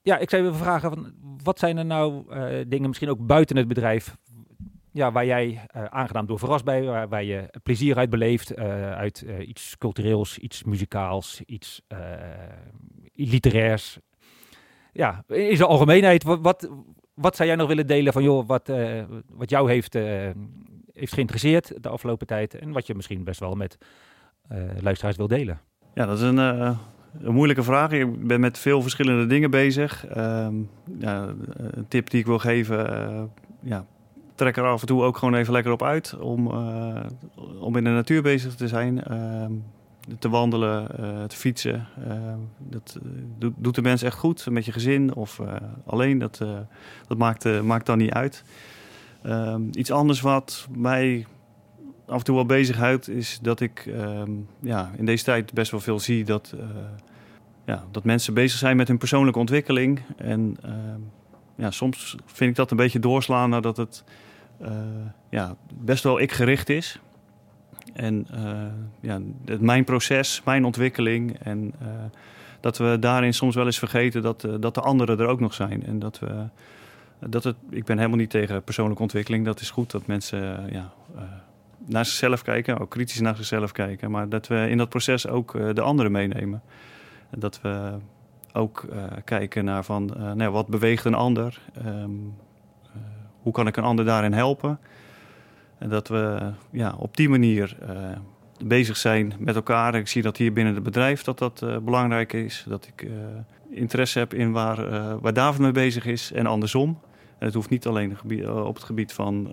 ja, 0.02 0.18
ik 0.18 0.30
zou 0.30 0.44
even 0.44 0.56
vragen, 0.56 0.90
van, 0.90 1.14
wat 1.44 1.60
zijn 1.60 1.78
er 1.78 1.86
nou 1.86 2.24
dingen 2.68 2.88
misschien 2.88 3.10
ook 3.10 3.26
buiten 3.26 3.58
het 3.58 3.68
bedrijf 3.68 4.18
ja, 4.92 5.12
waar 5.12 5.26
jij 5.26 5.48
uh, 5.76 5.86
aangenaam 5.86 6.26
door 6.26 6.40
verrast 6.40 6.64
bij, 6.64 6.84
waar, 6.84 7.08
waar, 7.08 7.24
je 7.24 7.50
plezier 7.64 7.98
uit 7.98 8.10
beleeft, 8.10 8.58
uh, 8.58 8.92
uit 8.92 9.24
uh, 9.26 9.48
iets 9.48 9.78
cultureels, 9.78 10.38
iets 10.38 10.64
muzikaals, 10.64 11.42
iets 11.46 11.82
literairs. 13.14 14.00
Ja, 14.92 15.24
in 15.28 15.58
zijn 15.58 15.70
algemeenheid, 15.70 16.24
wat, 16.24 16.70
wat, 17.14 17.36
zou 17.36 17.48
jij 17.48 17.58
nog 17.58 17.68
willen 17.68 17.88
delen 17.88 18.14
van, 18.14 18.24
joh, 18.24 18.48
wat, 18.48 18.72
wat 19.30 19.50
jou 19.50 19.72
heeft, 19.72 19.94
heeft 20.94 21.14
geïnteresseerd 21.14 21.84
de 21.84 21.90
afgelopen 21.90 22.28
tijd 22.28 22.56
en 22.56 22.72
wat 22.72 22.88
je 22.88 22.96
misschien 22.96 23.24
best 23.24 23.40
wel 23.40 23.56
met 23.56 23.78
luisteraars 24.80 25.18
wil 25.18 25.28
delen? 25.28 25.60
Ja, 25.94 26.06
dat 26.06 26.18
is 26.18 26.24
een, 26.24 26.38
een 26.38 26.78
moeilijke 27.34 27.64
vraag. 27.64 27.92
Ik 27.92 28.28
ben 28.28 28.40
met 28.40 28.58
veel 28.58 28.82
verschillende 28.82 29.26
dingen 29.26 29.52
bezig. 29.52 30.06
Ehm, 30.06 30.56
ja, 31.00 31.34
een 31.56 31.88
tip 31.88 32.10
die 32.10 32.20
ik 32.20 32.26
wil 32.26 32.40
geven, 32.40 33.32
ja, 33.62 33.86
trek 34.40 34.58
er 34.58 34.66
af 34.66 34.82
en 34.82 34.88
toe 34.88 35.04
ook 35.04 35.18
gewoon 35.18 35.36
even 35.36 35.54
lekker 35.54 35.72
op 35.72 35.84
uit 35.84 36.18
om, 36.20 36.48
om 37.60 37.76
in 37.76 37.84
de 37.84 37.90
natuur 37.90 38.22
bezig 38.22 38.56
te 38.56 38.68
zijn. 38.68 39.04
Uh, 39.12 39.46
te 40.20 40.30
wandelen, 40.30 40.88
uh, 41.00 41.24
te 41.24 41.36
fietsen. 41.36 41.88
dat 42.58 43.00
doet, 43.38 43.54
doet 43.58 43.76
de 43.76 43.82
mens 43.82 44.02
echt 44.02 44.18
goed 44.18 44.50
met 44.50 44.66
je 44.66 44.72
gezin 44.72 45.14
of 45.16 45.42
alleen. 45.86 46.18
Dat, 46.18 46.38
dat 47.08 47.18
maakt, 47.18 47.64
maakt 47.64 47.86
dan 47.86 47.98
niet 47.98 48.12
uit. 48.12 48.44
Ehm, 49.22 49.62
iets 49.72 49.92
anders 49.92 50.22
wat 50.22 50.68
mij 50.78 51.26
af 52.08 52.18
en 52.18 52.24
toe 52.24 52.36
wel 52.36 52.46
bezighoudt 52.46 53.10
is 53.10 53.40
dat 53.42 53.60
ik 53.60 53.86
ehm, 53.86 54.32
ja, 54.60 54.92
in 54.98 55.06
deze 55.06 55.24
tijd 55.24 55.54
best 55.54 55.72
wel 55.72 55.80
veel 55.80 56.00
zie 56.00 56.24
dat, 56.24 56.54
ja, 57.66 57.84
dat 57.92 58.04
mensen 58.04 58.34
bezig 58.34 58.60
zijn 58.60 58.78
met 58.78 58.88
hun 58.88 58.98
persoonlijke 58.98 59.40
ontwikkeling. 59.40 60.02
En 60.18 60.58
ja, 61.56 61.72
soms 61.72 62.16
vind 62.26 62.50
ik 62.50 62.56
dat 62.56 62.72
een 62.72 62.78
beetje 62.78 63.00
doorslaan 63.00 63.50
nadat 63.50 63.78
het 63.78 64.04
ja, 65.30 65.56
best 65.74 66.04
wel 66.04 66.20
ik 66.20 66.32
gericht 66.32 66.70
is. 66.70 67.00
En 67.94 68.28
uh, 68.34 68.62
ja, 69.00 69.20
het, 69.46 69.62
mijn 69.62 69.84
proces, 69.84 70.42
mijn 70.46 70.66
ontwikkeling. 70.66 71.40
En 71.40 71.74
uh, 71.82 71.88
dat 72.60 72.78
we 72.78 72.98
daarin 73.00 73.34
soms 73.34 73.56
wel 73.56 73.66
eens 73.66 73.80
vergeten 73.80 74.22
dat, 74.22 74.48
dat 74.60 74.74
de 74.74 74.82
anderen 74.82 75.20
er 75.20 75.28
ook 75.28 75.40
nog 75.40 75.54
zijn. 75.54 75.86
En 75.86 76.00
dat 76.00 76.20
we. 76.20 76.44
Dat 77.20 77.44
het, 77.44 77.56
ik 77.70 77.86
ben 77.86 77.98
helemaal 77.98 78.18
niet 78.18 78.30
tegen 78.30 78.64
persoonlijke 78.64 79.02
ontwikkeling. 79.02 79.46
Dat 79.46 79.60
is 79.60 79.70
goed 79.70 79.92
dat 79.92 80.08
mensen 80.08 80.70
ja, 80.72 80.92
naar 81.86 82.06
zichzelf 82.06 82.42
kijken, 82.42 82.80
ook 82.80 82.90
kritisch 82.90 83.20
naar 83.20 83.36
zichzelf 83.36 83.72
kijken. 83.72 84.12
Maar 84.12 84.30
dat 84.30 84.48
we 84.48 84.70
in 84.70 84.78
dat 84.78 84.90
proces 84.90 85.28
ook 85.28 85.76
de 85.76 85.82
anderen 85.82 86.12
meenemen. 86.12 86.62
En 87.30 87.40
dat 87.40 87.62
we 87.62 87.92
ook 88.54 88.86
kijken 89.24 89.66
naar 89.66 89.84
van 89.84 90.06
nou, 90.36 90.52
wat 90.52 90.68
beweegt 90.68 91.06
een 91.06 91.14
ander. 91.14 91.60
Um, 91.86 92.34
hoe 93.42 93.54
kan 93.54 93.68
ik 93.68 93.78
een 93.78 93.84
ander 93.84 94.06
daarin 94.06 94.34
helpen? 94.34 94.80
En 95.80 95.90
dat 95.90 96.08
we 96.08 96.52
ja, 96.72 96.96
op 96.98 97.18
die 97.18 97.30
manier 97.30 97.78
uh, 97.82 97.90
bezig 98.66 98.98
zijn 98.98 99.34
met 99.40 99.56
elkaar. 99.56 99.96
Ik 99.96 100.08
zie 100.08 100.22
dat 100.22 100.38
hier 100.38 100.54
binnen 100.54 100.74
het 100.74 100.84
bedrijf 100.84 101.24
dat 101.24 101.38
dat 101.38 101.62
uh, 101.64 101.78
belangrijk 101.78 102.34
is. 102.34 102.66
Dat 102.68 102.88
ik 102.88 103.04
uh, 103.04 103.12
interesse 103.70 104.20
heb 104.20 104.34
in 104.34 104.52
waar, 104.52 105.20
waar 105.20 105.34
David 105.34 105.62
mee 105.62 105.72
bezig 105.72 106.06
is 106.06 106.32
en 106.32 106.46
andersom. 106.46 107.00
En 107.38 107.46
het 107.46 107.54
hoeft 107.54 107.70
niet 107.70 107.88
alleen 107.88 108.18
op 108.66 108.76
het 108.76 108.84
gebied 108.84 109.14
van, 109.14 109.50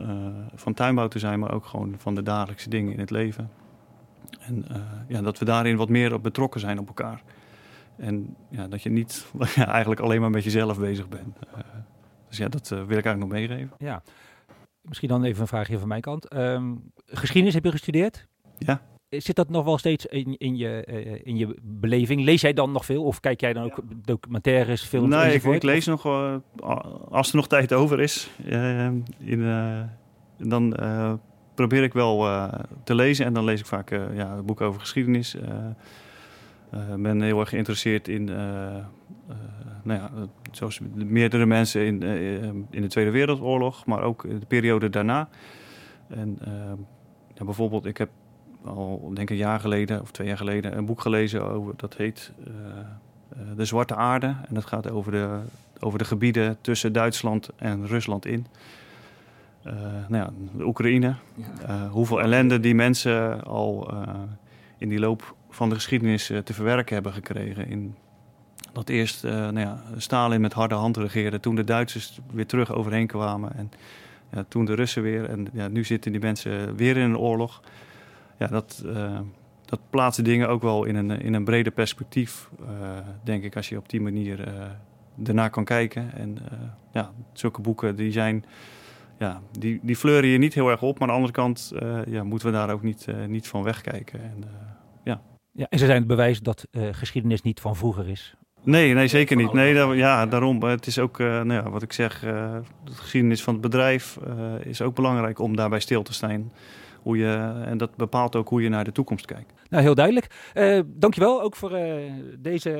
van 0.54 0.74
tuinbouw 0.74 1.08
te 1.08 1.18
zijn, 1.18 1.38
maar 1.38 1.52
ook 1.52 1.66
gewoon 1.66 1.94
van 1.98 2.14
de 2.14 2.22
dagelijkse 2.22 2.68
dingen 2.68 2.92
in 2.92 2.98
het 2.98 3.10
leven. 3.10 3.50
En 4.40 4.64
ja, 5.08 5.22
dat 5.22 5.38
we 5.38 5.44
daarin 5.44 5.76
wat 5.76 5.88
meer 5.88 6.20
betrokken 6.20 6.60
zijn 6.60 6.78
op 6.78 6.86
elkaar. 6.86 7.22
En 7.96 8.36
ja, 8.48 8.68
dat 8.68 8.82
je 8.82 8.90
niet 8.90 9.26
eigenlijk 9.56 10.00
alleen 10.00 10.20
maar 10.20 10.30
met 10.30 10.44
jezelf 10.44 10.78
bezig 10.78 11.08
bent. 11.08 11.38
Dus 12.28 12.38
ja, 12.38 12.48
dat 12.48 12.68
wil 12.68 12.80
ik 12.82 12.90
eigenlijk 12.90 13.18
nog 13.18 13.30
meegeven. 13.30 13.70
Ja. 13.78 14.02
Misschien 14.88 15.08
dan 15.08 15.24
even 15.24 15.40
een 15.40 15.46
vraagje 15.46 15.78
van 15.78 15.88
mijn 15.88 16.00
kant. 16.00 16.34
Um, 16.34 16.92
geschiedenis 17.06 17.54
heb 17.54 17.64
je 17.64 17.70
gestudeerd? 17.70 18.26
Ja. 18.58 18.80
Zit 19.08 19.36
dat 19.36 19.48
nog 19.48 19.64
wel 19.64 19.78
steeds 19.78 20.06
in, 20.06 20.36
in, 20.38 20.56
je, 20.56 20.86
uh, 20.90 21.20
in 21.22 21.36
je 21.36 21.56
beleving? 21.62 22.24
Lees 22.24 22.40
jij 22.40 22.52
dan 22.52 22.72
nog 22.72 22.84
veel? 22.84 23.04
Of 23.04 23.20
kijk 23.20 23.40
jij 23.40 23.52
dan 23.52 23.64
ook 23.64 23.80
documentaires, 24.04 24.82
films 24.82 25.14
Nee, 25.14 25.34
ik, 25.34 25.44
ik, 25.44 25.62
lees 25.62 25.86
nog, 25.86 26.06
uh, 26.06 26.36
als 27.10 27.30
er 27.30 27.36
nog 27.36 27.48
tijd 27.48 27.72
over 27.72 28.00
is, 28.00 28.30
in, 29.18 29.88
dan 30.36 30.76
probeer 31.54 31.82
ik 31.82 31.92
wel 31.92 32.18
te 32.84 32.94
lezen. 32.94 33.26
En 33.26 33.32
dan 33.32 33.44
lees 33.44 33.60
ik 33.60 33.66
vaak 33.66 33.90
ja, 33.90 34.42
boeken 34.42 34.66
over 34.66 34.80
geschiedenis. 34.80 35.36
Ik 36.72 37.02
ben 37.02 37.20
heel 37.20 37.40
erg 37.40 37.48
geïnteresseerd 37.48 38.08
in 38.08 38.24
nou 39.82 40.00
ja, 40.00 40.10
zoals 40.52 40.80
meerdere 40.94 41.46
mensen 41.46 41.86
in, 41.86 42.02
in 42.70 42.82
de 42.82 42.88
Tweede 42.88 43.10
Wereldoorlog, 43.10 43.86
maar 43.86 44.02
ook 44.02 44.22
de 44.22 44.46
periode 44.46 44.90
daarna. 44.90 45.28
En 46.08 46.38
ja, 47.34 47.44
bijvoorbeeld, 47.44 47.86
ik 47.86 47.98
heb 47.98 48.10
al 48.64 49.10
denk 49.14 49.30
een 49.30 49.36
jaar 49.36 49.60
geleden 49.60 50.00
of 50.00 50.10
twee 50.10 50.26
jaar 50.26 50.36
geleden 50.36 50.76
een 50.76 50.86
boek 50.86 51.00
gelezen 51.00 51.42
over 51.42 51.74
dat 51.76 51.96
heet 51.96 52.32
De 53.56 53.64
Zwarte 53.64 53.94
Aarde. 53.94 54.26
En 54.26 54.54
dat 54.54 54.66
gaat 54.66 54.90
over 54.90 55.12
de, 55.12 55.38
over 55.80 55.98
de 55.98 56.04
gebieden 56.04 56.56
tussen 56.60 56.92
Duitsland 56.92 57.50
en 57.56 57.86
Rusland 57.86 58.26
in. 58.26 58.46
nou 60.08 60.24
ja, 60.24 60.30
de 60.56 60.66
Oekraïne. 60.66 61.14
Ja. 61.34 61.88
hoeveel 61.88 62.20
ellende 62.20 62.60
die 62.60 62.74
mensen 62.74 63.44
al 63.44 63.94
in 64.78 64.88
die 64.88 64.98
loop 64.98 65.34
van 65.56 65.68
de 65.68 65.74
geschiedenis 65.74 66.26
te 66.44 66.54
verwerken 66.54 66.94
hebben 66.94 67.12
gekregen 67.12 67.68
in 67.68 67.94
dat 68.76 68.88
eerst 68.88 69.24
uh, 69.24 69.32
nou 69.32 69.58
ja, 69.58 69.82
Stalin 69.96 70.40
met 70.40 70.52
harde 70.52 70.74
hand 70.74 70.96
regeerde, 70.96 71.40
toen 71.40 71.54
de 71.54 71.64
Duitsers 71.64 72.18
weer 72.32 72.46
terug 72.46 72.72
overheen 72.72 73.06
kwamen 73.06 73.56
en 73.56 73.70
ja, 74.32 74.44
toen 74.48 74.64
de 74.64 74.74
Russen 74.74 75.02
weer. 75.02 75.24
En 75.24 75.48
ja, 75.52 75.68
nu 75.68 75.84
zitten 75.84 76.12
die 76.12 76.20
mensen 76.20 76.76
weer 76.76 76.96
in 76.96 77.02
een 77.02 77.18
oorlog. 77.18 77.62
Ja, 78.38 78.46
dat, 78.46 78.82
uh, 78.86 79.20
dat 79.64 79.80
plaatst 79.90 80.24
dingen 80.24 80.48
ook 80.48 80.62
wel 80.62 80.84
in 80.84 80.96
een, 80.96 81.10
in 81.10 81.34
een 81.34 81.44
breder 81.44 81.72
perspectief, 81.72 82.50
uh, 82.60 82.68
denk 83.24 83.44
ik, 83.44 83.56
als 83.56 83.68
je 83.68 83.76
op 83.76 83.88
die 83.88 84.00
manier 84.00 84.48
ernaar 85.24 85.50
kan 85.50 85.64
kijken. 85.64 86.12
En 86.14 86.38
ja, 86.92 87.10
zulke 87.32 87.60
boeken 87.60 87.96
die 87.96 88.12
zijn, 88.12 88.44
ja, 89.18 89.40
die, 89.58 89.80
die 89.82 89.96
fleuren 89.96 90.28
je 90.28 90.38
niet 90.38 90.54
heel 90.54 90.70
erg 90.70 90.82
op, 90.82 90.98
maar 90.98 91.08
aan 91.08 91.14
de 91.14 91.20
andere 91.20 91.32
kant 91.32 91.72
ja, 92.06 92.24
moeten 92.24 92.48
we 92.48 92.54
daar 92.54 92.70
ook 92.70 92.82
niet, 92.82 93.06
niet 93.28 93.48
van 93.48 93.62
wegkijken. 93.62 94.20
En, 94.20 94.44
ja. 95.04 95.20
Ja, 95.56 95.66
en 95.68 95.78
ze 95.78 95.86
zijn 95.86 95.98
het 95.98 96.06
bewijs 96.06 96.40
dat 96.40 96.66
geschiedenis 96.90 97.42
niet 97.42 97.60
van 97.60 97.76
vroeger 97.76 98.08
is. 98.08 98.36
Nee, 98.66 98.94
nee 98.94 99.08
zeker 99.08 99.36
niet. 99.36 99.52
Nee, 99.52 99.74
ja, 99.74 100.26
daarom. 100.26 100.62
Het 100.62 100.86
is 100.86 100.98
ook, 100.98 101.18
uh, 101.18 101.26
nou 101.26 101.52
ja, 101.52 101.70
wat 101.70 101.82
ik 101.82 101.92
zeg, 101.92 102.24
uh, 102.24 102.56
de 102.84 102.92
geschiedenis 102.92 103.42
van 103.42 103.52
het 103.52 103.62
bedrijf 103.62 104.18
is 104.62 104.82
ook 104.82 104.94
belangrijk 104.94 105.38
om 105.38 105.56
daarbij 105.56 105.80
stil 105.80 106.02
te 106.02 106.12
staan. 106.12 106.52
Hoe 107.02 107.16
je, 107.16 107.62
en 107.64 107.78
dat 107.78 107.96
bepaalt 107.96 108.36
ook 108.36 108.48
hoe 108.48 108.62
je 108.62 108.68
naar 108.68 108.84
de 108.84 108.92
toekomst 108.92 109.26
kijkt. 109.26 109.52
Nou, 109.68 109.82
heel 109.82 109.94
duidelijk. 109.94 110.52
Dankjewel 110.86 111.42
ook 111.42 111.56
voor 111.56 111.78
deze 112.38 112.70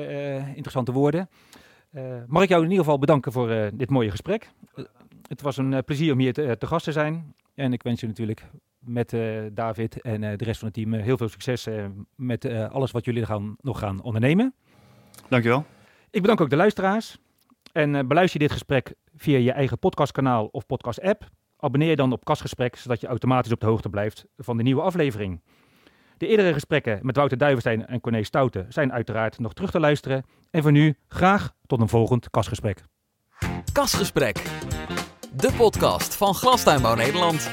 interessante 0.47 0.91
woorden. 0.91 1.29
mag 2.27 2.43
ik 2.43 2.49
jou 2.49 2.63
in 2.63 2.69
ieder 2.69 2.83
geval 2.83 2.99
bedanken 2.99 3.31
voor 3.31 3.71
dit 3.73 3.89
mooie 3.89 4.11
gesprek. 4.11 4.49
het 5.27 5.41
was 5.41 5.57
een 5.57 5.83
plezier 5.83 6.13
om 6.13 6.19
hier 6.19 6.33
te, 6.33 6.55
te, 6.59 6.67
gast 6.67 6.85
te 6.85 6.91
zijn. 6.91 7.33
En 7.55 7.73
ik 7.73 7.83
wens 7.83 7.99
je 7.99 8.07
natuurlijk 8.07 8.43
met 8.87 9.15
David 9.53 10.01
en 10.01 10.21
de 10.21 10.43
rest 10.43 10.59
van 10.59 10.67
het 10.67 10.77
team 10.77 10.93
heel 10.93 11.17
veel 11.17 11.29
succes 11.29 11.67
met 12.15 12.45
alles 12.69 12.91
wat 12.91 13.05
jullie 13.05 13.25
gaan, 13.25 13.55
nog 13.61 13.79
gaan 13.79 14.01
ondernemen. 14.01 14.53
Dankjewel. 15.29 15.65
Ik 16.09 16.21
bedank 16.21 16.41
ook 16.41 16.49
de 16.49 16.55
luisteraars. 16.55 17.17
En 17.71 17.93
uh, 17.93 18.01
beluister 18.07 18.41
je 18.41 18.47
dit 18.47 18.57
gesprek 18.57 18.93
via 19.15 19.37
je 19.37 19.51
eigen 19.51 19.79
podcastkanaal 19.79 20.45
of 20.45 20.65
podcast-app. 20.65 21.29
Abonneer 21.57 21.89
je 21.89 21.95
dan 21.95 22.11
op 22.11 22.25
Kastgesprek, 22.25 22.75
zodat 22.75 23.01
je 23.01 23.07
automatisch 23.07 23.51
op 23.51 23.59
de 23.59 23.65
hoogte 23.65 23.89
blijft 23.89 24.25
van 24.37 24.57
de 24.57 24.63
nieuwe 24.63 24.81
aflevering. 24.81 25.41
De 26.17 26.27
eerdere 26.27 26.53
gesprekken 26.53 26.99
met 27.01 27.15
Wouter 27.15 27.37
Duivenstein 27.37 27.85
en 27.85 28.01
Corné 28.01 28.23
Stouten 28.23 28.65
zijn 28.69 28.93
uiteraard 28.93 29.39
nog 29.39 29.53
terug 29.53 29.71
te 29.71 29.79
luisteren. 29.79 30.25
En 30.51 30.61
voor 30.61 30.71
nu 30.71 30.97
graag 31.07 31.53
tot 31.65 31.81
een 31.81 31.89
volgend 31.89 32.29
Kastgesprek. 32.29 32.83
Kastgesprek, 33.71 34.43
de 35.33 35.53
podcast 35.57 36.15
van 36.15 36.33
Glastuinbouw 36.33 36.95
Nederland. 36.95 37.49